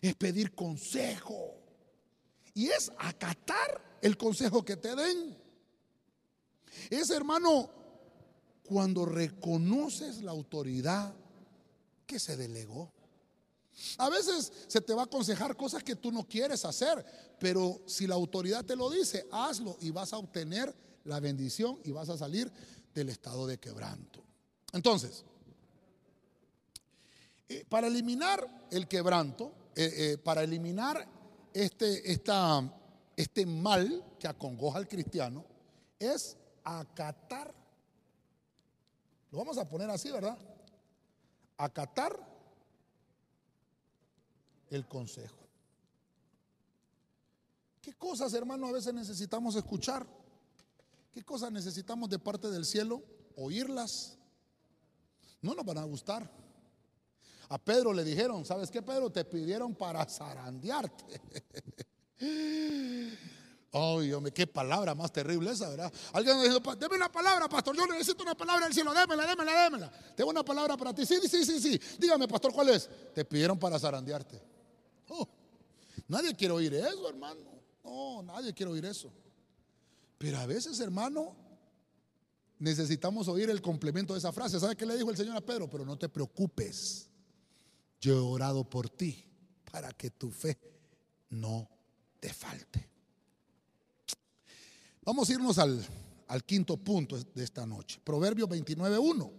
Es 0.00 0.14
pedir 0.14 0.54
consejo. 0.54 1.56
Y 2.52 2.66
es 2.66 2.92
acatar 2.98 3.98
el 4.02 4.16
consejo 4.16 4.64
que 4.64 4.76
te 4.76 4.94
den. 4.94 5.36
Es, 6.90 7.10
hermano, 7.10 7.70
cuando 8.64 9.04
reconoces 9.04 10.22
la 10.22 10.32
autoridad 10.32 11.14
que 12.06 12.18
se 12.18 12.36
delegó. 12.36 12.92
A 13.98 14.08
veces 14.08 14.52
se 14.66 14.80
te 14.80 14.94
va 14.94 15.02
a 15.02 15.04
aconsejar 15.06 15.56
cosas 15.56 15.82
que 15.82 15.96
tú 15.96 16.12
no 16.12 16.26
quieres 16.26 16.64
hacer, 16.64 17.04
pero 17.38 17.80
si 17.86 18.06
la 18.06 18.14
autoridad 18.14 18.64
te 18.64 18.76
lo 18.76 18.90
dice, 18.90 19.26
hazlo 19.30 19.76
y 19.80 19.90
vas 19.90 20.12
a 20.12 20.18
obtener 20.18 20.74
la 21.04 21.20
bendición 21.20 21.78
y 21.84 21.90
vas 21.90 22.08
a 22.08 22.18
salir 22.18 22.50
del 22.94 23.08
estado 23.08 23.46
de 23.46 23.58
quebranto. 23.58 24.22
Entonces, 24.72 25.24
eh, 27.48 27.64
para 27.68 27.86
eliminar 27.86 28.68
el 28.70 28.86
quebranto, 28.86 29.52
eh, 29.74 29.92
eh, 29.96 30.18
para 30.18 30.42
eliminar 30.42 31.06
este, 31.52 32.12
este 33.16 33.46
mal 33.46 34.04
que 34.18 34.28
acongoja 34.28 34.78
al 34.78 34.86
cristiano, 34.86 35.44
es 35.98 36.36
acatar, 36.62 37.52
lo 39.30 39.38
vamos 39.38 39.58
a 39.58 39.68
poner 39.68 39.90
así, 39.90 40.10
¿verdad? 40.10 40.38
Acatar 41.56 42.18
el 44.70 44.86
consejo. 44.86 45.36
¿Qué 47.80 47.94
cosas, 47.94 48.32
hermano, 48.34 48.66
a 48.66 48.72
veces 48.72 48.94
necesitamos 48.94 49.56
escuchar? 49.56 50.06
¿Qué 51.12 51.24
cosas 51.24 51.50
necesitamos 51.50 52.08
de 52.08 52.18
parte 52.18 52.48
del 52.50 52.64
cielo? 52.64 53.02
Oírlas, 53.36 54.18
no 55.42 55.54
nos 55.54 55.64
van 55.64 55.78
a 55.78 55.84
gustar. 55.84 56.30
A 57.48 57.58
Pedro 57.58 57.92
le 57.92 58.04
dijeron, 58.04 58.44
¿sabes 58.44 58.70
qué, 58.70 58.80
Pedro? 58.80 59.10
Te 59.10 59.24
pidieron 59.24 59.74
para 59.74 60.04
zarandearte. 60.06 61.20
Ay, 63.72 64.12
hombre, 64.12 64.32
qué 64.32 64.46
palabra 64.46 64.94
más 64.94 65.12
terrible 65.12 65.50
esa, 65.50 65.68
¿verdad? 65.68 65.92
Alguien 66.12 66.38
me 66.38 66.48
dijo, 66.48 66.60
deme 66.76 66.96
una 66.96 67.10
palabra, 67.10 67.48
pastor. 67.48 67.76
Yo 67.76 67.86
necesito 67.86 68.22
una 68.22 68.36
palabra 68.36 68.66
del 68.66 68.74
cielo. 68.74 68.92
Démela, 68.92 69.26
démela, 69.26 69.62
démela. 69.62 69.90
Tengo 70.16 70.30
una 70.30 70.44
palabra 70.44 70.76
para 70.76 70.92
ti. 70.92 71.06
Sí, 71.06 71.18
sí, 71.28 71.44
sí, 71.44 71.60
sí. 71.60 71.80
Dígame, 71.98 72.28
pastor, 72.28 72.52
¿cuál 72.52 72.68
es? 72.70 72.88
Te 73.14 73.24
pidieron 73.24 73.58
para 73.58 73.78
zarandearte. 73.78 74.49
Oh, 75.10 75.28
nadie 76.08 76.34
quiere 76.34 76.54
oír 76.54 76.72
eso, 76.74 77.08
hermano. 77.08 77.40
No, 77.84 78.22
nadie 78.22 78.54
quiere 78.54 78.72
oír 78.72 78.84
eso. 78.84 79.12
Pero 80.18 80.38
a 80.38 80.46
veces, 80.46 80.78
hermano, 80.80 81.34
necesitamos 82.58 83.26
oír 83.26 83.50
el 83.50 83.60
complemento 83.60 84.12
de 84.12 84.20
esa 84.20 84.32
frase. 84.32 84.60
¿Sabe 84.60 84.76
qué 84.76 84.86
le 84.86 84.96
dijo 84.96 85.10
el 85.10 85.16
Señor 85.16 85.36
a 85.36 85.40
Pedro? 85.40 85.68
Pero 85.68 85.84
no 85.84 85.98
te 85.98 86.08
preocupes. 86.08 87.08
Yo 88.00 88.14
he 88.14 88.20
orado 88.20 88.68
por 88.68 88.88
ti 88.88 89.24
para 89.70 89.92
que 89.92 90.10
tu 90.10 90.30
fe 90.30 90.58
no 91.30 91.68
te 92.20 92.32
falte. 92.32 92.88
Vamos 95.02 95.28
a 95.28 95.32
irnos 95.32 95.58
al, 95.58 95.84
quinto 96.44 96.76
punto 96.76 97.18
de 97.18 97.42
esta 97.42 97.66
noche. 97.66 98.00
Proverbio 98.04 98.46
29.1. 98.46 99.32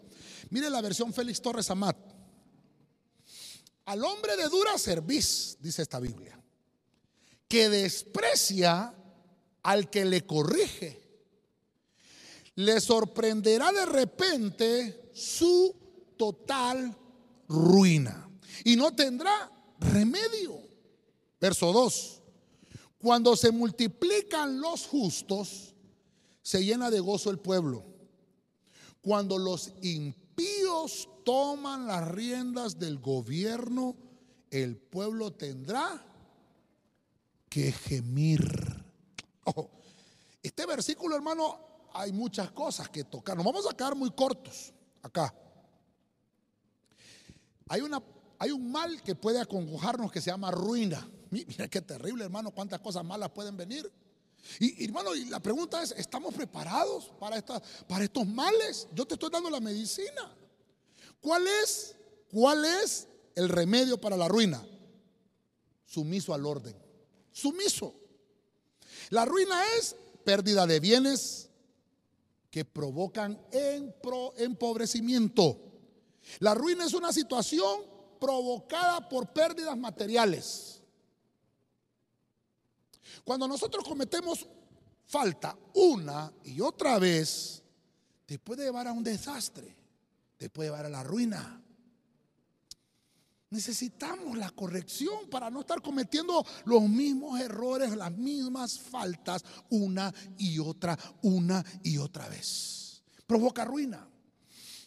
Mire 0.50 0.70
la 0.70 0.82
versión 0.82 1.14
Félix 1.14 1.42
Torres 1.42 1.70
Amat. 1.70 2.11
Al 3.92 4.06
hombre 4.06 4.38
de 4.38 4.48
dura 4.48 4.78
cerviz, 4.78 5.58
dice 5.60 5.82
esta 5.82 6.00
Biblia, 6.00 6.42
que 7.50 7.68
desprecia 7.68 8.96
al 9.64 9.90
que 9.90 10.06
le 10.06 10.26
corrige, 10.26 10.98
le 12.56 12.80
sorprenderá 12.80 13.74
de 13.74 13.86
repente 13.86 15.12
su 15.14 15.76
total 16.16 16.98
ruina 17.50 18.30
y 18.64 18.78
no 18.78 18.96
tendrá 18.96 19.52
remedio. 19.78 20.58
Verso 21.42 21.74
2. 21.74 22.22
Cuando 22.98 23.36
se 23.36 23.52
multiplican 23.52 24.62
los 24.62 24.88
justos, 24.88 25.76
se 26.42 26.64
llena 26.64 26.90
de 26.90 27.02
gozo 27.02 27.30
el 27.30 27.40
pueblo. 27.40 27.84
Cuando 29.02 29.38
los 29.38 29.74
impíos 29.82 31.10
toman 31.24 31.88
las 31.88 32.08
riendas 32.08 32.80
del 32.80 33.00
gobierno, 33.00 33.96
el 34.50 34.78
pueblo 34.78 35.32
tendrá 35.32 36.06
que 37.50 37.72
gemir. 37.72 38.42
este 40.42 40.66
versículo, 40.66 41.16
hermano, 41.16 41.60
hay 41.94 42.12
muchas 42.12 42.52
cosas 42.52 42.90
que 42.90 43.04
tocar. 43.04 43.36
Nos 43.36 43.46
vamos 43.46 43.70
a 43.70 43.76
quedar 43.76 43.96
muy 43.96 44.12
cortos 44.12 44.74
acá. 45.02 45.34
Hay 47.68 47.82
una 47.82 48.02
hay 48.42 48.50
un 48.50 48.72
mal 48.72 49.04
que 49.04 49.14
puede 49.14 49.40
acongojarnos 49.40 50.12
que 50.12 50.20
se 50.20 50.32
llama 50.32 50.50
ruina. 50.50 51.08
Mira 51.30 51.68
qué 51.68 51.80
terrible, 51.80 52.24
hermano, 52.24 52.50
cuántas 52.50 52.80
cosas 52.80 53.06
malas 53.06 53.30
pueden 53.30 53.56
venir. 53.56 53.92
Y 54.60 54.84
hermano, 54.84 55.14
y 55.14 55.26
la 55.26 55.40
pregunta 55.40 55.84
es, 55.84 55.92
¿estamos 55.92 56.34
preparados 56.34 57.12
para, 57.20 57.40
para 57.88 58.04
estos 58.04 58.26
males? 58.26 58.88
Yo 58.96 59.06
te 59.06 59.14
estoy 59.14 59.30
dando 59.30 59.48
la 59.52 59.60
medicina. 59.60 60.36
¿Cuál 61.22 61.48
es, 61.48 61.96
cuál 62.30 62.66
es 62.66 63.08
el 63.36 63.48
remedio 63.48 64.00
para 64.00 64.18
la 64.18 64.28
ruina? 64.28 64.66
Sumiso 65.86 66.34
al 66.34 66.46
orden. 66.46 66.76
Sumiso. 67.32 67.96
La 69.10 69.26
ruina 69.26 69.62
es 69.78 69.96
pérdida 70.24 70.66
de 70.66 70.80
bienes 70.80 71.50
que 72.50 72.66
provocan 72.66 73.40
empobrecimiento. 73.52 75.60
La 76.40 76.54
ruina 76.54 76.86
es 76.86 76.94
una 76.94 77.14
situación 77.14 77.82
provocada 78.20 79.08
por 79.08 79.32
pérdidas 79.32 79.78
materiales. 79.78 80.82
Cuando 83.24 83.48
nosotros 83.48 83.84
cometemos 83.84 84.48
falta 85.06 85.58
una 85.74 86.32
y 86.44 86.62
otra 86.62 87.00
vez, 87.00 87.62
te 88.26 88.40
puede 88.40 88.64
llevar 88.64 88.88
a 88.88 88.94
un 88.94 89.04
desastre, 89.04 89.76
te 90.42 90.50
puede 90.50 90.70
llevar 90.70 90.88
a 90.88 90.90
la 90.90 91.04
ruina. 91.04 91.62
Necesitamos 93.52 94.36
la 94.40 94.50
corrección 94.50 95.30
para 95.30 95.52
no 95.52 95.60
estar 95.60 95.84
cometiendo 95.84 96.44
los 96.66 96.82
mismos 96.82 97.40
errores, 97.40 97.96
las 97.96 98.12
mismas 98.12 98.80
faltas 98.80 99.46
una 99.70 100.12
y 100.40 100.58
otra, 100.58 100.98
una 101.22 101.64
y 101.84 102.00
otra 102.00 102.28
vez. 102.28 103.04
Provoca 103.28 103.66
ruina. 103.66 104.10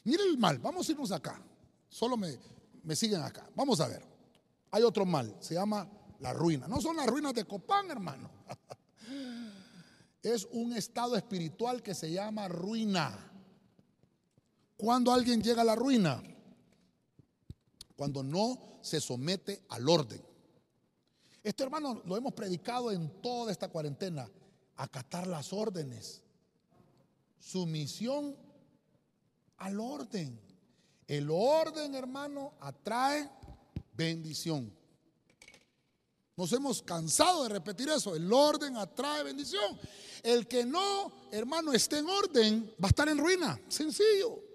Mire 0.03 0.25
el 0.25 0.39
mal, 0.39 0.59
vamos 0.59 0.89
a 0.89 0.91
irnos 0.91 1.13
acá. 1.13 1.41
Solo 1.89 2.17
me, 2.17 2.37
me 2.83 2.97
siguen 2.97 3.23
acá. 3.23 3.49
Vamos 3.55 3.79
a 3.79 3.87
ver. 3.87 4.05
Hay 4.73 4.83
otro 4.83 5.07
mal, 5.07 5.37
se 5.39 5.55
llama 5.55 5.89
la 6.19 6.33
ruina. 6.33 6.67
No 6.67 6.81
son 6.81 6.97
las 6.97 7.07
ruinas 7.07 7.33
de 7.33 7.45
Copán, 7.45 7.93
hermano. 7.93 8.29
Es 10.21 10.49
un 10.51 10.73
estado 10.73 11.17
espiritual 11.17 11.83
que 11.83 11.95
se 11.95 12.11
llama 12.11 12.49
ruina. 12.49 13.34
Cuando 14.85 15.14
alguien 15.14 15.43
llega 15.43 15.62
a 15.62 15.64
la 15.64 15.74
ruina, 15.74 16.22
cuando 17.97 18.22
no 18.22 18.80
se 18.82 19.01
somete 19.01 19.62
al 19.70 19.89
orden. 19.89 20.22
Este 21.43 21.62
hermano 21.62 22.03
lo 22.05 22.18
hemos 22.18 22.35
predicado 22.35 22.93
en 22.93 23.22
toda 23.22 23.51
esta 23.51 23.68
cuarentena, 23.68 24.28
acatar 24.76 25.26
las 25.26 25.55
órdenes, 25.55 26.20
sumisión 27.39 28.37
al 29.57 29.80
orden. 29.80 30.39
El 31.09 31.30
orden, 31.30 31.95
hermano, 31.95 32.53
atrae 32.61 33.30
bendición. 33.95 34.70
Nos 36.37 36.53
hemos 36.53 36.82
cansado 36.82 37.45
de 37.45 37.49
repetir 37.49 37.89
eso. 37.89 38.14
El 38.14 38.30
orden 38.30 38.76
atrae 38.76 39.22
bendición. 39.22 39.80
El 40.22 40.47
que 40.47 40.66
no, 40.66 41.11
hermano, 41.30 41.72
esté 41.72 42.01
en 42.01 42.09
orden, 42.11 42.74
va 42.78 42.89
a 42.89 42.91
estar 42.91 43.09
en 43.09 43.16
ruina. 43.16 43.59
Sencillo. 43.68 44.53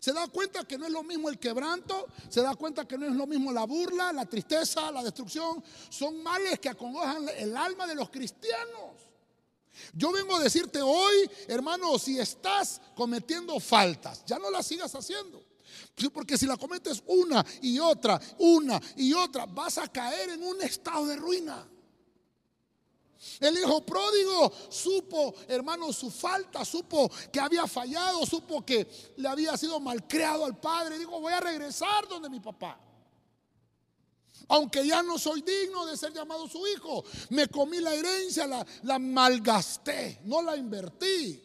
Se 0.00 0.12
da 0.12 0.26
cuenta 0.28 0.64
que 0.64 0.78
no 0.78 0.86
es 0.86 0.92
lo 0.92 1.02
mismo 1.02 1.28
el 1.28 1.38
quebranto, 1.38 2.06
se 2.28 2.42
da 2.42 2.54
cuenta 2.54 2.86
que 2.86 2.98
no 2.98 3.06
es 3.06 3.12
lo 3.14 3.26
mismo 3.26 3.52
la 3.52 3.64
burla, 3.64 4.12
la 4.12 4.26
tristeza, 4.26 4.90
la 4.90 5.02
destrucción. 5.02 5.62
Son 5.88 6.22
males 6.22 6.58
que 6.58 6.68
acongojan 6.68 7.28
el 7.36 7.56
alma 7.56 7.86
de 7.86 7.94
los 7.94 8.10
cristianos. 8.10 9.08
Yo 9.92 10.10
vengo 10.12 10.36
a 10.36 10.40
decirte 10.40 10.82
hoy, 10.82 11.30
hermano, 11.46 11.98
si 11.98 12.18
estás 12.18 12.80
cometiendo 12.94 13.58
faltas, 13.60 14.24
ya 14.26 14.38
no 14.38 14.50
las 14.50 14.66
sigas 14.66 14.94
haciendo. 14.94 15.44
Porque 16.12 16.38
si 16.38 16.46
la 16.46 16.56
cometes 16.56 17.02
una 17.06 17.44
y 17.62 17.78
otra, 17.78 18.20
una 18.38 18.80
y 18.96 19.12
otra, 19.12 19.46
vas 19.46 19.78
a 19.78 19.88
caer 19.88 20.30
en 20.30 20.42
un 20.42 20.62
estado 20.62 21.06
de 21.06 21.16
ruina. 21.16 21.66
El 23.40 23.58
hijo 23.58 23.84
pródigo 23.84 24.52
supo, 24.68 25.34
hermano, 25.48 25.92
su 25.92 26.10
falta, 26.10 26.64
supo 26.64 27.10
que 27.32 27.40
había 27.40 27.66
fallado, 27.66 28.24
supo 28.24 28.64
que 28.64 28.86
le 29.16 29.28
había 29.28 29.56
sido 29.56 29.80
malcriado 29.80 30.44
al 30.44 30.58
padre. 30.58 30.98
Dijo, 30.98 31.20
voy 31.20 31.32
a 31.32 31.40
regresar 31.40 32.06
donde 32.08 32.28
mi 32.28 32.40
papá. 32.40 32.78
Aunque 34.48 34.86
ya 34.86 35.02
no 35.02 35.18
soy 35.18 35.42
digno 35.42 35.84
de 35.84 35.96
ser 35.96 36.12
llamado 36.12 36.48
su 36.48 36.66
hijo, 36.66 37.04
me 37.30 37.48
comí 37.48 37.80
la 37.80 37.92
herencia, 37.92 38.46
la, 38.46 38.64
la 38.84 38.98
malgasté, 38.98 40.20
no 40.24 40.40
la 40.40 40.56
invertí 40.56 41.44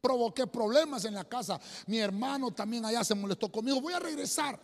provoqué 0.00 0.46
problemas 0.46 1.04
en 1.04 1.14
la 1.14 1.24
casa. 1.24 1.60
Mi 1.86 1.98
hermano 1.98 2.50
también 2.52 2.84
allá 2.84 3.04
se 3.04 3.14
molestó 3.14 3.50
conmigo. 3.50 3.80
Voy 3.80 3.92
a 3.92 3.98
regresar. 3.98 4.58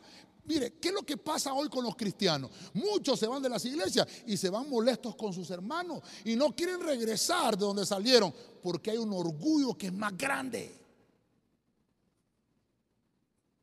Mire, 0.46 0.74
¿qué 0.74 0.88
es 0.88 0.94
lo 0.94 1.02
que 1.02 1.16
pasa 1.16 1.52
hoy 1.54 1.68
con 1.68 1.84
los 1.84 1.96
cristianos? 1.96 2.50
Muchos 2.74 3.18
se 3.18 3.26
van 3.26 3.42
de 3.42 3.48
las 3.48 3.64
iglesias 3.64 4.06
y 4.26 4.36
se 4.36 4.50
van 4.50 4.68
molestos 4.68 5.16
con 5.16 5.32
sus 5.32 5.48
hermanos 5.50 6.02
y 6.24 6.36
no 6.36 6.54
quieren 6.54 6.80
regresar 6.80 7.56
de 7.56 7.64
donde 7.64 7.86
salieron 7.86 8.34
porque 8.62 8.90
hay 8.90 8.98
un 8.98 9.12
orgullo 9.12 9.76
que 9.76 9.86
es 9.86 9.92
más 9.92 10.16
grande 10.16 10.80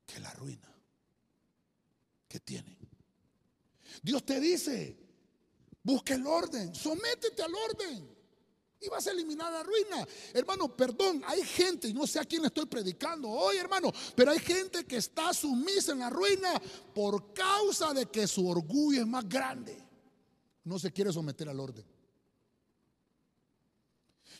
que 0.05 0.19
la 0.19 0.33
ruina 0.33 0.73
que 2.27 2.39
tienen. 2.39 2.77
Dios 4.01 4.25
te 4.25 4.39
dice, 4.39 4.97
busca 5.83 6.15
el 6.15 6.25
orden, 6.25 6.73
sométete 6.73 7.43
al 7.43 7.53
orden 7.53 8.20
y 8.81 8.89
vas 8.89 9.05
a 9.05 9.11
eliminar 9.11 9.51
la 9.51 9.63
ruina. 9.63 10.07
Hermano, 10.33 10.75
perdón, 10.75 11.23
hay 11.27 11.43
gente, 11.43 11.87
y 11.87 11.93
no 11.93 12.07
sé 12.07 12.19
a 12.19 12.25
quién 12.25 12.43
estoy 12.45 12.65
predicando 12.65 13.29
hoy, 13.29 13.57
hermano, 13.57 13.91
pero 14.15 14.31
hay 14.31 14.39
gente 14.39 14.85
que 14.85 14.97
está 14.97 15.33
sumisa 15.33 15.91
en 15.91 15.99
la 15.99 16.09
ruina 16.09 16.59
por 16.93 17.31
causa 17.31 17.93
de 17.93 18.07
que 18.07 18.27
su 18.27 18.47
orgullo 18.47 19.01
es 19.01 19.07
más 19.07 19.29
grande. 19.29 19.77
No 20.63 20.79
se 20.79 20.91
quiere 20.91 21.13
someter 21.13 21.47
al 21.47 21.59
orden. 21.59 21.85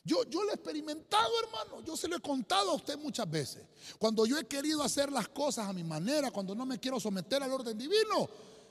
Yo, 0.04 0.24
yo 0.24 0.44
lo 0.44 0.50
he 0.50 0.56
experimentado, 0.56 1.32
hermano. 1.44 1.84
Yo 1.86 1.96
se 1.96 2.08
lo 2.08 2.16
he 2.16 2.20
contado 2.20 2.72
a 2.72 2.76
usted 2.76 2.98
muchas 2.98 3.30
veces. 3.30 3.64
Cuando 4.00 4.26
yo 4.26 4.40
he 4.40 4.48
querido 4.48 4.82
hacer 4.82 5.12
las 5.12 5.28
cosas 5.28 5.68
a 5.68 5.74
mi 5.74 5.84
manera, 5.84 6.32
cuando 6.32 6.56
no 6.56 6.66
me 6.66 6.80
quiero 6.80 7.00
someter 7.00 7.44
al 7.44 7.52
orden 7.52 7.78
divino, 7.78 8.28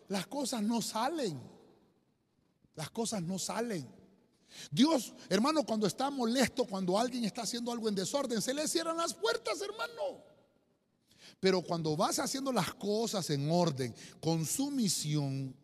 las 0.09 0.27
cosas 0.27 0.63
no 0.63 0.83
salen. 0.83 1.41
Las 2.75 2.91
cosas 2.91 3.23
no 3.23 3.39
salen. 3.39 4.00
Dios, 4.71 5.15
hermano, 5.29 5.65
cuando 5.65 5.87
está 5.87 6.11
molesto, 6.11 6.65
cuando 6.65 6.99
alguien 6.99 7.25
está 7.25 7.43
haciendo 7.43 7.73
algo 7.73 7.89
en 7.89 7.95
desorden, 7.95 8.43
se 8.43 8.55
le 8.55 8.67
cierran 8.69 8.97
las 8.97 9.15
puertas, 9.15 9.61
hermano. 9.61 10.25
Pero 11.39 11.63
cuando 11.63 11.97
vas 11.97 12.19
haciendo 12.19 12.53
las 12.53 12.75
cosas 12.75 13.29
en 13.31 13.51
orden, 13.51 13.95
con 14.21 14.45
sumisión, 14.45 15.55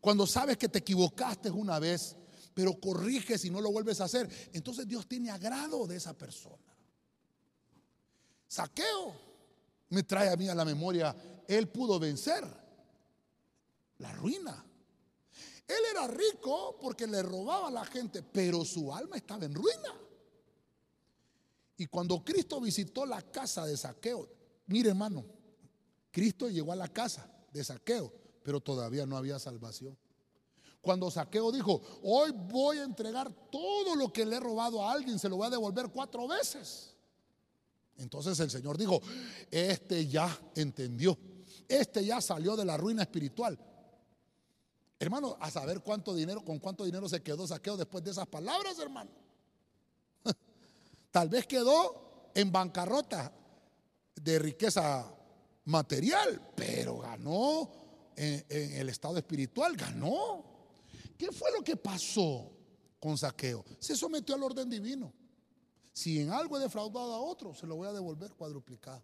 cuando 0.00 0.26
sabes 0.26 0.56
que 0.56 0.68
te 0.68 0.78
equivocaste 0.78 1.50
una 1.50 1.78
vez, 1.78 2.16
pero 2.54 2.78
corriges 2.80 3.44
y 3.44 3.50
no 3.50 3.60
lo 3.60 3.70
vuelves 3.72 4.00
a 4.00 4.04
hacer, 4.04 4.28
entonces 4.52 4.86
Dios 4.86 5.06
tiene 5.06 5.30
agrado 5.30 5.86
de 5.86 5.96
esa 5.96 6.16
persona. 6.16 6.74
Saqueo 8.48 9.14
me 9.88 10.02
trae 10.02 10.30
a 10.30 10.36
mí 10.36 10.48
a 10.48 10.54
la 10.54 10.64
memoria, 10.64 11.14
él 11.48 11.68
pudo 11.68 11.98
vencer 11.98 12.44
la 13.98 14.12
ruina. 14.12 14.64
Él 15.66 15.76
era 15.90 16.06
rico 16.06 16.78
porque 16.80 17.06
le 17.06 17.22
robaba 17.22 17.68
a 17.68 17.70
la 17.72 17.84
gente, 17.84 18.22
pero 18.22 18.64
su 18.64 18.92
alma 18.92 19.16
estaba 19.16 19.44
en 19.44 19.54
ruina. 19.54 20.00
Y 21.76 21.86
cuando 21.86 22.24
Cristo 22.24 22.60
visitó 22.60 23.04
la 23.04 23.20
casa 23.20 23.66
de 23.66 23.76
Saqueo, 23.76 24.28
mire 24.66 24.90
hermano, 24.90 25.26
Cristo 26.10 26.48
llegó 26.48 26.72
a 26.72 26.76
la 26.76 26.88
casa 26.88 27.30
de 27.52 27.62
Saqueo, 27.64 28.12
pero 28.42 28.60
todavía 28.60 29.04
no 29.06 29.16
había 29.16 29.38
salvación. 29.38 29.98
Cuando 30.80 31.10
Saqueo 31.10 31.50
dijo, 31.50 31.82
hoy 32.04 32.30
voy 32.30 32.78
a 32.78 32.84
entregar 32.84 33.32
todo 33.50 33.96
lo 33.96 34.12
que 34.12 34.24
le 34.24 34.36
he 34.36 34.40
robado 34.40 34.82
a 34.82 34.92
alguien, 34.92 35.18
se 35.18 35.28
lo 35.28 35.36
voy 35.36 35.48
a 35.48 35.50
devolver 35.50 35.88
cuatro 35.88 36.28
veces. 36.28 36.94
Entonces 37.98 38.38
el 38.38 38.50
Señor 38.50 38.78
dijo, 38.78 39.00
este 39.50 40.06
ya 40.06 40.38
entendió, 40.54 41.18
este 41.66 42.04
ya 42.04 42.20
salió 42.20 42.56
de 42.56 42.64
la 42.64 42.76
ruina 42.76 43.02
espiritual. 43.02 43.58
Hermano, 44.98 45.36
a 45.40 45.50
saber 45.50 45.80
cuánto 45.82 46.14
dinero, 46.14 46.44
con 46.44 46.58
cuánto 46.58 46.84
dinero 46.84 47.08
se 47.08 47.22
quedó 47.22 47.46
Saqueo 47.46 47.76
después 47.76 48.02
de 48.02 48.10
esas 48.10 48.26
palabras, 48.26 48.78
hermano. 48.78 49.10
Tal 51.10 51.28
vez 51.28 51.46
quedó 51.46 52.30
en 52.34 52.50
bancarrota 52.50 53.32
de 54.14 54.38
riqueza 54.38 55.12
material, 55.64 56.52
pero 56.56 56.98
ganó 56.98 57.70
en, 58.16 58.44
el 58.48 58.88
estado 58.88 59.18
espiritual, 59.18 59.76
ganó. 59.76 60.44
¿Qué 61.18 61.30
fue 61.30 61.52
lo 61.52 61.62
que 61.62 61.76
pasó 61.76 62.50
con 62.98 63.18
Saqueo? 63.18 63.64
Se 63.78 63.96
sometió 63.96 64.34
al 64.34 64.42
orden 64.42 64.70
divino. 64.70 65.12
Si 65.92 66.20
en 66.20 66.30
algo 66.30 66.56
he 66.56 66.60
defraudado 66.60 67.14
a 67.14 67.20
otro, 67.20 67.54
se 67.54 67.66
lo 67.66 67.76
voy 67.76 67.88
a 67.88 67.92
devolver 67.92 68.32
cuadruplicado. 68.34 69.02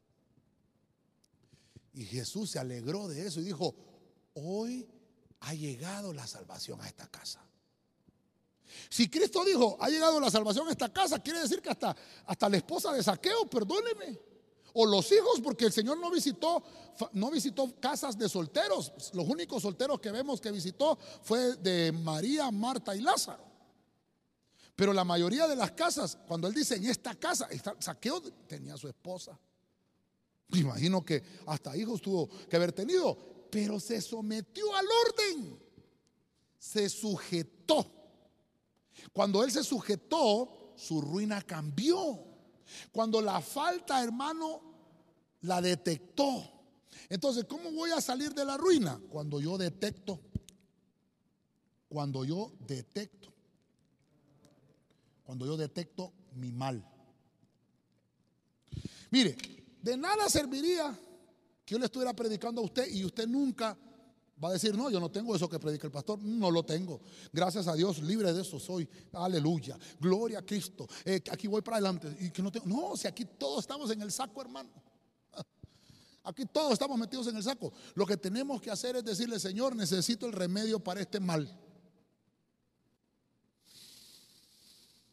Y 1.94 2.04
Jesús 2.04 2.50
se 2.50 2.58
alegró 2.58 3.08
de 3.08 3.26
eso 3.26 3.40
y 3.40 3.44
dijo, 3.44 3.74
hoy 4.34 4.88
ha 5.42 5.54
llegado 5.54 6.12
la 6.12 6.26
salvación 6.26 6.80
a 6.80 6.88
esta 6.88 7.06
casa. 7.08 7.40
Si 8.88 9.08
Cristo 9.08 9.44
dijo, 9.44 9.76
ha 9.80 9.88
llegado 9.88 10.18
la 10.20 10.30
salvación 10.30 10.68
a 10.68 10.70
esta 10.70 10.92
casa, 10.92 11.18
quiere 11.18 11.40
decir 11.40 11.60
que 11.60 11.70
hasta, 11.70 11.94
hasta 12.26 12.48
la 12.48 12.56
esposa 12.56 12.92
de 12.92 13.02
saqueo, 13.02 13.46
perdóneme. 13.46 14.18
O 14.74 14.86
los 14.86 15.10
hijos, 15.12 15.40
porque 15.42 15.66
el 15.66 15.72
Señor 15.72 15.98
no 15.98 16.10
visitó, 16.10 16.62
no 17.12 17.30
visitó 17.30 17.78
casas 17.78 18.16
de 18.16 18.28
solteros. 18.28 18.92
Los 19.12 19.28
únicos 19.28 19.62
solteros 19.62 20.00
que 20.00 20.10
vemos 20.10 20.40
que 20.40 20.50
visitó 20.50 20.98
fue 21.22 21.56
de 21.56 21.92
María, 21.92 22.50
Marta 22.50 22.96
y 22.96 23.02
Lázaro. 23.02 23.44
Pero 24.74 24.94
la 24.94 25.04
mayoría 25.04 25.46
de 25.46 25.56
las 25.56 25.72
casas, 25.72 26.16
cuando 26.26 26.48
él 26.48 26.54
dice 26.54 26.76
en 26.76 26.86
esta 26.86 27.14
casa, 27.14 27.48
saqueo 27.80 28.22
tenía 28.48 28.78
su 28.78 28.88
esposa. 28.88 29.38
Me 30.48 30.60
imagino 30.60 31.04
que 31.04 31.22
hasta 31.46 31.76
hijos 31.76 32.00
tuvo 32.00 32.28
que 32.48 32.56
haber 32.56 32.72
tenido, 32.72 33.31
pero 33.52 33.78
se 33.78 34.00
sometió 34.00 34.74
al 34.74 34.86
orden. 35.06 35.62
Se 36.58 36.88
sujetó. 36.88 37.86
Cuando 39.12 39.44
él 39.44 39.52
se 39.52 39.62
sujetó, 39.62 40.72
su 40.74 41.02
ruina 41.02 41.42
cambió. 41.42 42.24
Cuando 42.92 43.20
la 43.20 43.42
falta, 43.42 44.02
hermano, 44.02 44.62
la 45.42 45.60
detectó. 45.60 46.50
Entonces, 47.10 47.44
¿cómo 47.44 47.70
voy 47.72 47.90
a 47.90 48.00
salir 48.00 48.32
de 48.32 48.46
la 48.46 48.56
ruina? 48.56 48.98
Cuando 49.10 49.38
yo 49.38 49.58
detecto. 49.58 50.18
Cuando 51.90 52.24
yo 52.24 52.54
detecto. 52.66 53.34
Cuando 55.24 55.44
yo 55.44 55.58
detecto 55.58 56.10
mi 56.36 56.50
mal. 56.52 56.82
Mire, 59.10 59.36
de 59.82 59.94
nada 59.98 60.30
serviría 60.30 60.98
yo 61.72 61.78
le 61.78 61.86
estuviera 61.86 62.12
predicando 62.12 62.60
a 62.60 62.64
usted 62.64 62.86
y 62.92 63.02
usted 63.02 63.26
nunca 63.26 63.78
Va 64.42 64.48
a 64.48 64.52
decir, 64.54 64.76
no, 64.76 64.90
yo 64.90 64.98
no 64.98 65.08
tengo 65.08 65.36
eso 65.36 65.48
que 65.48 65.60
predica 65.60 65.86
el 65.86 65.92
pastor. 65.92 66.18
No 66.20 66.50
lo 66.50 66.64
tengo. 66.64 67.00
Gracias 67.32 67.68
a 67.68 67.74
Dios, 67.74 68.02
libre 68.02 68.32
de 68.32 68.42
eso 68.42 68.58
soy. 68.58 68.88
Aleluya. 69.12 69.78
Gloria 70.00 70.40
a 70.40 70.42
Cristo. 70.42 70.88
Eh, 71.04 71.22
aquí 71.30 71.46
voy 71.46 71.62
para 71.62 71.76
adelante. 71.76 72.16
Y 72.18 72.30
que 72.30 72.42
no, 72.42 72.50
tengo, 72.50 72.66
no, 72.66 72.96
si 72.96 73.06
aquí 73.06 73.24
todos 73.24 73.60
estamos 73.60 73.88
en 73.92 74.02
el 74.02 74.10
saco, 74.10 74.40
hermano. 74.40 74.68
Aquí 76.24 76.44
todos 76.46 76.72
estamos 76.72 76.98
metidos 76.98 77.28
en 77.28 77.36
el 77.36 77.44
saco. 77.44 77.72
Lo 77.94 78.04
que 78.04 78.16
tenemos 78.16 78.60
que 78.60 78.72
hacer 78.72 78.96
es 78.96 79.04
decirle, 79.04 79.38
Señor, 79.38 79.76
necesito 79.76 80.26
el 80.26 80.32
remedio 80.32 80.80
para 80.80 81.00
este 81.00 81.20
mal. 81.20 81.48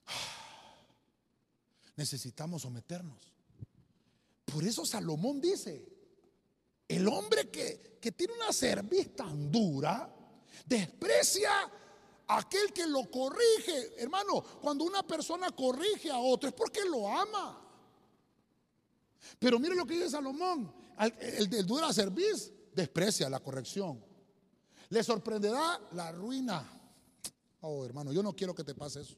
Necesitamos 1.97 2.63
someternos. 2.63 3.31
Por 4.45 4.63
eso 4.63 4.87
Salomón 4.87 5.39
dice, 5.39 5.98
el 6.89 7.07
hombre 7.07 7.49
que, 7.49 7.87
tiene 8.15 8.33
una 8.33 8.51
cerviz 8.51 9.15
tan 9.15 9.51
dura 9.51 10.11
desprecia 10.65 11.51
aquel 12.27 12.73
que 12.73 12.87
lo 12.87 13.09
corrige. 13.11 13.93
Hermano, 14.01 14.43
cuando 14.59 14.83
una 14.83 15.05
persona 15.05 15.51
corrige 15.51 16.09
a 16.09 16.17
otro 16.17 16.49
es 16.49 16.55
porque 16.55 16.83
lo 16.85 17.07
ama. 17.07 17.61
Pero 19.37 19.59
mire 19.59 19.75
lo 19.75 19.85
que 19.85 19.93
dice 19.93 20.09
Salomón. 20.09 20.73
El, 20.99 21.53
el, 21.53 21.65
dura 21.65 21.93
cerviz 21.93 22.51
desprecia 22.73 23.29
la 23.29 23.39
corrección. 23.39 24.03
Le 24.89 25.03
sorprenderá 25.03 25.79
la 25.91 26.11
ruina. 26.11 26.67
Oh, 27.61 27.85
hermano, 27.85 28.11
yo 28.11 28.23
no 28.23 28.35
quiero 28.35 28.55
que 28.55 28.63
te 28.63 28.73
pase 28.73 29.01
eso. 29.01 29.15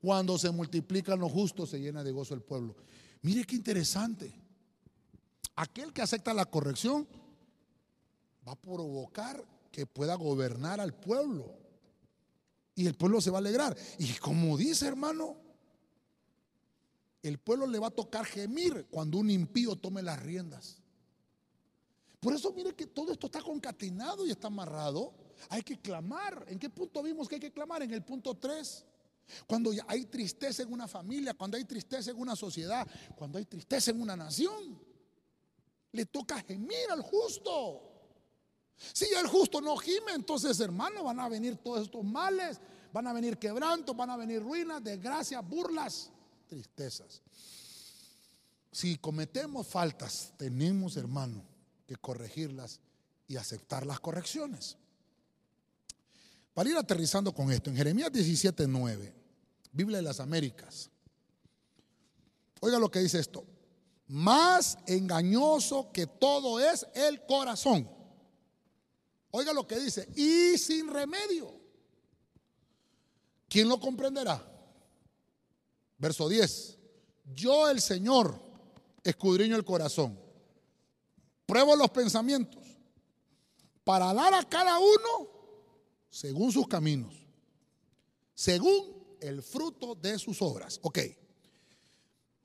Cuando 0.00 0.36
se 0.36 0.50
multiplican 0.50 1.20
los 1.20 1.30
justos, 1.30 1.70
se 1.70 1.78
llena 1.78 2.02
de 2.02 2.10
gozo 2.10 2.34
el 2.34 2.42
pueblo. 2.42 2.74
Mire 3.22 3.44
qué 3.44 3.54
interesante. 3.54 4.34
Aquel 5.60 5.92
que 5.92 6.00
acepta 6.00 6.32
la 6.32 6.46
corrección 6.46 7.06
va 8.48 8.52
a 8.52 8.56
provocar 8.56 9.44
que 9.70 9.84
pueda 9.84 10.14
gobernar 10.14 10.80
al 10.80 10.94
pueblo. 10.94 11.54
Y 12.74 12.86
el 12.86 12.94
pueblo 12.94 13.20
se 13.20 13.30
va 13.30 13.36
a 13.36 13.40
alegrar. 13.40 13.76
Y 13.98 14.14
como 14.14 14.56
dice 14.56 14.86
hermano, 14.86 15.36
el 17.22 17.36
pueblo 17.36 17.66
le 17.66 17.78
va 17.78 17.88
a 17.88 17.90
tocar 17.90 18.24
gemir 18.24 18.86
cuando 18.90 19.18
un 19.18 19.28
impío 19.28 19.76
tome 19.76 20.00
las 20.00 20.22
riendas. 20.22 20.78
Por 22.20 22.32
eso 22.32 22.54
mire 22.54 22.74
que 22.74 22.86
todo 22.86 23.12
esto 23.12 23.26
está 23.26 23.42
concatenado 23.42 24.26
y 24.26 24.30
está 24.30 24.46
amarrado. 24.46 25.12
Hay 25.50 25.60
que 25.60 25.78
clamar. 25.78 26.42
¿En 26.48 26.58
qué 26.58 26.70
punto 26.70 27.02
vimos 27.02 27.28
que 27.28 27.34
hay 27.34 27.40
que 27.42 27.52
clamar? 27.52 27.82
En 27.82 27.92
el 27.92 28.02
punto 28.02 28.34
3. 28.34 28.86
Cuando 29.46 29.72
hay 29.88 30.06
tristeza 30.06 30.62
en 30.62 30.72
una 30.72 30.88
familia, 30.88 31.34
cuando 31.34 31.58
hay 31.58 31.66
tristeza 31.66 32.12
en 32.12 32.18
una 32.18 32.34
sociedad, 32.34 32.88
cuando 33.14 33.36
hay 33.36 33.44
tristeza 33.44 33.90
en 33.90 34.00
una 34.00 34.16
nación. 34.16 34.88
Le 35.92 36.06
toca 36.06 36.40
gemir 36.40 36.90
al 36.90 37.02
justo. 37.02 37.90
Si 38.92 39.06
el 39.06 39.26
justo 39.26 39.60
no 39.60 39.76
gime, 39.76 40.12
entonces 40.14 40.58
hermano, 40.60 41.04
van 41.04 41.20
a 41.20 41.28
venir 41.28 41.56
todos 41.58 41.82
estos 41.82 42.04
males, 42.04 42.58
van 42.92 43.06
a 43.06 43.12
venir 43.12 43.38
quebrantos, 43.38 43.96
van 43.96 44.10
a 44.10 44.16
venir 44.16 44.42
ruinas, 44.42 44.82
desgracias, 44.82 45.46
burlas, 45.46 46.10
tristezas. 46.46 47.22
Si 48.72 48.96
cometemos 48.96 49.66
faltas, 49.66 50.32
tenemos 50.36 50.96
hermano 50.96 51.42
que 51.86 51.96
corregirlas 51.96 52.80
y 53.26 53.36
aceptar 53.36 53.84
las 53.84 54.00
correcciones. 54.00 54.76
Para 56.54 56.70
ir 56.70 56.76
aterrizando 56.76 57.34
con 57.34 57.50
esto, 57.50 57.70
en 57.70 57.76
Jeremías 57.76 58.10
17:9, 58.12 59.12
Biblia 59.72 59.98
de 59.98 60.02
las 60.02 60.20
Américas. 60.20 60.88
Oiga 62.60 62.78
lo 62.78 62.90
que 62.90 63.00
dice 63.00 63.18
esto 63.18 63.44
más 64.10 64.76
engañoso 64.86 65.92
que 65.92 66.04
todo 66.08 66.58
es 66.58 66.84
el 66.94 67.24
corazón. 67.26 67.88
Oiga 69.30 69.52
lo 69.52 69.68
que 69.68 69.78
dice, 69.78 70.08
y 70.16 70.58
sin 70.58 70.92
remedio. 70.92 71.60
¿Quién 73.48 73.68
lo 73.68 73.78
comprenderá? 73.78 74.44
Verso 75.96 76.28
10. 76.28 76.76
Yo 77.34 77.68
el 77.68 77.80
Señor 77.80 78.34
escudriño 79.04 79.54
el 79.54 79.64
corazón, 79.64 80.18
pruebo 81.46 81.76
los 81.76 81.90
pensamientos, 81.90 82.64
para 83.84 84.12
dar 84.12 84.34
a 84.34 84.42
cada 84.42 84.76
uno 84.80 85.30
según 86.08 86.50
sus 86.50 86.66
caminos, 86.66 87.14
según 88.34 89.16
el 89.20 89.40
fruto 89.40 89.94
de 89.94 90.18
sus 90.18 90.42
obras. 90.42 90.80
Ok. 90.82 90.98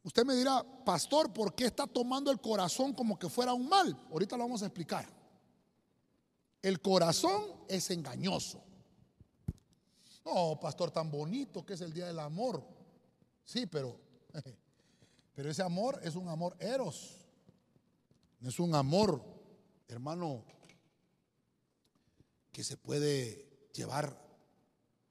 Usted 0.05 0.23
me 0.23 0.35
dirá, 0.35 0.63
pastor, 0.85 1.33
¿por 1.33 1.55
qué 1.55 1.65
está 1.65 1.87
tomando 1.87 2.29
el 2.29 2.39
corazón 2.39 2.93
como 2.93 3.17
que 3.17 3.27
fuera 3.27 3.55
un 3.55 3.67
mal? 3.67 3.99
Ahorita 4.11 4.37
lo 4.37 4.43
vamos 4.43 4.61
a 4.61 4.67
explicar. 4.67 5.03
El 6.61 6.79
corazón 6.79 7.43
es 7.67 7.89
engañoso. 7.89 8.63
No, 10.23 10.59
pastor, 10.61 10.91
tan 10.91 11.09
bonito 11.09 11.65
que 11.65 11.73
es 11.73 11.81
el 11.81 11.91
día 11.91 12.05
del 12.05 12.19
amor. 12.19 12.63
Sí, 13.43 13.65
pero, 13.65 13.99
pero 15.33 15.49
ese 15.49 15.63
amor 15.63 15.99
es 16.03 16.15
un 16.15 16.27
amor 16.27 16.55
eros. 16.59 17.17
Es 18.43 18.59
un 18.59 18.75
amor, 18.75 19.23
hermano, 19.87 20.45
que 22.51 22.63
se 22.63 22.77
puede 22.77 23.69
llevar 23.73 24.23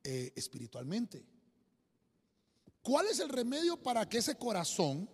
eh, 0.05 0.33
espiritualmente. 0.37 1.34
¿Cuál 2.85 3.07
es 3.07 3.19
el 3.19 3.31
remedio 3.31 3.83
para 3.83 4.07
que 4.07 4.19
ese 4.19 4.37
corazón 4.37 5.09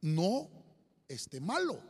no 0.00 0.48
esté 1.08 1.40
malo? 1.40 1.82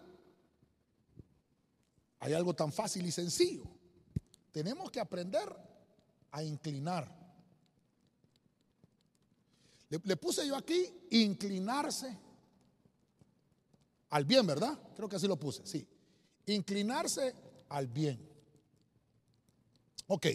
Hay 2.21 2.33
algo 2.33 2.55
tan 2.55 2.73
fácil 2.73 3.05
y 3.05 3.13
sencillo. 3.13 3.65
Tenemos 4.53 4.91
que 4.91 4.99
aprender 4.99 5.55
a 6.31 6.43
inclinar. 6.43 7.15
Le, 9.91 10.17
puse 10.17 10.49
yo 10.49 10.57
aquí 10.57 10.91
inclinarse 11.11 12.19
al 14.09 14.25
bien, 14.25 14.47
¿verdad? 14.47 14.79
Creo 14.97 15.07
que 15.07 15.17
así 15.17 15.29
lo 15.29 15.39
puse, 15.39 15.67
sí. 15.67 15.87
Inclinarse 16.47 17.35
al 17.69 17.89
bien. 17.89 18.27
Ok. 20.07 20.27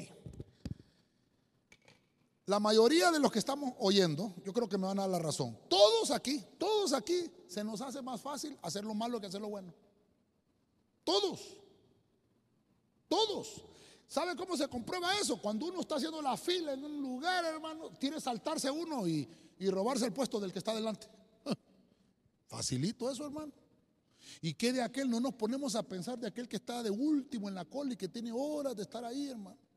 La 2.51 2.59
mayoría 2.59 3.11
de 3.11 3.19
los 3.19 3.31
que 3.31 3.39
estamos 3.39 3.75
oyendo, 3.79 4.35
yo 4.43 4.51
creo 4.51 4.67
que 4.67 4.77
me 4.77 4.85
van 4.85 4.99
a 4.99 5.03
dar 5.03 5.11
la 5.11 5.19
razón. 5.19 5.57
Todos 5.69 6.11
aquí, 6.11 6.43
todos 6.57 6.91
aquí, 6.91 7.31
se 7.47 7.63
nos 7.63 7.79
hace 7.79 8.01
más 8.01 8.19
fácil 8.19 8.59
hacer 8.61 8.83
lo 8.83 8.93
malo 8.93 9.21
que 9.21 9.27
hacer 9.27 9.39
lo 9.39 9.47
bueno. 9.47 9.73
Todos. 11.05 11.39
Todos. 13.07 13.63
¿Sabe 14.05 14.35
cómo 14.35 14.57
se 14.57 14.67
comprueba 14.67 15.17
eso? 15.17 15.41
Cuando 15.41 15.67
uno 15.67 15.79
está 15.79 15.95
haciendo 15.95 16.21
la 16.21 16.35
fila 16.35 16.73
en 16.73 16.83
un 16.83 17.01
lugar, 17.01 17.45
hermano, 17.45 17.89
tiene 17.91 18.19
saltarse 18.19 18.69
uno 18.69 19.07
y, 19.07 19.25
y 19.57 19.69
robarse 19.69 20.03
el 20.03 20.11
puesto 20.11 20.37
del 20.37 20.51
que 20.51 20.59
está 20.59 20.75
delante. 20.75 21.07
Facilito 22.49 23.09
eso, 23.09 23.23
hermano. 23.23 23.53
¿Y 24.41 24.55
qué 24.55 24.73
de 24.73 24.81
aquel? 24.81 25.09
No 25.09 25.21
nos 25.21 25.35
ponemos 25.35 25.73
a 25.75 25.83
pensar 25.83 26.19
de 26.19 26.27
aquel 26.27 26.49
que 26.49 26.57
está 26.57 26.83
de 26.83 26.89
último 26.89 27.47
en 27.47 27.55
la 27.55 27.63
cola 27.63 27.93
y 27.93 27.95
que 27.95 28.09
tiene 28.09 28.33
horas 28.33 28.75
de 28.75 28.81
estar 28.81 29.05
ahí, 29.05 29.29
hermano. 29.29 29.70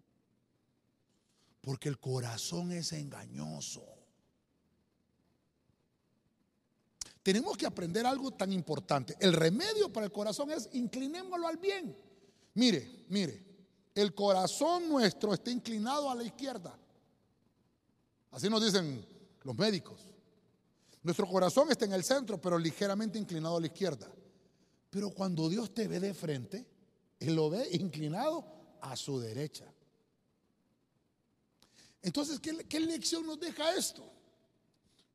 Porque 1.64 1.88
el 1.88 1.98
corazón 1.98 2.72
es 2.72 2.92
engañoso. 2.92 3.82
Tenemos 7.22 7.56
que 7.56 7.64
aprender 7.64 8.04
algo 8.04 8.32
tan 8.32 8.52
importante. 8.52 9.16
El 9.18 9.32
remedio 9.32 9.90
para 9.90 10.04
el 10.04 10.12
corazón 10.12 10.50
es 10.50 10.68
inclinémoslo 10.74 11.48
al 11.48 11.56
bien. 11.56 11.96
Mire, 12.52 13.06
mire, 13.08 13.42
el 13.94 14.14
corazón 14.14 14.90
nuestro 14.90 15.32
está 15.32 15.50
inclinado 15.50 16.10
a 16.10 16.14
la 16.14 16.24
izquierda. 16.24 16.78
Así 18.30 18.50
nos 18.50 18.62
dicen 18.62 19.02
los 19.42 19.56
médicos. 19.56 20.02
Nuestro 21.02 21.26
corazón 21.26 21.70
está 21.70 21.86
en 21.86 21.94
el 21.94 22.04
centro, 22.04 22.38
pero 22.38 22.58
ligeramente 22.58 23.18
inclinado 23.18 23.56
a 23.56 23.60
la 23.60 23.68
izquierda. 23.68 24.12
Pero 24.90 25.08
cuando 25.10 25.48
Dios 25.48 25.72
te 25.72 25.88
ve 25.88 25.98
de 25.98 26.12
frente, 26.12 26.66
Él 27.18 27.34
lo 27.34 27.48
ve 27.48 27.66
inclinado 27.72 28.44
a 28.82 28.96
su 28.96 29.18
derecha. 29.18 29.73
Entonces, 32.04 32.38
¿qué, 32.38 32.80
lección 32.80 33.26
nos 33.26 33.40
deja 33.40 33.74
esto? 33.74 34.04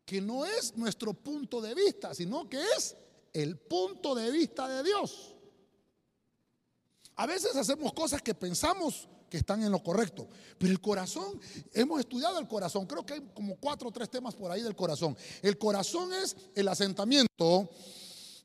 Que 0.04 0.20
no 0.20 0.44
es 0.44 0.76
nuestro 0.76 1.14
punto 1.14 1.62
de 1.62 1.76
vista, 1.76 2.16
sino 2.16 2.50
que 2.50 2.60
es 2.76 2.96
el 3.32 3.58
punto 3.58 4.16
de 4.16 4.32
vista 4.32 4.68
de 4.68 4.84
Dios. 4.84 5.36
A 7.16 7.28
veces 7.28 7.56
hacemos 7.56 7.94
cosas 7.94 8.24
que 8.24 8.34
pensamos 8.34 9.08
que 9.30 9.38
están 9.38 9.62
en 9.62 9.72
lo 9.72 9.84
correcto, 9.84 10.28
pero 10.58 10.72
el 10.72 10.82
corazón, 10.82 11.40
hemos 11.74 12.00
estudiado 12.00 12.40
el 12.40 12.48
corazón, 12.48 12.88
creo 12.88 13.06
que 13.06 13.14
hay 13.14 13.30
como 13.36 13.56
cuatro 13.58 13.90
o 13.90 13.92
tres 13.92 14.10
temas 14.10 14.34
por 14.34 14.50
ahí 14.50 14.64
del 14.64 14.76
corazón. 14.76 15.16
El 15.44 15.60
corazón 15.60 16.12
es 16.12 16.36
el 16.56 16.68
asentamiento 16.68 17.70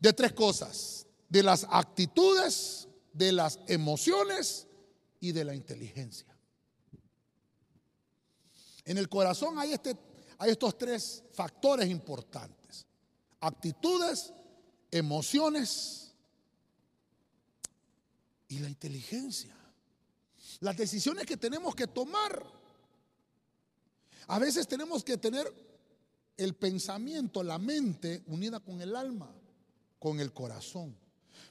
de 0.00 0.12
tres 0.12 0.34
cosas 0.34 1.06
de 1.30 1.42
las 1.42 1.66
actitudes, 1.70 2.88
de 3.14 3.32
las 3.32 3.58
emociones 3.68 4.66
y 5.18 5.32
de 5.32 5.46
la 5.46 5.54
inteligencia. 5.54 6.34
En 8.84 8.98
el 8.98 9.08
corazón 9.08 9.58
hay, 9.58 9.72
este, 9.72 9.96
hay 10.38 10.50
estos 10.50 10.76
tres 10.76 11.22
factores 11.32 11.88
importantes. 11.88 12.86
Actitudes, 13.40 14.32
emociones 14.90 16.12
y 18.48 18.58
la 18.58 18.68
inteligencia. 18.68 19.56
Las 20.60 20.76
decisiones 20.76 21.26
que 21.26 21.36
tenemos 21.36 21.74
que 21.74 21.86
tomar. 21.86 22.44
A 24.26 24.38
veces 24.38 24.66
tenemos 24.66 25.02
que 25.04 25.18
tener 25.18 25.52
el 26.36 26.54
pensamiento, 26.54 27.42
la 27.42 27.58
mente 27.58 28.22
unida 28.26 28.60
con 28.60 28.80
el 28.80 28.96
alma, 28.96 29.30
con 29.98 30.20
el 30.20 30.32
corazón. 30.32 30.96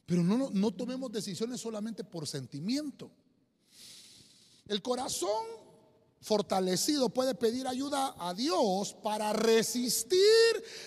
Pero 0.06 0.24
no, 0.24 0.50
no, 0.52 0.72
tomemos 0.72 1.12
decisiones 1.12 1.62
solamente 1.62 2.04
por 2.04 2.28
sentimiento. 2.28 3.12
El 4.68 4.82
corazón 4.82 5.63
fortalecido 6.24 7.10
puede 7.10 7.36
pedir 7.36 7.68
ayuda 7.68 8.16
a 8.18 8.34
Dios 8.34 8.96
para 9.04 9.34
resistir 9.34 10.20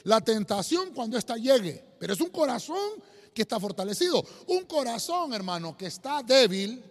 la 0.05 0.21
tentación 0.21 0.93
cuando 0.95 1.19
ésta 1.19 1.37
llegue. 1.37 1.85
Pero 1.99 2.15
es 2.15 2.21
un 2.21 2.31
corazón 2.31 3.03
que 3.35 3.43
está 3.43 3.61
fortalecido. 3.61 4.25
Un 4.49 4.65
corazón, 4.65 5.35
hermano, 5.35 5.77
que 5.77 5.87
está 5.87 6.23
débil, 6.23 6.83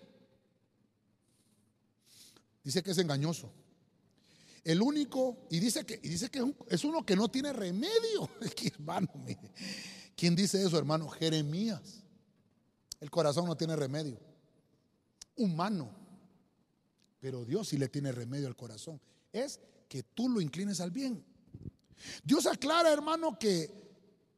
dice 2.64 2.84
que 2.84 2.92
es 2.92 2.98
engañoso. 3.00 3.52
El 4.64 4.82
único, 4.82 5.46
y 5.50 5.60
dice 5.60 5.86
que, 5.86 6.00
y 6.02 6.10
dice 6.10 6.30
que 6.30 6.44
es, 6.70 6.84
uno 6.84 7.06
que 7.06 7.16
no 7.16 7.30
tiene 7.30 7.52
remedio. 7.52 8.30
hermano, 8.74 9.10
¿quién 10.16 10.36
dice 10.36 10.64
eso, 10.64 10.78
hermano? 10.78 11.10
Jeremías. 11.10 12.04
El 13.00 13.12
corazón 13.12 13.46
no 13.46 13.56
tiene 13.56 13.76
remedio. 13.76 14.20
Humano. 15.36 16.05
Pero 17.20 17.46
Dios 17.46 17.70
sí 17.70 17.78
le 17.78 17.90
tiene 17.90 18.12
remedio 18.12 18.48
al 18.48 18.56
corazón. 18.56 19.00
Es 19.32 19.60
que 19.88 20.04
tú 20.04 20.30
lo 20.30 20.42
inclines 20.42 20.80
al 20.80 20.92
bien. 20.92 21.24
Dios 22.24 22.46
aclara, 22.46 22.92
hermano, 22.92 23.38
que 23.40 23.70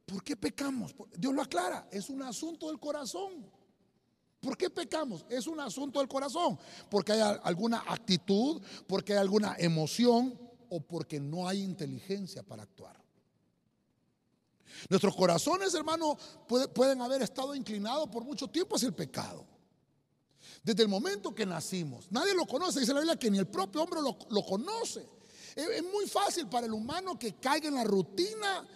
¿por 0.06 0.24
qué 0.24 0.36
pecamos? 0.36 0.96
Dios 1.18 1.34
lo 1.34 1.42
aclara. 1.42 1.88
Es 1.92 2.10
un 2.10 2.22
asunto 2.22 2.68
del 2.68 2.80
corazón. 2.80 3.50
¿Por 4.40 4.56
qué 4.58 4.70
pecamos? 4.70 5.26
Es 5.30 5.48
un 5.48 5.60
asunto 5.60 6.00
del 6.00 6.08
corazón. 6.08 6.58
Porque 6.90 7.14
hay 7.14 7.22
alguna 7.44 7.84
actitud, 7.88 8.62
porque 8.88 9.14
hay 9.14 9.20
alguna 9.20 9.56
emoción 9.58 10.40
o 10.70 10.80
porque 10.80 11.20
no 11.20 11.48
hay 11.48 11.64
inteligencia 11.64 12.44
para 12.44 12.64
actuar. 12.64 12.98
Nuestros 14.90 15.16
corazones, 15.16 15.74
hermano, 15.74 16.18
pueden 16.48 17.02
haber 17.02 17.22
estado 17.24 17.56
inclinados 17.56 18.10
por 18.10 18.24
mucho 18.24 18.48
tiempo 18.48 18.76
hacia 18.76 18.88
el 18.88 18.94
pecado. 18.94 19.46
Desde 20.68 20.84
el 20.84 20.90
momento 20.90 21.34
que 21.34 21.46
nacimos. 21.46 22.12
Nadie 22.12 22.34
lo 22.34 22.46
conoce. 22.46 22.82
Dice 22.82 22.94
la 22.94 23.00
Biblia 23.00 23.18
que 23.18 23.32
ni 23.32 23.38
el 23.38 23.48
propio 23.48 23.84
hombre 23.84 24.02
lo, 24.02 24.44
conoce. 24.44 25.08
Es, 25.56 25.82
muy 25.82 26.06
fácil 26.08 26.50
para 26.50 26.66
el 26.66 26.74
humano 26.74 27.18
que 27.18 27.36
caiga 27.36 27.70
en 27.70 27.76
la 27.76 27.86
rutina 27.86 28.68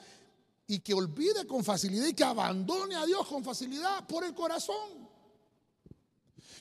y 0.67 0.79
que 0.79 0.93
olvide 0.93 1.45
con 1.45 1.65
facilidad 1.65 2.07
y 2.07 2.13
que 2.13 2.23
abandone 2.23 2.95
a 2.95 3.05
Dios 3.05 3.27
con 3.27 3.43
facilidad 3.43 4.07
por 4.07 4.23
el 4.23 4.33
corazón. 4.33 5.09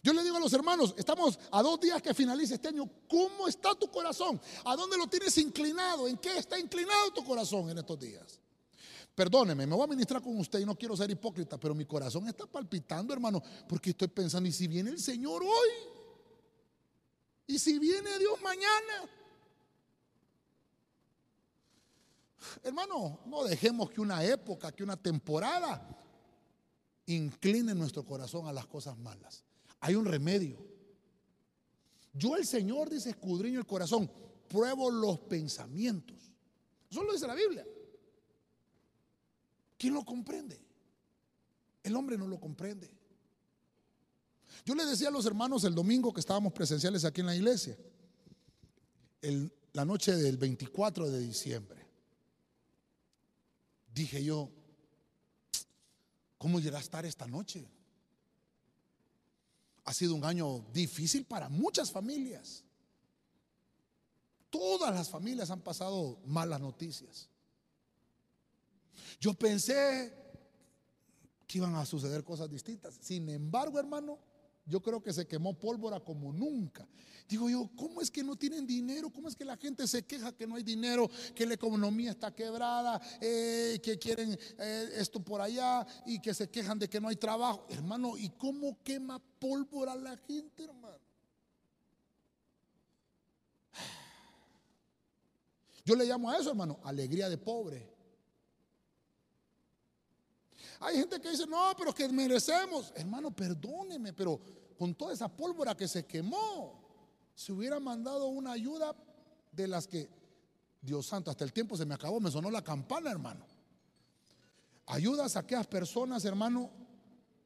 Yo 0.02 0.12
le 0.14 0.24
digo 0.24 0.36
a 0.36 0.40
los 0.40 0.52
hermanos, 0.52 0.94
estamos 0.96 1.38
a 1.52 1.62
dos 1.62 1.78
días 1.78 2.02
que 2.02 2.12
finalice 2.12 2.54
este 2.54 2.66
año, 2.66 2.90
¿cómo 3.08 3.46
está 3.46 3.76
tu 3.76 3.88
corazón? 3.88 4.40
¿A 4.64 4.74
dónde 4.74 4.96
lo 4.96 5.06
tienes 5.06 5.38
inclinado? 5.38 6.08
¿En 6.08 6.18
qué 6.18 6.38
está 6.38 6.58
inclinado 6.58 7.12
tu 7.12 7.24
corazón 7.24 7.70
en 7.70 7.78
estos 7.78 8.00
días? 8.00 8.40
Perdóneme, 9.20 9.66
me 9.66 9.74
voy 9.74 9.84
a 9.84 9.86
ministrar 9.86 10.22
con 10.22 10.34
usted 10.38 10.60
y 10.60 10.64
no 10.64 10.74
quiero 10.74 10.96
ser 10.96 11.10
hipócrita, 11.10 11.60
pero 11.60 11.74
mi 11.74 11.84
corazón 11.84 12.26
está 12.26 12.46
palpitando, 12.46 13.12
hermano, 13.12 13.42
porque 13.68 13.90
estoy 13.90 14.08
pensando, 14.08 14.48
¿y 14.48 14.52
si 14.52 14.66
viene 14.66 14.88
el 14.88 14.98
Señor 14.98 15.42
hoy? 15.42 15.68
¿Y 17.46 17.58
si 17.58 17.78
viene 17.78 18.18
Dios 18.18 18.40
mañana? 18.40 19.10
Hermano, 22.62 23.20
no 23.26 23.44
dejemos 23.44 23.90
que 23.90 24.00
una 24.00 24.24
época, 24.24 24.72
que 24.72 24.82
una 24.82 24.96
temporada 24.96 25.86
incline 27.04 27.74
nuestro 27.74 28.02
corazón 28.06 28.48
a 28.48 28.54
las 28.54 28.66
cosas 28.66 28.96
malas. 28.96 29.44
Hay 29.80 29.96
un 29.96 30.06
remedio. 30.06 30.66
Yo 32.14 32.36
el 32.36 32.46
Señor 32.46 32.88
dice, 32.88 33.10
escudriño 33.10 33.58
el 33.58 33.66
corazón, 33.66 34.10
pruebo 34.48 34.90
los 34.90 35.18
pensamientos. 35.20 36.16
Eso 36.90 37.02
lo 37.04 37.12
dice 37.12 37.26
la 37.26 37.34
Biblia. 37.34 37.66
¿Quién 39.80 39.94
lo 39.94 40.04
comprende? 40.04 40.60
El 41.82 41.96
hombre 41.96 42.18
no 42.18 42.26
lo 42.26 42.38
comprende. 42.38 42.90
Yo 44.66 44.74
le 44.74 44.84
decía 44.84 45.08
a 45.08 45.10
los 45.10 45.24
hermanos 45.24 45.64
el 45.64 45.74
domingo 45.74 46.12
que 46.12 46.20
estábamos 46.20 46.52
presenciales 46.52 47.02
aquí 47.06 47.22
en 47.22 47.28
la 47.28 47.34
iglesia, 47.34 47.78
la 49.72 49.86
noche 49.86 50.14
del 50.14 50.36
24 50.36 51.10
de 51.10 51.20
diciembre, 51.20 51.86
dije 53.94 54.22
yo, 54.22 54.50
¿cómo 56.36 56.60
irá 56.60 56.76
a 56.76 56.82
estar 56.82 57.06
esta 57.06 57.26
noche? 57.26 57.66
Ha 59.84 59.94
sido 59.94 60.14
un 60.14 60.26
año 60.26 60.58
difícil 60.74 61.24
para 61.24 61.48
muchas 61.48 61.90
familias. 61.90 62.64
Todas 64.50 64.94
las 64.94 65.08
familias 65.08 65.50
han 65.50 65.62
pasado 65.62 66.20
malas 66.26 66.60
noticias. 66.60 67.30
Yo 69.20 69.34
pensé 69.34 70.12
que 71.46 71.58
iban 71.58 71.74
a 71.74 71.84
suceder 71.84 72.22
cosas 72.24 72.48
distintas. 72.48 72.96
Sin 73.00 73.28
embargo, 73.28 73.78
hermano, 73.78 74.18
yo 74.66 74.80
creo 74.80 75.02
que 75.02 75.12
se 75.12 75.26
quemó 75.26 75.58
pólvora 75.58 76.00
como 76.00 76.32
nunca. 76.32 76.86
Digo 77.28 77.50
yo, 77.50 77.68
¿cómo 77.76 78.00
es 78.00 78.10
que 78.10 78.22
no 78.22 78.36
tienen 78.36 78.66
dinero? 78.66 79.10
¿Cómo 79.10 79.28
es 79.28 79.34
que 79.34 79.44
la 79.44 79.56
gente 79.56 79.86
se 79.86 80.04
queja 80.04 80.32
que 80.32 80.46
no 80.46 80.56
hay 80.56 80.62
dinero, 80.62 81.10
que 81.34 81.46
la 81.46 81.54
economía 81.54 82.12
está 82.12 82.34
quebrada, 82.34 83.00
eh, 83.20 83.80
que 83.82 83.98
quieren 83.98 84.38
eh, 84.58 84.90
esto 84.94 85.20
por 85.20 85.40
allá 85.40 85.86
y 86.06 86.20
que 86.20 86.34
se 86.34 86.48
quejan 86.48 86.78
de 86.78 86.88
que 86.88 87.00
no 87.00 87.08
hay 87.08 87.16
trabajo? 87.16 87.66
Hermano, 87.68 88.16
¿y 88.16 88.28
cómo 88.30 88.82
quema 88.82 89.20
pólvora 89.38 89.94
la 89.96 90.16
gente, 90.16 90.64
hermano? 90.64 90.98
Yo 95.84 95.96
le 95.96 96.04
llamo 96.04 96.30
a 96.30 96.36
eso, 96.36 96.50
hermano, 96.50 96.78
alegría 96.84 97.28
de 97.28 97.38
pobre. 97.38 97.99
Hay 100.80 100.96
gente 100.96 101.20
que 101.20 101.30
dice, 101.30 101.46
no, 101.46 101.72
pero 101.76 101.94
que 101.94 102.08
merecemos. 102.08 102.92
Hermano, 102.96 103.30
perdóneme, 103.30 104.12
pero 104.12 104.40
con 104.78 104.94
toda 104.94 105.12
esa 105.12 105.28
pólvora 105.28 105.76
que 105.76 105.86
se 105.86 106.06
quemó, 106.06 106.80
se 107.34 107.52
hubiera 107.52 107.78
mandado 107.78 108.28
una 108.28 108.52
ayuda 108.52 108.96
de 109.52 109.68
las 109.68 109.86
que, 109.86 110.08
Dios 110.80 111.06
santo, 111.06 111.30
hasta 111.30 111.44
el 111.44 111.52
tiempo 111.52 111.76
se 111.76 111.84
me 111.84 111.94
acabó, 111.94 112.18
me 112.18 112.30
sonó 112.30 112.50
la 112.50 112.64
campana, 112.64 113.10
hermano. 113.10 113.46
Ayudas 114.86 115.36
a 115.36 115.40
aquellas 115.40 115.66
personas, 115.66 116.24
hermano, 116.24 116.70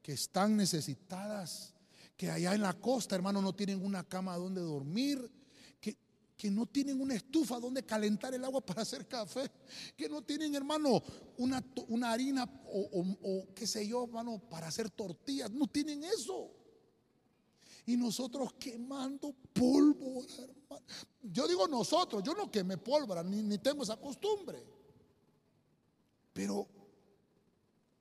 que 0.01 0.13
están 0.13 0.55
necesitadas, 0.55 1.73
que 2.15 2.31
allá 2.31 2.53
en 2.55 2.61
la 2.61 2.73
costa, 2.73 3.15
hermano, 3.15 3.41
no 3.41 3.53
tienen 3.53 3.83
una 3.83 4.03
cama 4.03 4.37
donde 4.37 4.61
dormir, 4.61 5.29
que 6.37 6.51
no 6.51 6.65
tienen 6.65 6.99
una 6.99 7.15
estufa 7.15 7.59
donde 7.59 7.85
calentar 7.85 8.33
el 8.33 8.43
agua 8.43 8.61
para 8.61 8.81
hacer 8.81 9.07
café, 9.07 9.49
que 9.95 10.09
no 10.09 10.21
tienen, 10.21 10.53
hermano, 10.55 11.01
una, 11.37 11.63
una 11.87 12.11
harina 12.11 12.49
o, 12.67 13.47
qué 13.55 13.65
sé 13.65 13.87
yo, 13.87 14.03
hermano, 14.03 14.39
para 14.49 14.67
hacer 14.67 14.89
tortillas, 14.89 15.51
no 15.51 15.67
tienen 15.67 16.03
eso. 16.03 16.51
Y 17.85 17.95
nosotros 17.95 18.53
quemando 18.59 19.33
pólvora, 19.53 20.33
hermano. 20.39 20.85
Yo 21.21 21.47
digo 21.47 21.67
nosotros, 21.67 22.23
yo 22.23 22.33
no 22.33 22.51
quemé 22.51 22.77
pólvora, 22.77 23.23
ni, 23.23 23.41
ni 23.41 23.57
tengo 23.59 23.83
esa 23.83 23.97
costumbre. 23.97 24.65
Pero, 26.33 26.67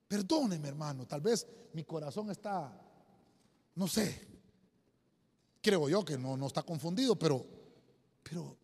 perdóneme, 0.09 0.69
hermano, 0.69 1.07
tal 1.07 1.21
vez 1.21 1.47
mi 1.73 1.85
corazón 1.85 2.31
está, 2.31 2.81
no 3.77 3.87
sé, 3.87 4.27
creo 5.61 5.89
yo 5.89 6.05
que 6.05 6.19
no, 6.19 6.37
no 6.37 6.47
está 6.49 6.63
confundido, 6.63 7.17
pero 7.17 7.54
pero 8.25 8.57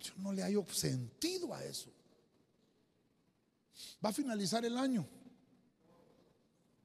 yo 0.00 0.12
no 0.18 0.32
le 0.32 0.42
hallo 0.42 0.64
sentido 0.70 1.52
a 1.52 1.64
eso. 1.64 1.90
Va 4.04 4.10
a 4.10 4.12
finalizar 4.12 4.64
el 4.64 4.76
año. 4.76 5.08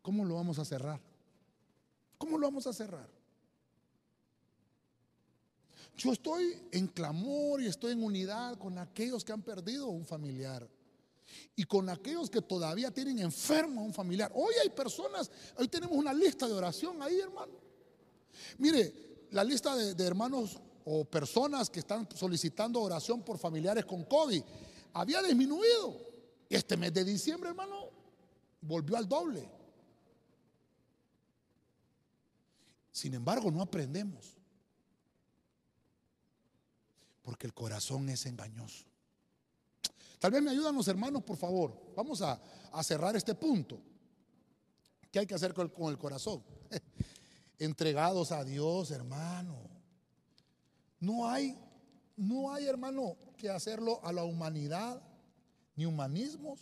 ¿Cómo 0.02 0.26
lo 0.26 0.36
vamos 0.36 0.58
a 0.58 0.66
cerrar? 0.66 1.00
¿Cómo 2.18 2.38
lo 2.38 2.48
vamos 2.48 2.66
a 2.66 2.74
cerrar? 2.74 3.10
Yo 5.96 6.12
estoy 6.12 6.58
en 6.72 6.88
clamor 6.88 7.62
y 7.62 7.68
estoy 7.68 7.92
en 7.92 8.04
unidad 8.04 8.58
con 8.58 8.78
aquellos 8.78 9.24
que 9.24 9.32
han 9.32 9.44
perdido 9.44 9.88
un 9.88 10.06
familiar 10.06 10.68
y 11.56 11.64
con 11.66 11.90
aquellos 11.90 12.30
que 12.30 12.42
todavía 12.42 12.92
tienen 12.92 13.20
enfermo 13.20 13.82
a 13.82 13.84
un 13.84 13.94
familiar. 13.94 14.32
Hoy 14.34 14.56
hay 14.62 14.70
personas, 14.70 15.30
hoy 15.58 15.68
tenemos 15.68 15.96
una 15.96 16.14
lista 16.14 16.48
de 16.48 16.54
oración 16.54 17.02
ahí, 17.02 17.20
hermano. 17.20 17.54
Mire, 18.58 19.28
la 19.32 19.44
lista 19.44 19.76
de, 19.76 19.94
de 19.94 20.04
hermanos 20.04 20.60
o 20.86 21.06
personas 21.06 21.70
que 21.70 21.80
están 21.80 22.08
solicitando 22.16 22.82
oración 22.82 23.22
por 23.22 23.38
familiares 23.38 23.86
con 23.86 24.04
COVID 24.04 24.44
había 24.94 25.22
disminuido. 25.22 25.98
Este 26.50 26.78
mes 26.78 26.94
de 26.94 27.04
diciembre, 27.04 27.50
hermano, 27.50 27.90
volvió 28.62 28.98
al 28.98 29.08
doble. 29.08 29.50
Sin 32.92 33.14
embargo, 33.14 33.50
no 33.50 33.62
aprendemos. 33.62 34.38
Porque 37.24 37.48
el 37.48 37.54
corazón 37.54 38.10
es 38.10 38.26
engañoso. 38.26 38.86
Tal 40.20 40.32
vez 40.32 40.44
me 40.44 40.52
ayudan 40.52 40.76
los 40.76 40.88
hermanos, 40.88 41.24
por 41.24 41.38
favor. 41.38 41.94
Vamos 41.96 42.22
a, 42.22 42.40
cerrar 42.84 43.16
este 43.16 43.34
punto. 43.36 43.82
¿Qué 45.12 45.20
hay 45.20 45.26
que 45.26 45.36
hacer 45.36 45.54
con 45.54 45.92
el 45.92 45.98
corazón? 45.98 46.44
Entregados 47.58 48.32
a 48.32 48.44
Dios, 48.44 48.92
hermano. 48.92 49.73
No 51.04 51.28
hay, 51.28 51.54
no 52.16 52.54
hay, 52.54 52.66
hermano, 52.66 53.18
que 53.36 53.50
hacerlo 53.50 54.00
a 54.04 54.14
la 54.14 54.24
humanidad, 54.24 55.02
ni 55.76 55.86
humanismos. 55.86 56.62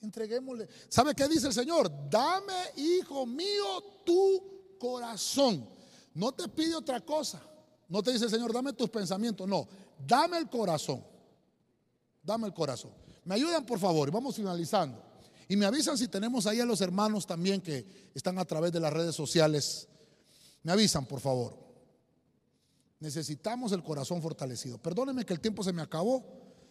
Entreguémosle. 0.00 0.68
¿Sabe 0.88 1.12
qué 1.12 1.26
dice 1.26 1.48
el 1.48 1.52
Señor? 1.52 1.90
Dame, 2.08 2.52
hijo 2.76 3.26
mío, 3.26 3.82
tu 4.04 4.76
corazón. 4.78 5.68
No 6.14 6.30
te 6.30 6.46
pide 6.46 6.76
otra 6.76 7.00
cosa. 7.00 7.42
No 7.88 8.04
te 8.04 8.12
dice 8.12 8.26
el 8.26 8.30
Señor, 8.30 8.52
dame 8.52 8.72
tus 8.72 8.88
pensamientos. 8.88 9.48
No, 9.48 9.66
dame 10.06 10.38
el 10.38 10.48
corazón. 10.48 11.02
Dame 12.22 12.46
el 12.46 12.54
corazón. 12.54 12.92
Me 13.24 13.34
ayudan, 13.34 13.66
por 13.66 13.80
favor, 13.80 14.06
y 14.06 14.12
vamos 14.12 14.36
finalizando. 14.36 15.02
Y 15.48 15.56
me 15.56 15.66
avisan 15.66 15.98
si 15.98 16.06
tenemos 16.06 16.46
ahí 16.46 16.60
a 16.60 16.64
los 16.64 16.80
hermanos 16.80 17.26
también 17.26 17.60
que 17.60 18.12
están 18.14 18.38
a 18.38 18.44
través 18.44 18.70
de 18.70 18.78
las 18.78 18.92
redes 18.92 19.16
sociales. 19.16 19.88
Me 20.62 20.70
avisan, 20.70 21.04
por 21.04 21.18
favor. 21.18 21.65
Necesitamos 22.98 23.72
el 23.72 23.82
corazón 23.82 24.22
fortalecido. 24.22 24.78
Perdóneme 24.78 25.24
que 25.24 25.34
el 25.34 25.40
tiempo 25.40 25.62
se 25.62 25.72
me 25.72 25.82
acabó. 25.82 26.24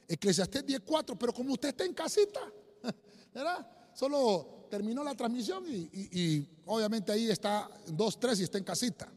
Eclesiastés 0.07 0.65
10.4, 0.65 1.17
pero 1.17 1.33
como 1.33 1.53
usted 1.53 1.69
está 1.69 1.85
en 1.85 1.93
casita, 1.93 2.39
¿verdad? 3.33 3.67
Solo 3.93 4.67
terminó 4.69 5.03
la 5.03 5.15
transmisión 5.15 5.63
y, 5.67 6.47
obviamente 6.65 7.11
ahí 7.11 7.29
está 7.29 7.69
2.3 7.87 8.39
y 8.39 8.43
está 8.43 8.57
en 8.57 8.63
casita. 8.63 9.11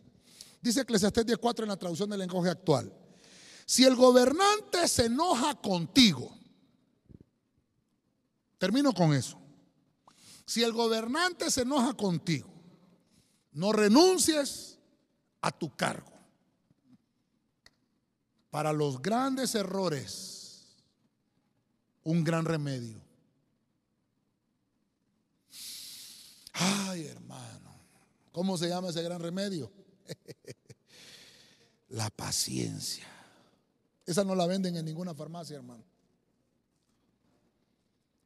Dice 0.61 0.83
Eclesiastés 0.83 1.27
10.4 1.27 1.63
en 1.63 1.69
la 1.69 1.77
traducción 1.77 2.11
del 2.11 2.21
lenguaje 2.21 2.51
actual. 2.51 2.93
Si 3.65 3.85
el 3.85 3.97
gobernante 3.97 4.87
se 4.89 5.07
enoja 5.07 5.55
contigo, 5.55 6.35
termino 8.59 8.93
con 8.93 9.15
eso. 9.15 9.39
Si 10.47 10.63
el 10.63 10.73
gobernante 10.73 11.51
se 11.51 11.63
enoja 11.63 11.95
contigo, 11.95 12.49
no 13.53 13.73
renuncies 13.73 14.79
a 15.43 15.51
tu 15.51 15.75
cargo 15.77 16.18
para 18.51 18.73
los 18.73 19.01
grandes 19.01 19.55
errores 19.55 20.67
un 22.05 22.25
gran 22.25 22.45
remedio. 22.45 23.01
Ay, 26.53 27.07
hermano, 27.07 27.71
¿cómo 28.33 28.57
se 28.57 28.69
llama 28.69 28.89
ese 28.89 29.03
gran 29.03 29.21
remedio? 29.21 29.71
la 31.89 32.11
paciencia. 32.11 33.07
Esa 34.07 34.25
no 34.25 34.35
la 34.35 34.47
venden 34.47 34.77
en 34.77 34.85
ninguna 34.87 35.15
farmacia, 35.15 35.57
hermano. 35.57 35.85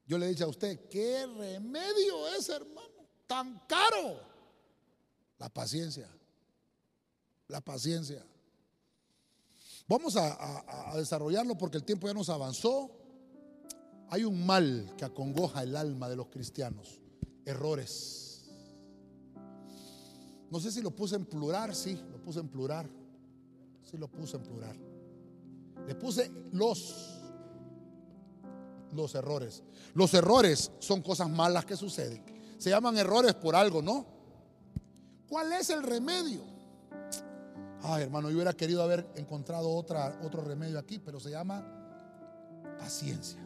Yo 0.06 0.18
le 0.18 0.28
dicho 0.28 0.44
a 0.44 0.48
usted, 0.48 0.88
¿qué 0.88 1.26
remedio 1.26 2.28
es, 2.28 2.48
hermano? 2.48 3.08
Tan 3.26 3.60
caro. 3.66 4.20
La 5.38 5.48
paciencia. 5.48 6.08
La 7.48 7.60
paciencia. 7.60 8.24
Vamos 9.92 10.16
a, 10.16 10.94
desarrollarlo 10.96 11.58
porque 11.58 11.76
el 11.76 11.84
tiempo 11.84 12.06
ya 12.06 12.14
nos 12.14 12.30
avanzó. 12.30 12.90
Hay 14.08 14.24
un 14.24 14.46
mal 14.46 14.94
que 14.96 15.04
acongoja 15.04 15.62
el 15.62 15.76
alma 15.76 16.08
de 16.08 16.16
los 16.16 16.28
cristianos. 16.28 17.02
Errores. 17.44 18.46
No 20.50 20.60
sé 20.60 20.72
si 20.72 20.80
lo 20.80 20.92
puse 20.92 21.16
en 21.16 21.26
plural, 21.26 21.74
sí, 21.74 22.00
lo 22.10 22.22
puse 22.22 22.40
en 22.40 22.48
plural. 22.48 22.90
Sí 23.82 23.98
lo 23.98 24.08
puse 24.08 24.38
en 24.38 24.42
plural. 24.44 24.78
Le 25.86 25.94
puse 25.94 26.32
los 26.52 27.18
los 28.94 29.14
errores. 29.14 29.62
Los 29.92 30.14
errores 30.14 30.70
son 30.78 31.02
cosas 31.02 31.28
malas 31.28 31.66
que 31.66 31.76
suceden. 31.76 32.24
Se 32.56 32.70
llaman 32.70 32.96
errores 32.96 33.34
por 33.34 33.54
algo, 33.54 33.82
¿no? 33.82 34.06
¿Cuál 35.28 35.52
es 35.52 35.68
el 35.68 35.82
remedio? 35.82 36.51
Ay, 37.84 38.04
hermano, 38.04 38.28
yo 38.30 38.36
hubiera 38.36 38.52
querido 38.52 38.82
haber 38.82 39.06
encontrado 39.16 39.70
otra, 39.70 40.20
otro 40.22 40.42
remedio 40.42 40.78
aquí, 40.78 40.98
pero 40.98 41.18
se 41.18 41.30
llama 41.30 41.64
paciencia. 42.78 43.40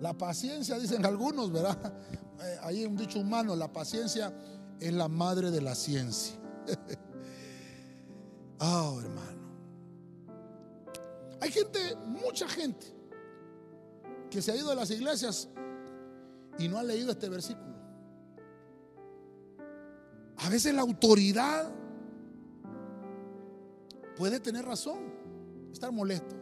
La 0.00 0.16
paciencia, 0.16 0.78
dicen 0.78 1.04
algunos, 1.04 1.52
¿verdad? 1.52 1.92
Eh, 2.40 2.56
ahí 2.62 2.84
un 2.84 2.96
dicho 2.96 3.18
humano, 3.18 3.56
la 3.56 3.72
paciencia 3.72 4.32
es 4.78 4.92
la 4.92 5.08
madre 5.08 5.50
de 5.50 5.60
la 5.60 5.74
ciencia. 5.74 6.36
oh, 8.60 9.00
hermano. 9.00 9.42
Hay 11.40 11.50
gente, 11.50 11.96
mucha 12.06 12.46
gente, 12.46 12.94
que 14.30 14.40
se 14.40 14.52
ha 14.52 14.56
ido 14.56 14.70
a 14.70 14.76
las 14.76 14.88
iglesias 14.92 15.48
y 16.60 16.68
no 16.68 16.78
ha 16.78 16.84
leído 16.84 17.10
este 17.10 17.28
versículo. 17.28 17.77
A 20.48 20.50
veces 20.50 20.72
la 20.72 20.80
autoridad 20.80 21.70
puede 24.16 24.40
tener 24.40 24.64
razón, 24.64 25.12
estar 25.70 25.92
molesto. 25.92 26.34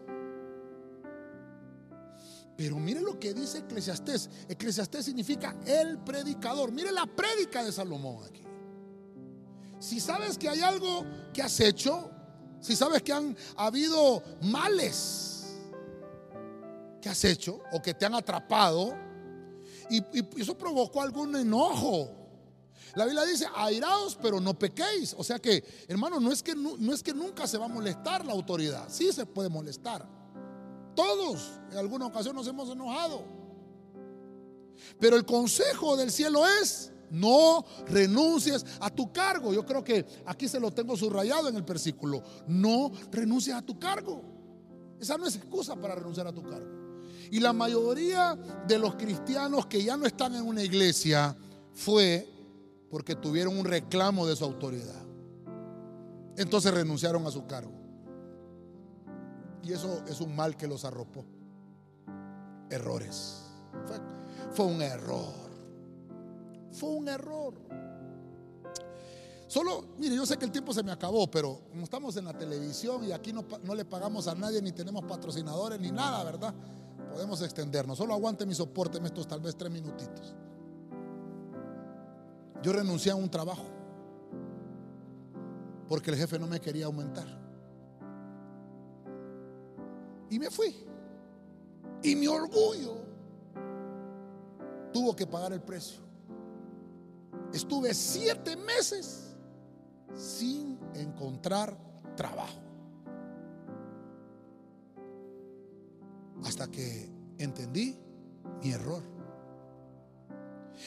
Pero 2.56 2.76
mire 2.78 3.00
lo 3.00 3.18
que 3.18 3.34
dice 3.34 3.58
Eclesiastés. 3.58 4.30
Eclesiastés 4.48 5.06
significa 5.06 5.56
el 5.66 5.98
predicador. 5.98 6.70
Mire 6.70 6.92
la 6.92 7.04
prédica 7.06 7.64
de 7.64 7.72
Salomón 7.72 8.22
aquí. 8.24 8.44
Si 9.80 9.98
sabes 9.98 10.38
que 10.38 10.48
hay 10.50 10.60
algo 10.60 11.04
que 11.34 11.42
has 11.42 11.58
hecho, 11.58 12.08
si 12.60 12.76
sabes 12.76 13.02
que 13.02 13.12
han 13.12 13.36
habido 13.56 14.22
males 14.42 15.48
que 17.02 17.08
has 17.08 17.24
hecho 17.24 17.60
o 17.72 17.82
que 17.82 17.92
te 17.92 18.06
han 18.06 18.14
atrapado, 18.14 18.94
y, 19.90 20.00
eso 20.40 20.56
provocó 20.56 21.02
algún 21.02 21.34
enojo. 21.34 22.25
La 22.96 23.04
Biblia 23.04 23.24
dice, 23.26 23.46
airaos, 23.54 24.18
pero 24.20 24.40
no 24.40 24.58
pequéis. 24.58 25.14
O 25.18 25.22
sea 25.22 25.38
que, 25.38 25.62
hermano, 25.86 26.18
no 26.18 26.32
es 26.32 26.42
que, 26.42 26.54
no 26.54 26.94
es 26.94 27.02
que 27.02 27.12
nunca 27.12 27.46
se 27.46 27.58
va 27.58 27.66
a 27.66 27.68
molestar 27.68 28.24
la 28.24 28.32
autoridad. 28.32 28.86
Sí 28.88 29.12
se 29.12 29.26
puede 29.26 29.50
molestar. 29.50 30.08
Todos 30.94 31.60
en 31.70 31.76
alguna 31.76 32.06
ocasión 32.06 32.34
nos 32.34 32.46
hemos 32.46 32.70
enojado. 32.70 33.22
Pero 34.98 35.16
el 35.16 35.26
consejo 35.26 35.94
del 35.94 36.10
cielo 36.10 36.46
es, 36.46 36.90
no 37.10 37.66
renuncies 37.86 38.64
a 38.80 38.88
tu 38.88 39.12
cargo. 39.12 39.52
Yo 39.52 39.66
creo 39.66 39.84
que 39.84 40.06
aquí 40.24 40.48
se 40.48 40.58
lo 40.58 40.70
tengo 40.70 40.96
subrayado 40.96 41.50
en 41.50 41.56
el 41.56 41.62
versículo. 41.64 42.22
No 42.46 42.90
renuncies 43.12 43.54
a 43.54 43.60
tu 43.60 43.78
cargo. 43.78 44.22
Esa 44.98 45.18
no 45.18 45.26
es 45.26 45.36
excusa 45.36 45.76
para 45.76 45.96
renunciar 45.96 46.26
a 46.26 46.32
tu 46.32 46.42
cargo. 46.42 46.66
Y 47.30 47.40
la 47.40 47.52
mayoría 47.52 48.38
de 48.66 48.78
los 48.78 48.94
cristianos 48.94 49.66
que 49.66 49.84
ya 49.84 49.98
no 49.98 50.06
están 50.06 50.34
en 50.34 50.46
una 50.46 50.62
iglesia 50.62 51.36
fue 51.74 52.35
porque 52.90 53.14
tuvieron 53.14 53.58
un 53.58 53.64
reclamo 53.64 54.26
de 54.26 54.36
su 54.36 54.44
autoridad. 54.44 55.02
Entonces 56.36 56.72
renunciaron 56.72 57.26
a 57.26 57.30
su 57.30 57.46
cargo. 57.46 57.72
Y 59.62 59.72
eso 59.72 60.02
es 60.06 60.20
un 60.20 60.36
mal 60.36 60.56
que 60.56 60.68
los 60.68 60.84
arropó. 60.84 61.24
Errores. 62.70 63.42
Fue, 64.52 64.64
un 64.64 64.80
error. 64.80 65.32
Fue 66.72 66.90
un 66.90 67.08
error. 67.08 67.54
Solo, 69.48 69.86
mire, 69.98 70.16
yo 70.16 70.26
sé 70.26 70.36
que 70.36 70.44
el 70.44 70.52
tiempo 70.52 70.72
se 70.72 70.82
me 70.82 70.90
acabó, 70.90 71.30
pero 71.30 71.62
como 71.70 71.84
estamos 71.84 72.16
en 72.16 72.24
la 72.24 72.36
televisión 72.36 73.04
y 73.04 73.12
aquí 73.12 73.32
no, 73.32 73.44
le 73.74 73.84
pagamos 73.84 74.26
a 74.26 74.34
nadie, 74.34 74.60
ni 74.60 74.72
tenemos 74.72 75.04
patrocinadores, 75.04 75.80
ni 75.80 75.90
nada, 75.92 76.24
¿verdad? 76.24 76.54
Podemos 77.12 77.40
extendernos. 77.42 77.98
Solo 77.98 78.14
aguante 78.14 78.44
mi 78.44 78.54
soporte 78.54 78.98
estos 79.04 79.26
tal 79.26 79.40
vez 79.40 79.56
tres 79.56 79.70
minutitos. 79.70 80.34
Yo 82.62 82.72
renuncié 82.72 83.12
a 83.12 83.16
un 83.16 83.30
trabajo 83.30 83.64
porque 85.88 86.10
el 86.10 86.16
jefe 86.16 86.38
no 86.38 86.46
me 86.46 86.60
quería 86.60 86.86
aumentar. 86.86 87.26
Y 90.30 90.38
me 90.38 90.50
fui. 90.50 90.74
Y 92.02 92.16
mi 92.16 92.26
orgullo 92.26 92.96
tuvo 94.92 95.14
que 95.14 95.26
pagar 95.26 95.52
el 95.52 95.62
precio. 95.62 96.00
Estuve 97.52 97.94
siete 97.94 98.56
meses 98.56 99.34
sin 100.14 100.78
encontrar 100.94 101.76
trabajo. 102.16 102.60
Hasta 106.44 106.68
que 106.68 107.08
entendí 107.38 107.96
mi 108.62 108.72
error. 108.72 109.15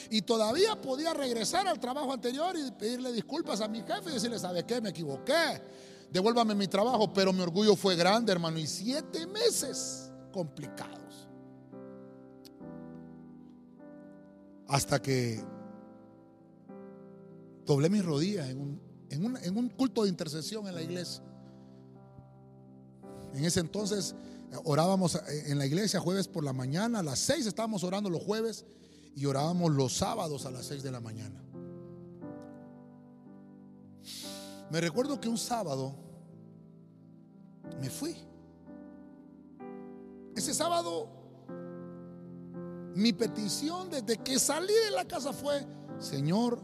Y 0.09 0.21
todavía 0.21 0.79
podía 0.81 1.13
regresar 1.13 1.67
al 1.67 1.79
trabajo 1.79 2.13
anterior 2.13 2.55
y 2.57 2.71
pedirle 2.71 3.11
disculpas 3.11 3.61
a 3.61 3.67
mi 3.67 3.81
jefe 3.81 4.09
y 4.09 4.13
decirle, 4.13 4.39
¿sabe 4.39 4.65
qué? 4.65 4.81
Me 4.81 4.89
equivoqué 4.89 5.61
devuélvame 6.11 6.55
mi 6.55 6.67
trabajo, 6.67 7.11
pero 7.13 7.31
mi 7.33 7.41
orgullo 7.41 7.75
fue 7.75 7.95
grande, 7.95 8.31
hermano, 8.31 8.57
y 8.57 8.67
siete 8.67 9.27
meses 9.27 10.11
complicados. 10.31 11.27
Hasta 14.67 15.01
que 15.01 15.43
doblé 17.65 17.89
mis 17.89 18.05
rodillas 18.05 18.49
en 18.49 18.59
un, 18.59 19.37
en, 19.41 19.57
un, 19.57 19.69
culto 19.69 20.03
de 20.03 20.09
intercesión 20.09 20.67
en 20.67 20.75
la 20.75 20.81
iglesia. 20.81 21.23
En 23.33 23.45
ese 23.45 23.59
entonces 23.59 24.15
eh, 24.51 24.55
orábamos 24.63 25.19
en 25.45 25.57
la 25.57 25.65
iglesia 25.65 25.99
jueves 25.99 26.27
por 26.27 26.43
la 26.43 26.53
mañana, 26.53 26.99
a 26.99 27.03
las 27.03 27.19
seis 27.19 27.45
estábamos 27.45 27.83
orando 27.83 28.09
los 28.09 28.23
jueves 28.23 28.65
y 29.16 29.26
orábamos 29.26 29.72
los 29.72 29.97
sábados 29.97 30.45
a 30.45 30.51
las 30.51 30.66
seis 30.66 30.84
de 30.84 30.91
la 30.91 30.99
mañana. 30.99 31.41
Me 34.72 34.82
recuerdo 34.82 35.20
que 35.20 35.28
un 35.28 35.38
sábado 35.38 35.95
me 37.80 37.89
fui. 37.89 38.16
Ese 40.36 40.53
sábado 40.53 41.20
mi 42.95 43.14
petición 43.14 43.89
desde 43.89 44.18
que 44.18 44.38
salí 44.39 44.74
de 44.74 44.91
la 44.91 45.05
casa 45.05 45.32
fue, 45.32 45.66
Señor, 45.99 46.62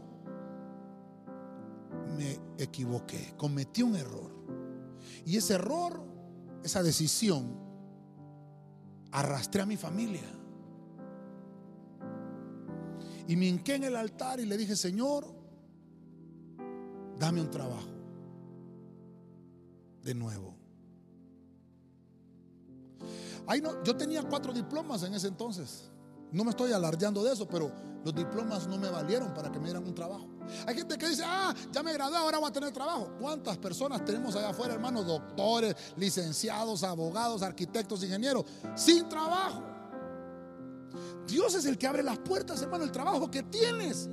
me 2.16 2.38
equivoqué, 2.58 3.34
cometí 3.36 3.82
un 3.82 3.96
error. 3.96 4.34
Y 5.24 5.36
ese 5.36 5.54
error, 5.54 6.02
esa 6.62 6.82
decisión, 6.82 7.58
arrastré 9.12 9.62
a 9.62 9.66
mi 9.66 9.76
familia. 9.76 10.35
Y 13.28 13.36
me 13.36 13.46
hinqué 13.46 13.74
en 13.74 13.84
el 13.84 13.96
altar 13.96 14.40
y 14.40 14.46
le 14.46 14.56
dije, 14.56 14.76
Señor, 14.76 15.26
dame 17.18 17.40
un 17.40 17.50
trabajo 17.50 17.88
de 20.02 20.14
nuevo. 20.14 20.54
Ay, 23.46 23.60
no, 23.60 23.82
yo 23.84 23.96
tenía 23.96 24.22
cuatro 24.22 24.52
diplomas 24.52 25.02
en 25.02 25.14
ese 25.14 25.28
entonces. 25.28 25.90
No 26.32 26.44
me 26.44 26.50
estoy 26.50 26.72
alardeando 26.72 27.22
de 27.22 27.32
eso, 27.32 27.46
pero 27.46 27.72
los 28.04 28.14
diplomas 28.14 28.66
no 28.66 28.76
me 28.78 28.88
valieron 28.88 29.32
para 29.34 29.50
que 29.50 29.58
me 29.58 29.66
dieran 29.66 29.84
un 29.84 29.94
trabajo. 29.94 30.28
Hay 30.66 30.74
gente 30.74 30.96
que 30.96 31.08
dice, 31.08 31.22
ah, 31.24 31.54
ya 31.72 31.82
me 31.82 31.92
gradué, 31.92 32.16
ahora 32.16 32.38
voy 32.38 32.48
a 32.48 32.52
tener 32.52 32.72
trabajo. 32.72 33.16
¿Cuántas 33.20 33.58
personas 33.58 34.04
tenemos 34.04 34.34
allá 34.36 34.50
afuera, 34.50 34.74
hermanos? 34.74 35.06
Doctores, 35.06 35.74
licenciados, 35.96 36.82
abogados, 36.82 37.42
arquitectos, 37.42 38.02
ingenieros, 38.02 38.44
sin 38.74 39.08
trabajo. 39.08 39.75
Dios 41.26 41.54
es 41.54 41.64
el 41.66 41.78
que 41.78 41.86
abre 41.86 42.02
las 42.02 42.18
puertas, 42.18 42.62
hermano, 42.62 42.84
el 42.84 42.92
trabajo 42.92 43.30
que 43.30 43.42
tienes 43.42 44.08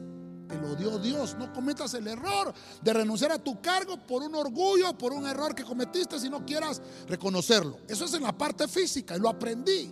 te 0.47 0.57
lo 0.57 0.75
dio 0.75 0.99
Dios. 0.99 1.35
No 1.37 1.51
cometas 1.53 1.93
el 1.93 2.07
error 2.07 2.53
de 2.81 2.93
renunciar 2.93 3.31
a 3.31 3.39
tu 3.39 3.61
cargo 3.61 3.97
por 3.97 4.23
un 4.23 4.35
orgullo, 4.35 4.97
por 4.97 5.13
un 5.13 5.25
error 5.25 5.55
que 5.55 5.63
cometiste 5.63 6.19
si 6.19 6.29
no 6.29 6.45
quieras 6.45 6.81
reconocerlo. 7.07 7.77
Eso 7.87 8.05
es 8.05 8.13
en 8.13 8.23
la 8.23 8.37
parte 8.37 8.67
física 8.67 9.15
y 9.15 9.19
lo 9.19 9.29
aprendí. 9.29 9.91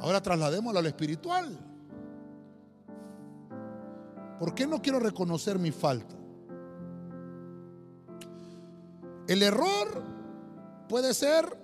Ahora 0.00 0.20
trasladémoslo 0.20 0.78
a 0.78 0.82
lo 0.82 0.88
espiritual. 0.88 1.58
¿Por 4.38 4.54
qué 4.54 4.66
no 4.66 4.82
quiero 4.82 5.00
reconocer 5.00 5.58
mi 5.58 5.70
falta? 5.70 6.14
El 9.26 9.42
error 9.42 10.04
puede 10.88 11.14
ser 11.14 11.58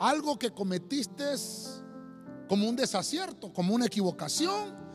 algo 0.00 0.38
que 0.38 0.50
cometiste 0.50 1.34
como 2.48 2.68
un 2.68 2.76
desacierto, 2.76 3.52
como 3.52 3.74
una 3.74 3.86
equivocación 3.86 4.88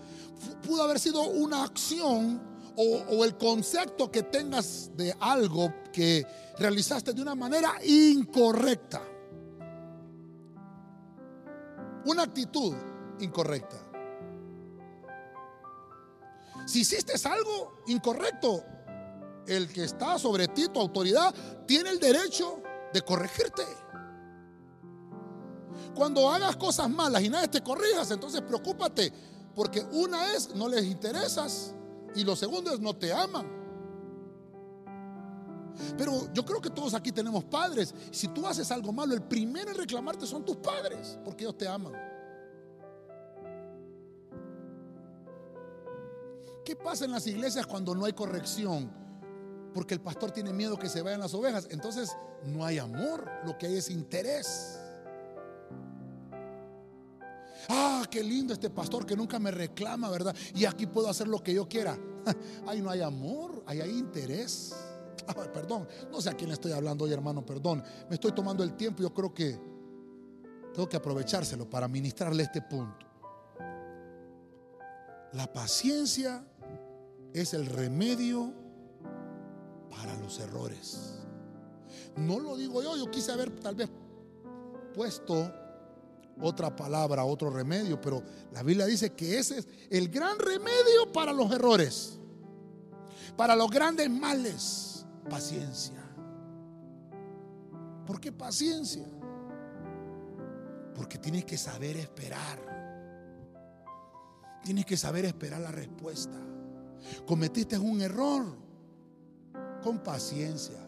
pudo 0.66 0.84
haber 0.84 1.00
sido 1.00 1.22
una 1.24 1.64
acción 1.64 2.42
o, 2.76 3.24
el 3.24 3.38
concepto 3.38 4.12
que 4.12 4.24
tengas 4.24 4.92
de 4.96 5.16
algo 5.20 5.72
que 5.92 6.26
realizaste 6.58 7.14
de 7.14 7.22
una 7.22 7.36
manera 7.36 7.74
incorrecta. 7.84 9.02
Una 12.06 12.24
actitud 12.24 12.76
incorrecta. 13.20 13.78
Si 16.66 16.80
hiciste 16.80 17.14
algo 17.28 17.84
incorrecto, 17.88 18.64
el 19.46 19.72
que 19.72 19.84
está 19.84 20.18
sobre 20.18 20.48
ti, 20.48 20.68
tu 20.70 20.80
autoridad, 20.80 21.34
tiene 21.68 21.92
el 21.92 22.00
derecho 22.00 22.62
de 22.92 23.02
corregirte. 23.02 23.64
Cuando 25.96 26.30
hagas 26.30 26.56
cosas 26.56 26.90
malas 26.90 27.22
y 27.22 27.30
nadie 27.30 27.48
te 27.48 27.62
corrijas, 27.62 28.10
entonces 28.12 28.42
preocúpate 28.42 29.12
porque 29.56 29.82
una 29.92 30.34
es 30.34 30.56
no 30.56 30.68
les 30.68 30.86
interesas 30.86 31.76
y 32.16 32.24
lo 32.24 32.36
segundo 32.36 32.74
es 32.74 32.80
no 32.80 32.96
te 32.96 33.14
aman. 33.14 33.64
Pero 35.98 36.32
yo 36.34 36.46
creo 36.46 36.62
que 36.62 36.70
todos 36.70 36.94
aquí 36.94 37.12
tenemos 37.12 37.44
padres. 37.46 37.94
Si 38.12 38.28
tú 38.28 38.46
haces 38.48 38.72
algo 38.72 38.92
malo, 38.92 39.14
el 39.14 39.24
primero 39.24 39.72
en 39.72 39.78
reclamarte 39.78 40.26
son 40.26 40.46
tus 40.46 40.58
padres, 40.58 41.18
porque 41.24 41.44
ellos 41.44 41.58
te 41.58 41.68
aman. 41.68 41.94
¿Qué 46.64 46.76
pasa 46.76 47.06
en 47.06 47.12
las 47.12 47.28
iglesias 47.28 47.66
cuando 47.66 47.94
no 47.94 48.06
hay 48.06 48.14
corrección? 48.14 48.90
Porque 49.74 49.96
el 49.96 50.02
pastor 50.02 50.32
tiene 50.32 50.54
miedo 50.54 50.78
que 50.78 50.88
se 50.88 51.02
vayan 51.02 51.20
las 51.20 51.34
ovejas. 51.34 51.68
Entonces 51.72 52.16
no 52.46 52.64
hay 52.64 52.78
amor, 52.78 53.30
lo 53.46 53.58
que 53.58 53.68
hay 53.68 53.78
es 53.78 53.90
interés. 53.90 54.80
Ah, 57.70 58.06
qué 58.10 58.24
lindo 58.24 58.54
este 58.54 58.70
pastor 58.70 59.06
que 59.06 59.16
nunca 59.16 59.40
me 59.40 59.52
reclama, 59.52 60.10
¿verdad? 60.10 60.36
Y 60.56 60.66
aquí 60.66 60.86
puedo 60.86 61.10
hacer 61.10 61.28
lo 61.28 61.42
que 61.42 61.54
yo 61.54 61.68
quiera. 61.68 61.98
Ahí 62.68 62.82
no 62.82 62.90
hay 62.90 63.02
amor, 63.02 63.64
ahí 63.66 63.82
hay 63.82 63.98
interés. 63.98 64.74
perdón, 65.54 65.88
no 66.10 66.22
sé 66.22 66.30
a 66.30 66.34
quién 66.34 66.52
estoy 66.52 66.72
hablando 66.72 67.04
hoy, 67.04 67.12
hermano, 67.12 67.46
perdón. 67.46 67.84
Me 68.10 68.16
estoy 68.16 68.32
tomando 68.32 68.64
el 68.64 68.76
tiempo. 68.76 69.02
Yo 69.02 69.14
creo 69.14 69.34
que 69.34 69.60
tengo 70.74 70.88
que 70.88 70.98
aprovechárselo 70.98 71.70
para 71.70 71.88
ministrarle 71.88 72.44
este 72.44 72.62
punto. 72.62 73.06
La 75.34 75.52
paciencia 75.52 76.46
es 77.34 77.54
el 77.54 77.66
remedio 77.66 78.54
para 79.90 80.16
los 80.18 80.40
errores. 80.40 81.20
No 82.16 82.40
lo 82.40 82.56
digo 82.56 82.82
yo, 82.84 82.96
yo 82.96 83.10
quise 83.10 83.32
haber 83.32 83.52
tal 83.60 83.76
vez 83.76 83.90
puesto 84.94 85.52
otra 86.42 86.76
palabra, 86.76 87.24
otro 87.26 87.50
remedio, 87.50 88.00
pero 88.02 88.24
la 88.52 88.64
Biblia 88.64 88.86
dice 88.86 89.12
que 89.12 89.38
ese 89.38 89.60
es 89.60 89.68
el 89.90 90.10
gran 90.10 90.38
remedio 90.40 91.12
para 91.14 91.32
los 91.32 91.52
errores, 91.52 92.20
para 93.36 93.56
los 93.56 93.70
grandes 93.70 94.10
males, 94.10 95.06
paciencia. 95.30 96.04
¿Por 98.06 98.20
qué 98.20 98.32
paciencia? 98.32 99.06
Porque 100.96 101.18
tienes 101.18 101.46
que 101.46 101.58
saber 101.58 101.98
esperar. 101.98 102.74
Tienes 104.64 104.86
que 104.86 104.98
saber 104.98 105.26
esperar 105.26 105.62
la 105.62 105.72
respuesta. 105.72 106.38
Cometiste 107.26 107.78
un 107.78 108.02
error. 108.02 108.46
Con 109.82 110.00
paciencia. 110.00 110.80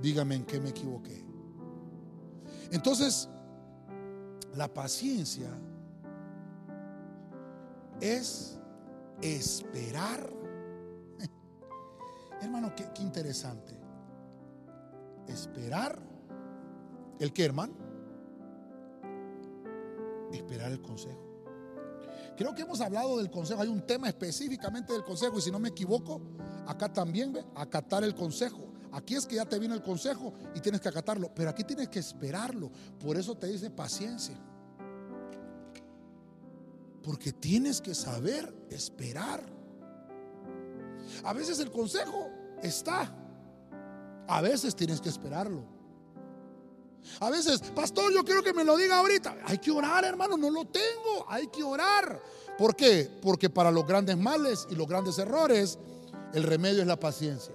Dígame 0.00 0.36
en 0.36 0.44
qué 0.44 0.60
me 0.60 0.70
equivoqué. 0.70 1.24
Entonces, 2.70 3.28
la 4.54 4.68
paciencia 4.72 5.48
es 8.00 8.58
esperar. 9.22 10.28
Hermano, 12.40 12.74
qué, 12.74 12.88
interesante. 13.00 13.74
Esperar. 15.26 15.98
¿El 17.18 17.32
qué, 17.32 17.44
hermano? 17.44 17.74
Esperar 20.32 20.72
el 20.72 20.80
consejo. 20.80 21.30
Creo 22.36 22.54
que 22.54 22.62
hemos 22.62 22.80
hablado 22.80 23.18
del 23.18 23.30
consejo. 23.30 23.60
Hay 23.60 23.68
un 23.68 23.86
tema 23.86 24.08
específicamente 24.08 24.94
del 24.94 25.04
consejo. 25.04 25.38
Y 25.38 25.42
si 25.42 25.50
no 25.50 25.58
me 25.58 25.68
equivoco, 25.68 26.22
acá 26.66 26.90
también 26.90 27.36
acatar 27.54 28.02
el 28.02 28.14
consejo. 28.14 28.69
Aquí 28.92 29.14
es 29.14 29.26
que 29.26 29.36
ya 29.36 29.44
te 29.44 29.58
viene 29.58 29.74
el 29.74 29.82
consejo 29.82 30.32
y 30.54 30.60
tienes 30.60 30.80
que 30.80 30.88
acatarlo. 30.88 31.32
Pero 31.34 31.50
aquí 31.50 31.64
tienes 31.64 31.88
que 31.88 31.98
esperarlo. 31.98 32.70
Por 32.98 33.16
eso 33.16 33.36
te 33.36 33.46
dice 33.46 33.70
paciencia. 33.70 34.36
Porque 37.02 37.32
tienes 37.32 37.80
que 37.80 37.94
saber 37.94 38.52
esperar. 38.70 39.42
A 41.24 41.32
veces 41.32 41.60
el 41.60 41.70
consejo 41.70 42.28
está. 42.62 43.14
A 44.26 44.40
veces 44.40 44.74
tienes 44.74 45.00
que 45.00 45.08
esperarlo. 45.08 45.64
A 47.20 47.30
veces, 47.30 47.60
pastor, 47.74 48.12
yo 48.12 48.24
quiero 48.24 48.42
que 48.42 48.52
me 48.52 48.64
lo 48.64 48.76
diga 48.76 48.98
ahorita. 48.98 49.36
Hay 49.46 49.58
que 49.58 49.70
orar, 49.70 50.04
hermano, 50.04 50.36
no 50.36 50.50
lo 50.50 50.66
tengo. 50.66 51.26
Hay 51.28 51.46
que 51.48 51.62
orar. 51.62 52.20
¿Por 52.58 52.76
qué? 52.76 53.10
Porque 53.22 53.48
para 53.48 53.70
los 53.70 53.86
grandes 53.86 54.16
males 54.16 54.66
y 54.70 54.74
los 54.74 54.86
grandes 54.86 55.18
errores, 55.18 55.78
el 56.34 56.42
remedio 56.42 56.82
es 56.82 56.86
la 56.86 57.00
paciencia. 57.00 57.54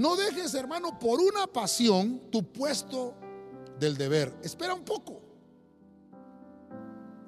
No 0.00 0.16
dejes, 0.16 0.54
hermano, 0.54 0.98
por 0.98 1.20
una 1.20 1.46
pasión 1.46 2.22
tu 2.30 2.42
puesto 2.42 3.12
del 3.78 3.98
deber. 3.98 4.34
Espera 4.42 4.72
un 4.72 4.82
poco. 4.82 5.20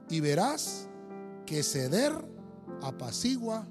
Y 0.09 0.21
verás 0.21 0.89
que 1.45 1.63
ceder 1.63 2.15
apacigua 2.81 3.69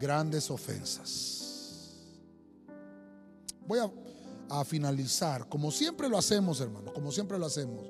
grandes 0.00 0.50
ofensas. 0.50 2.00
Voy 3.68 3.78
a, 3.78 4.64
finalizar, 4.64 5.48
como 5.48 5.70
siempre 5.70 6.08
lo 6.08 6.18
hacemos, 6.18 6.60
hermano, 6.60 6.92
como 6.92 7.12
siempre 7.12 7.38
lo 7.38 7.46
hacemos. 7.46 7.86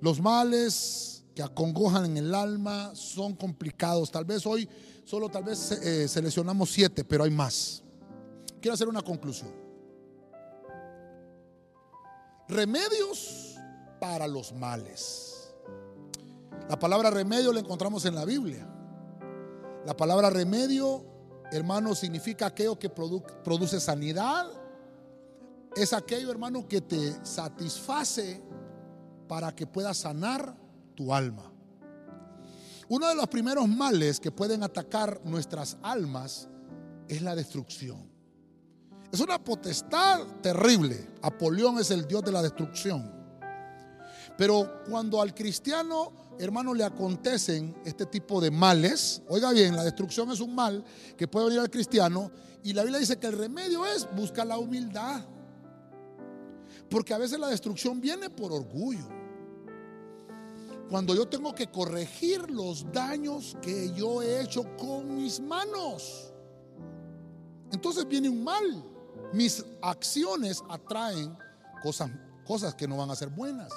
Los 0.00 0.20
males 0.20 1.22
que 1.32 1.44
acongojan 1.44 2.06
en 2.06 2.16
el 2.16 2.34
alma 2.34 2.90
son 2.96 3.36
complicados. 3.36 4.10
Tal 4.10 4.24
vez 4.24 4.44
hoy 4.46 4.68
solo 5.04 5.28
tal 5.28 5.44
vez 5.44 5.70
eh, 5.70 6.08
seleccionamos 6.08 6.72
siete, 6.72 7.04
pero 7.04 7.22
hay 7.22 7.30
más. 7.30 7.84
Quiero 8.60 8.74
hacer 8.74 8.88
una 8.88 9.02
conclusión. 9.02 9.52
Remedios 12.48 13.56
para 14.00 14.28
los 14.28 14.52
males. 14.52 15.54
La 16.68 16.78
palabra 16.78 17.10
remedio 17.10 17.52
la 17.52 17.60
encontramos 17.60 18.04
en 18.04 18.14
la 18.14 18.24
Biblia. 18.24 18.66
La 19.84 19.96
palabra 19.96 20.30
remedio, 20.30 21.04
hermano, 21.52 21.94
significa 21.94 22.46
aquello 22.46 22.78
que 22.78 22.88
produ 22.88 23.22
produce 23.44 23.78
sanidad. 23.80 24.50
Es 25.76 25.92
aquello, 25.92 26.30
hermano, 26.30 26.66
que 26.66 26.80
te 26.80 27.24
satisface 27.24 28.42
para 29.28 29.54
que 29.54 29.66
puedas 29.66 29.98
sanar 29.98 30.56
tu 30.94 31.12
alma. 31.12 31.52
Uno 32.88 33.08
de 33.08 33.14
los 33.14 33.28
primeros 33.28 33.68
males 33.68 34.20
que 34.20 34.30
pueden 34.30 34.62
atacar 34.62 35.20
nuestras 35.24 35.76
almas 35.82 36.48
es 37.08 37.22
la 37.22 37.34
destrucción. 37.34 38.15
Es 39.12 39.20
una 39.20 39.42
potestad 39.42 40.26
terrible. 40.42 41.08
Apolión 41.22 41.78
es 41.78 41.90
el 41.90 42.06
Dios 42.06 42.22
de 42.24 42.32
la 42.32 42.42
destrucción. 42.42 43.12
Pero 44.36 44.82
cuando 44.88 45.20
al 45.20 45.34
cristiano, 45.34 46.12
hermano, 46.38 46.74
le 46.74 46.84
acontecen 46.84 47.74
este 47.84 48.06
tipo 48.06 48.40
de 48.40 48.50
males, 48.50 49.22
oiga 49.28 49.52
bien, 49.52 49.74
la 49.74 49.84
destrucción 49.84 50.30
es 50.30 50.40
un 50.40 50.54
mal 50.54 50.84
que 51.16 51.26
puede 51.26 51.46
venir 51.46 51.60
al 51.60 51.70
cristiano 51.70 52.30
y 52.62 52.72
la 52.72 52.82
Biblia 52.82 53.00
dice 53.00 53.18
que 53.18 53.28
el 53.28 53.38
remedio 53.38 53.86
es 53.86 54.06
buscar 54.14 54.46
la 54.46 54.58
humildad. 54.58 55.24
Porque 56.90 57.14
a 57.14 57.18
veces 57.18 57.38
la 57.38 57.48
destrucción 57.48 58.00
viene 58.00 58.28
por 58.28 58.52
orgullo. 58.52 59.08
Cuando 60.90 61.14
yo 61.14 61.26
tengo 61.26 61.54
que 61.54 61.68
corregir 61.68 62.48
los 62.50 62.90
daños 62.92 63.56
que 63.60 63.92
yo 63.92 64.22
he 64.22 64.42
hecho 64.42 64.64
con 64.76 65.16
mis 65.16 65.40
manos. 65.40 66.32
Entonces 67.72 68.06
viene 68.06 68.28
un 68.28 68.44
mal. 68.44 68.84
Mis 69.36 69.62
acciones 69.82 70.64
atraen 70.66 71.36
cosas, 71.82 72.10
cosas 72.46 72.74
que 72.74 72.88
no 72.88 72.96
van 72.96 73.10
a 73.10 73.14
ser 73.14 73.28
buenas. 73.28 73.70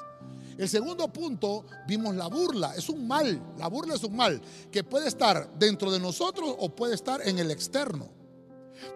El 0.57 0.69
segundo 0.69 1.11
punto, 1.11 1.65
vimos 1.85 2.15
la 2.15 2.27
burla. 2.27 2.73
Es 2.77 2.87
un 2.87 3.05
mal. 3.05 3.55
La 3.57 3.67
burla 3.67 3.95
es 3.95 4.03
un 4.05 4.15
mal 4.15 4.41
que 4.71 4.85
puede 4.85 5.09
estar 5.09 5.51
dentro 5.59 5.91
de 5.91 5.99
nosotros 5.99 6.55
o 6.59 6.73
puede 6.73 6.95
estar 6.95 7.27
en 7.27 7.39
el 7.39 7.51
externo. 7.51 8.07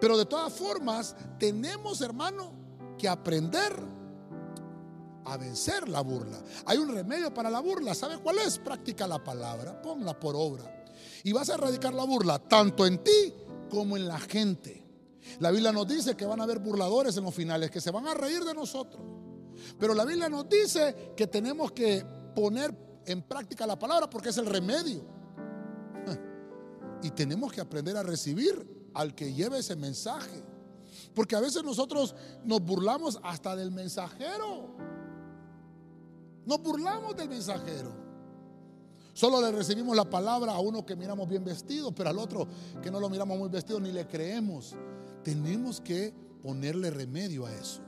Pero 0.00 0.16
de 0.16 0.24
todas 0.24 0.54
formas, 0.54 1.14
tenemos, 1.38 2.00
hermano, 2.00 2.54
que 2.96 3.08
aprender 3.08 3.74
a 5.26 5.36
vencer 5.36 5.86
la 5.86 6.00
burla. 6.00 6.42
Hay 6.64 6.78
un 6.78 6.94
remedio 6.94 7.32
para 7.34 7.50
la 7.50 7.60
burla. 7.60 7.94
¿Sabe 7.94 8.16
cuál 8.16 8.38
es? 8.38 8.56
Practica 8.56 9.06
la 9.06 9.22
palabra, 9.22 9.82
ponla 9.82 10.18
por 10.18 10.34
obra. 10.34 10.86
Y 11.24 11.32
vas 11.34 11.50
a 11.50 11.56
erradicar 11.56 11.92
la 11.92 12.04
burla 12.04 12.38
tanto 12.38 12.86
en 12.86 13.04
ti 13.04 13.34
como 13.68 13.98
en 13.98 14.08
la 14.08 14.18
gente. 14.18 14.83
La 15.40 15.50
Biblia 15.50 15.72
nos 15.72 15.86
dice 15.86 16.16
que 16.16 16.26
van 16.26 16.40
a 16.40 16.44
haber 16.44 16.58
burladores 16.58 17.16
en 17.16 17.24
los 17.24 17.34
finales, 17.34 17.70
que 17.70 17.80
se 17.80 17.90
van 17.90 18.06
a 18.06 18.14
reír 18.14 18.44
de 18.44 18.54
nosotros. 18.54 19.02
Pero 19.78 19.94
la 19.94 20.04
Biblia 20.04 20.28
nos 20.28 20.48
dice 20.48 21.12
que 21.16 21.26
tenemos 21.26 21.72
que 21.72 22.04
poner 22.34 22.74
en 23.06 23.22
práctica 23.22 23.66
la 23.66 23.78
palabra 23.78 24.08
porque 24.08 24.30
es 24.30 24.38
el 24.38 24.46
remedio. 24.46 25.04
Y 27.02 27.10
tenemos 27.10 27.52
que 27.52 27.60
aprender 27.60 27.98
a 27.98 28.02
recibir 28.02 28.90
al 28.94 29.14
que 29.14 29.34
lleve 29.34 29.58
ese 29.58 29.76
mensaje. 29.76 30.42
Porque 31.14 31.36
a 31.36 31.40
veces 31.40 31.62
nosotros 31.62 32.14
nos 32.44 32.62
burlamos 32.62 33.20
hasta 33.22 33.54
del 33.54 33.70
mensajero. 33.70 34.74
Nos 36.46 36.62
burlamos 36.62 37.14
del 37.14 37.28
mensajero. 37.28 38.04
Solo 39.12 39.40
le 39.40 39.52
recibimos 39.52 39.94
la 39.94 40.08
palabra 40.08 40.52
a 40.52 40.58
uno 40.58 40.84
que 40.84 40.96
miramos 40.96 41.28
bien 41.28 41.44
vestido, 41.44 41.94
pero 41.94 42.10
al 42.10 42.18
otro 42.18 42.48
que 42.82 42.90
no 42.90 42.98
lo 42.98 43.08
miramos 43.08 43.38
muy 43.38 43.48
vestido 43.48 43.78
ni 43.78 43.92
le 43.92 44.06
creemos. 44.06 44.74
Tenemos 45.24 45.80
que 45.80 46.14
ponerle 46.42 46.90
remedio 46.90 47.46
a 47.46 47.52
eso. 47.52 47.80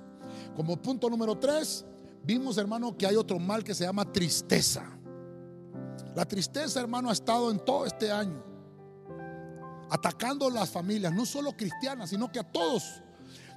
Como 0.56 0.80
punto 0.80 1.08
número 1.10 1.38
tres, 1.38 1.84
vimos, 2.24 2.56
hermano, 2.58 2.96
que 2.96 3.06
hay 3.06 3.16
otro 3.16 3.38
mal 3.38 3.62
que 3.62 3.74
se 3.74 3.84
llama 3.84 4.10
tristeza. 4.10 4.84
La 6.14 6.24
tristeza, 6.24 6.80
hermano, 6.80 7.10
ha 7.10 7.12
estado 7.12 7.50
en 7.50 7.62
todo 7.62 7.84
este 7.84 8.10
año, 8.10 8.42
atacando 9.90 10.46
a 10.48 10.50
las 10.50 10.70
familias, 10.70 11.12
no 11.12 11.26
solo 11.26 11.52
cristianas, 11.52 12.10
sino 12.10 12.32
que 12.32 12.38
a 12.38 12.44
todos. 12.44 13.02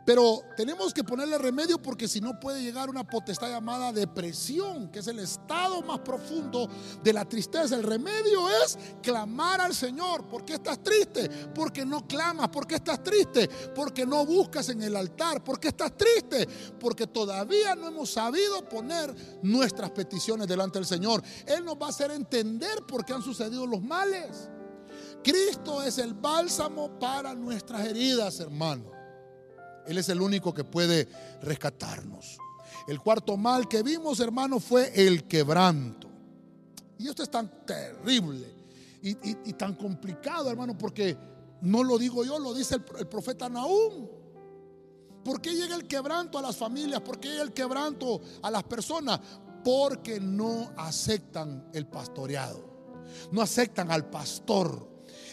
Pero 0.09 0.41
tenemos 0.57 0.91
que 0.91 1.03
ponerle 1.03 1.37
remedio 1.37 1.79
porque 1.79 2.07
si 2.07 2.19
no 2.19 2.39
puede 2.39 2.63
llegar 2.63 2.89
una 2.89 3.03
potestad 3.03 3.47
llamada 3.47 3.93
depresión, 3.93 4.89
que 4.89 4.97
es 4.97 5.07
el 5.07 5.19
estado 5.19 5.83
más 5.83 5.99
profundo 5.99 6.67
de 7.03 7.13
la 7.13 7.25
tristeza. 7.25 7.75
El 7.75 7.83
remedio 7.83 8.49
es 8.65 8.75
clamar 9.03 9.61
al 9.61 9.75
Señor. 9.75 10.27
¿Por 10.27 10.43
qué 10.45 10.55
estás 10.55 10.81
triste? 10.81 11.29
Porque 11.53 11.85
no 11.85 12.07
clamas. 12.07 12.49
¿Por 12.49 12.65
qué 12.65 12.77
estás 12.77 13.03
triste? 13.03 13.47
Porque 13.75 14.03
no 14.03 14.25
buscas 14.25 14.69
en 14.69 14.81
el 14.81 14.95
altar. 14.95 15.43
¿Por 15.43 15.59
qué 15.59 15.67
estás 15.67 15.95
triste? 15.95 16.47
Porque 16.79 17.05
todavía 17.05 17.75
no 17.75 17.89
hemos 17.89 18.09
sabido 18.09 18.67
poner 18.67 19.13
nuestras 19.43 19.91
peticiones 19.91 20.47
delante 20.47 20.79
del 20.79 20.87
Señor. 20.87 21.21
Él 21.45 21.63
nos 21.63 21.75
va 21.75 21.85
a 21.85 21.89
hacer 21.89 22.09
entender 22.09 22.83
por 22.87 23.05
qué 23.05 23.13
han 23.13 23.21
sucedido 23.21 23.67
los 23.67 23.83
males. 23.83 24.49
Cristo 25.23 25.83
es 25.83 25.99
el 25.99 26.15
bálsamo 26.15 26.97
para 26.97 27.35
nuestras 27.35 27.85
heridas, 27.85 28.39
hermano. 28.39 28.97
Él 29.89 29.97
es 29.97 30.07
el 30.09 30.21
único 30.21 30.53
que 30.53 30.63
puede 30.63 31.07
rescatarnos. 31.41 32.37
El 32.87 33.01
cuarto 33.01 33.37
mal 33.37 33.67
que 33.67 33.81
vimos, 33.81 34.19
hermano, 34.19 34.59
fue 34.59 34.91
el 34.93 35.23
quebranto. 35.23 36.07
Y 36.99 37.07
esto 37.07 37.23
es 37.23 37.31
tan 37.31 37.65
terrible 37.65 38.53
y, 39.01 39.53
tan 39.53 39.73
complicado, 39.73 40.51
hermano, 40.51 40.77
porque 40.77 41.17
no 41.61 41.83
lo 41.83 41.97
digo 41.97 42.23
yo, 42.23 42.37
lo 42.37 42.53
dice 42.53 42.75
el, 42.75 42.83
el 42.99 43.07
profeta 43.07 43.49
Nahum. 43.49 44.07
¿Por 45.23 45.41
qué 45.41 45.55
llega 45.55 45.75
el 45.75 45.87
quebranto 45.87 46.37
a 46.37 46.43
las 46.43 46.55
familias? 46.55 47.01
¿Por 47.01 47.19
qué 47.19 47.29
llega 47.29 47.41
el 47.41 47.53
quebranto 47.53 48.21
a 48.43 48.51
las 48.51 48.63
personas? 48.65 49.19
Porque 49.63 50.19
no 50.19 50.71
aceptan 50.77 51.67
el 51.73 51.87
pastoreado. 51.87 52.63
No 53.31 53.41
aceptan 53.41 53.89
al 53.89 54.07
pastor. 54.07 54.87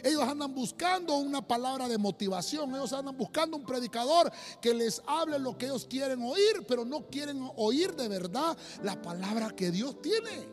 Ellos 0.06 0.22
andan 0.22 0.54
buscando 0.54 1.16
una 1.16 1.44
palabra 1.44 1.88
de 1.88 1.98
motivación. 1.98 2.72
Ellos 2.76 2.92
andan 2.92 3.16
buscando 3.16 3.56
un 3.56 3.64
predicador 3.64 4.30
que 4.60 4.72
les 4.72 5.02
hable 5.04 5.36
lo 5.36 5.58
que 5.58 5.66
ellos 5.66 5.84
quieren 5.90 6.22
oír, 6.22 6.64
pero 6.68 6.84
no 6.84 7.08
quieren 7.08 7.50
oír 7.56 7.92
de 7.96 8.06
verdad 8.06 8.56
la 8.84 9.02
palabra 9.02 9.50
que 9.50 9.72
Dios 9.72 10.00
tiene. 10.00 10.48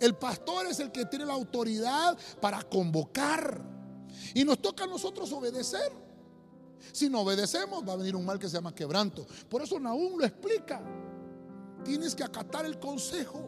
El 0.00 0.16
pastor 0.16 0.66
es 0.66 0.80
el 0.80 0.90
que 0.90 1.04
tiene 1.04 1.26
la 1.26 1.34
autoridad 1.34 2.16
para 2.40 2.62
convocar. 2.62 3.60
Y 4.32 4.44
nos 4.44 4.62
toca 4.62 4.84
a 4.84 4.86
nosotros 4.86 5.30
obedecer. 5.32 5.92
Si 6.90 7.10
no 7.10 7.20
obedecemos, 7.20 7.86
va 7.86 7.92
a 7.92 7.96
venir 7.96 8.16
un 8.16 8.24
mal 8.24 8.38
que 8.38 8.48
se 8.48 8.54
llama 8.54 8.74
quebranto. 8.74 9.26
Por 9.46 9.60
eso 9.60 9.78
Nahum 9.78 10.18
lo 10.18 10.24
explica. 10.24 10.82
Tienes 11.84 12.14
que 12.14 12.24
acatar 12.24 12.64
el 12.64 12.78
consejo 12.78 13.42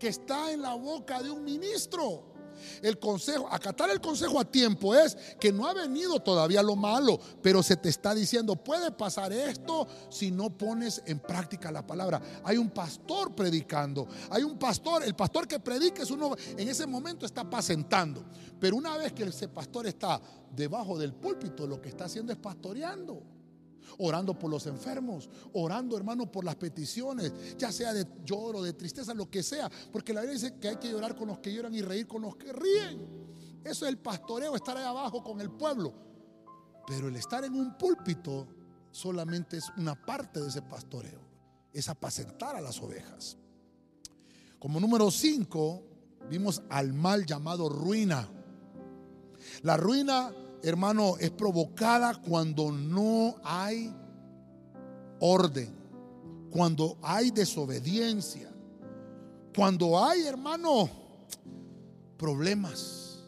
que 0.00 0.08
está 0.08 0.50
en 0.50 0.62
la 0.62 0.74
boca 0.74 1.22
de 1.22 1.30
un 1.30 1.44
ministro. 1.44 2.31
El 2.82 2.98
consejo, 2.98 3.48
acatar 3.50 3.90
el 3.90 4.00
consejo 4.00 4.40
a 4.40 4.44
tiempo 4.44 4.94
es 4.94 5.16
que 5.38 5.52
no 5.52 5.66
ha 5.66 5.74
venido 5.74 6.20
todavía 6.20 6.62
lo 6.62 6.76
malo, 6.76 7.18
pero 7.42 7.62
se 7.62 7.76
te 7.76 7.88
está 7.88 8.14
diciendo, 8.14 8.56
puede 8.56 8.90
pasar 8.90 9.32
esto 9.32 9.86
si 10.10 10.30
no 10.30 10.50
pones 10.50 11.02
en 11.06 11.18
práctica 11.20 11.70
la 11.70 11.86
palabra. 11.86 12.20
Hay 12.44 12.56
un 12.56 12.70
pastor 12.70 13.34
predicando, 13.34 14.08
hay 14.30 14.42
un 14.42 14.58
pastor, 14.58 15.02
el 15.04 15.14
pastor 15.14 15.46
que 15.46 15.58
predica 15.58 16.02
es 16.02 16.10
uno, 16.10 16.34
en 16.56 16.68
ese 16.68 16.86
momento 16.86 17.26
está 17.26 17.42
apacentando, 17.42 18.24
pero 18.58 18.76
una 18.76 18.96
vez 18.96 19.12
que 19.12 19.24
ese 19.24 19.48
pastor 19.48 19.86
está 19.86 20.20
debajo 20.50 20.98
del 20.98 21.12
púlpito, 21.12 21.66
lo 21.66 21.80
que 21.80 21.88
está 21.88 22.04
haciendo 22.04 22.32
es 22.32 22.38
pastoreando 22.38 23.41
orando 23.98 24.38
por 24.38 24.50
los 24.50 24.66
enfermos, 24.66 25.28
orando, 25.52 25.96
hermano, 25.96 26.30
por 26.30 26.44
las 26.44 26.56
peticiones, 26.56 27.32
ya 27.56 27.72
sea 27.72 27.92
de 27.92 28.06
lloro, 28.24 28.62
de 28.62 28.72
tristeza, 28.72 29.14
lo 29.14 29.30
que 29.30 29.42
sea, 29.42 29.70
porque 29.90 30.12
la 30.12 30.20
Biblia 30.22 30.38
dice 30.38 30.58
que 30.58 30.68
hay 30.68 30.76
que 30.76 30.90
llorar 30.90 31.14
con 31.14 31.28
los 31.28 31.38
que 31.38 31.52
lloran 31.52 31.74
y 31.74 31.82
reír 31.82 32.06
con 32.06 32.22
los 32.22 32.36
que 32.36 32.52
ríen. 32.52 33.22
Eso 33.64 33.84
es 33.86 33.92
el 33.92 33.98
pastoreo, 33.98 34.56
estar 34.56 34.76
ahí 34.76 34.84
abajo 34.84 35.22
con 35.22 35.40
el 35.40 35.50
pueblo. 35.50 35.92
Pero 36.86 37.08
el 37.08 37.16
estar 37.16 37.44
en 37.44 37.54
un 37.54 37.76
púlpito 37.78 38.48
solamente 38.90 39.56
es 39.56 39.70
una 39.76 39.94
parte 39.94 40.40
de 40.40 40.48
ese 40.48 40.62
pastoreo, 40.62 41.20
es 41.72 41.88
apacentar 41.88 42.56
a 42.56 42.60
las 42.60 42.80
ovejas. 42.80 43.36
Como 44.58 44.78
número 44.78 45.10
5, 45.10 45.82
vimos 46.28 46.62
al 46.68 46.92
mal 46.92 47.26
llamado 47.26 47.68
ruina. 47.68 48.28
La 49.62 49.76
ruina 49.76 50.32
hermano, 50.62 51.16
es 51.18 51.30
provocada 51.30 52.14
cuando 52.14 52.70
no 52.70 53.36
hay 53.44 53.94
orden, 55.20 55.74
cuando 56.50 56.98
hay 57.02 57.30
desobediencia, 57.30 58.50
cuando 59.54 60.02
hay, 60.02 60.26
hermano, 60.26 60.88
problemas 62.16 63.18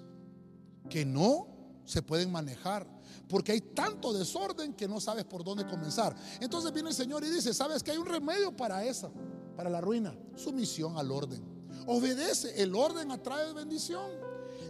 que 0.89 1.05
no 1.05 1.49
se 1.85 2.03
pueden 2.03 2.31
manejar. 2.31 2.87
Porque 3.29 3.53
hay 3.53 3.61
tanto 3.61 4.13
desorden 4.13 4.75
que 4.75 4.87
no 4.87 5.01
sabes 5.01 5.25
por 5.25 5.43
dónde 5.43 5.67
comenzar. 5.67 6.15
Entonces 6.41 6.73
viene 6.73 6.91
el 6.91 6.95
Señor 6.95 7.25
y 7.25 7.31
dice, 7.31 7.55
¿sabes 7.55 7.83
que 7.83 7.91
hay 7.91 7.97
un 7.97 8.07
remedio 8.07 8.55
para 8.55 8.85
esa, 8.85 9.11
para 9.57 9.71
la 9.71 9.81
ruina? 9.81 10.15
Sumisión 10.37 10.99
al 10.99 11.11
orden. 11.11 11.43
Obedece, 11.87 12.63
el 12.63 12.75
orden 12.75 13.11
atrae 13.11 13.53
bendición. 13.53 14.11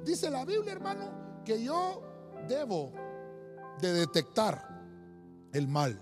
Dice 0.05 0.31
la 0.31 0.45
Biblia, 0.45 0.73
hermano, 0.73 1.43
que 1.45 1.63
yo 1.63 2.14
debo 2.45 2.93
de 3.81 3.93
detectar 3.93 4.75
el 5.53 5.69
mal. 5.69 6.01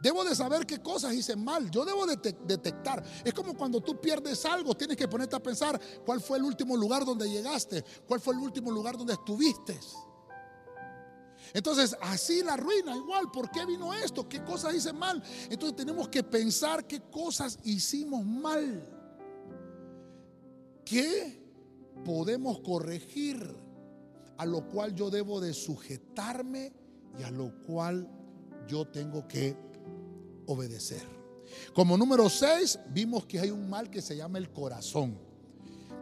Debo 0.00 0.24
de 0.24 0.34
saber 0.34 0.66
qué 0.66 0.80
cosas 0.80 1.14
hice 1.14 1.36
mal. 1.36 1.70
Yo 1.70 1.84
debo 1.84 2.06
de 2.06 2.16
detectar. 2.44 3.02
Es 3.24 3.32
como 3.32 3.54
cuando 3.54 3.80
tú 3.80 4.00
pierdes 4.00 4.44
algo, 4.44 4.74
tienes 4.74 4.96
que 4.96 5.08
ponerte 5.08 5.36
a 5.36 5.42
pensar 5.42 5.80
cuál 6.04 6.20
fue 6.20 6.38
el 6.38 6.44
último 6.44 6.76
lugar 6.76 7.04
donde 7.04 7.28
llegaste, 7.28 7.84
cuál 8.06 8.20
fue 8.20 8.34
el 8.34 8.40
último 8.40 8.70
lugar 8.70 8.96
donde 8.96 9.14
estuviste. 9.14 9.78
Entonces, 11.52 11.96
así 12.00 12.42
la 12.42 12.56
ruina, 12.56 12.94
igual, 12.94 13.30
¿por 13.32 13.50
qué 13.50 13.64
vino 13.66 13.92
esto? 13.92 14.28
¿Qué 14.28 14.44
cosas 14.44 14.74
hice 14.74 14.92
mal? 14.92 15.22
Entonces 15.48 15.76
tenemos 15.76 16.08
que 16.08 16.22
pensar 16.22 16.86
qué 16.86 17.00
cosas 17.00 17.58
hicimos 17.64 18.24
mal. 18.24 18.88
¿Qué 20.84 21.40
podemos 22.04 22.60
corregir? 22.60 23.56
A 24.40 24.46
lo 24.46 24.66
cual 24.66 24.94
yo 24.94 25.10
debo 25.10 25.38
de 25.38 25.52
sujetarme 25.52 26.72
y 27.18 27.22
a 27.24 27.30
lo 27.30 27.60
cual 27.60 28.08
yo 28.66 28.86
tengo 28.86 29.28
que 29.28 29.54
obedecer. 30.46 31.06
Como 31.74 31.98
número 31.98 32.26
6, 32.30 32.78
vimos 32.88 33.26
que 33.26 33.38
hay 33.38 33.50
un 33.50 33.68
mal 33.68 33.90
que 33.90 34.00
se 34.00 34.16
llama 34.16 34.38
el 34.38 34.50
corazón. 34.50 35.18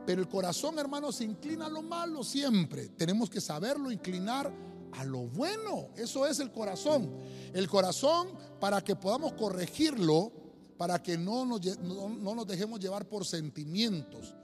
Pero 0.06 0.20
el 0.20 0.28
corazón, 0.28 0.78
hermano, 0.78 1.10
se 1.10 1.24
inclina 1.24 1.66
a 1.66 1.68
lo 1.68 1.82
malo 1.82 2.22
siempre. 2.22 2.90
Tenemos 2.90 3.28
que 3.28 3.40
saberlo 3.40 3.90
inclinar 3.90 4.54
a 4.92 5.04
lo 5.04 5.26
bueno. 5.26 5.88
Eso 5.96 6.24
es 6.24 6.38
el 6.38 6.52
corazón. 6.52 7.10
El 7.52 7.66
corazón, 7.66 8.28
para 8.60 8.84
que 8.84 8.94
podamos 8.94 9.32
corregirlo, 9.32 10.30
para 10.76 11.02
que 11.02 11.18
no 11.18 11.44
nos, 11.44 11.80
no 11.80 12.34
nos 12.36 12.46
dejemos 12.46 12.78
llevar 12.78 13.08
por 13.08 13.26
sentimientos, 13.26 14.36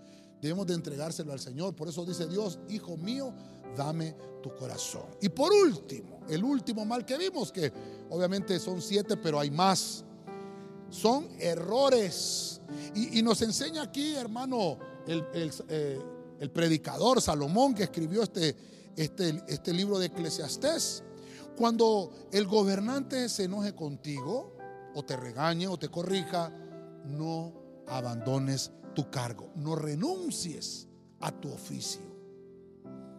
debemos 0.43 0.67
de 0.67 0.75
entregárselo 0.75 1.33
al 1.33 1.39
Señor. 1.39 1.77
Por 1.77 1.89
eso 1.89 2.05
dice 2.05 2.27
Dios, 2.27 2.59
hijo 2.69 2.97
mío, 2.97 3.33
dame 3.77 4.15
tu 4.43 4.55
corazón. 4.55 5.07
Y 5.21 5.29
por 5.29 5.53
último, 5.53 6.21
el 6.29 6.45
último 6.45 6.85
mal 6.85 7.05
que 7.05 7.17
vimos, 7.17 7.51
que 7.51 7.73
obviamente 8.11 8.59
son 8.59 8.81
siete, 8.81 9.17
pero 9.17 9.41
hay 9.41 9.51
más, 9.51 10.05
son 10.91 11.29
errores. 11.39 12.61
Y, 12.95 13.23
nos 13.23 13.43
enseña 13.43 13.83
aquí, 13.83 14.15
hermano, 14.15 14.79
el, 15.07 15.27
eh, 15.69 16.01
el, 16.41 16.51
predicador 16.51 17.21
Salomón 17.21 17.75
que 17.75 17.85
escribió 17.85 18.23
este, 18.23 18.57
este, 18.97 19.43
este 19.49 19.73
libro 19.73 19.99
de 19.99 20.07
Eclesiastés. 20.07 21.03
Cuando 21.57 22.13
el 22.33 22.47
gobernante 22.47 23.29
se 23.29 23.45
enoje 23.45 23.75
contigo, 23.75 24.57
o 24.95 25.05
te 25.05 25.17
regañe, 25.17 25.67
o 25.67 25.77
te 25.77 25.89
corrija, 25.89 26.53
no 27.05 27.53
abandones 27.89 28.71
tu 28.95 29.11
cargo, 29.11 29.51
no 29.57 29.75
renuncies 29.75 30.89
a 31.21 31.33
tu 31.33 31.53
oficio. 31.53 32.14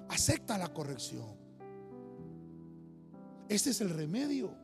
Acepta 0.10 0.58
la 0.58 0.74
corrección. 0.74 1.46
Este 3.50 3.70
es 3.70 3.82
el 3.82 3.90
remedio. 3.90 4.56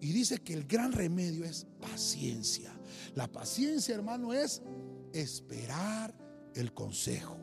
Y 0.00 0.12
dice 0.12 0.38
que 0.38 0.52
el 0.54 0.64
gran 0.66 0.92
remedio 0.92 1.44
es 1.44 1.66
paciencia. 1.80 2.72
La 3.14 3.30
paciencia, 3.30 3.94
hermano, 3.94 4.32
es 4.32 4.62
esperar 5.12 6.14
el 6.54 6.74
consejo. 6.74 7.36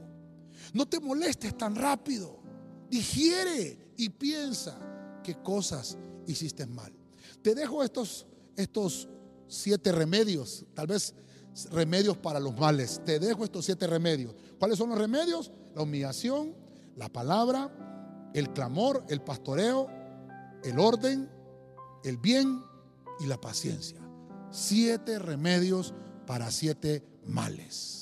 No 0.73 0.87
te 0.87 0.99
molestes 0.99 1.57
tan 1.57 1.75
rápido. 1.75 2.39
Digiere 2.89 3.93
y 3.97 4.09
piensa 4.09 4.77
qué 5.23 5.35
cosas 5.41 5.97
hiciste 6.27 6.65
mal. 6.65 6.93
Te 7.41 7.55
dejo 7.55 7.83
estos, 7.83 8.25
estos 8.55 9.07
siete 9.47 9.91
remedios, 9.91 10.65
tal 10.73 10.87
vez 10.87 11.13
remedios 11.71 12.17
para 12.17 12.39
los 12.39 12.57
males. 12.57 13.01
Te 13.05 13.19
dejo 13.19 13.43
estos 13.43 13.65
siete 13.65 13.87
remedios. 13.87 14.35
¿Cuáles 14.57 14.77
son 14.77 14.89
los 14.89 14.97
remedios? 14.97 15.51
La 15.75 15.83
humillación, 15.83 16.55
la 16.99 17.07
palabra, 17.07 17.71
el 18.33 18.51
clamor, 18.51 19.05
el 19.07 19.21
pastoreo, 19.21 19.87
el 20.65 20.77
orden, 20.79 21.29
el 22.03 22.17
bien 22.17 22.61
y 23.21 23.25
la 23.25 23.39
paciencia. 23.39 23.99
Siete 24.51 25.17
remedios 25.17 25.93
para 26.27 26.51
siete 26.51 27.01
males. 27.25 27.98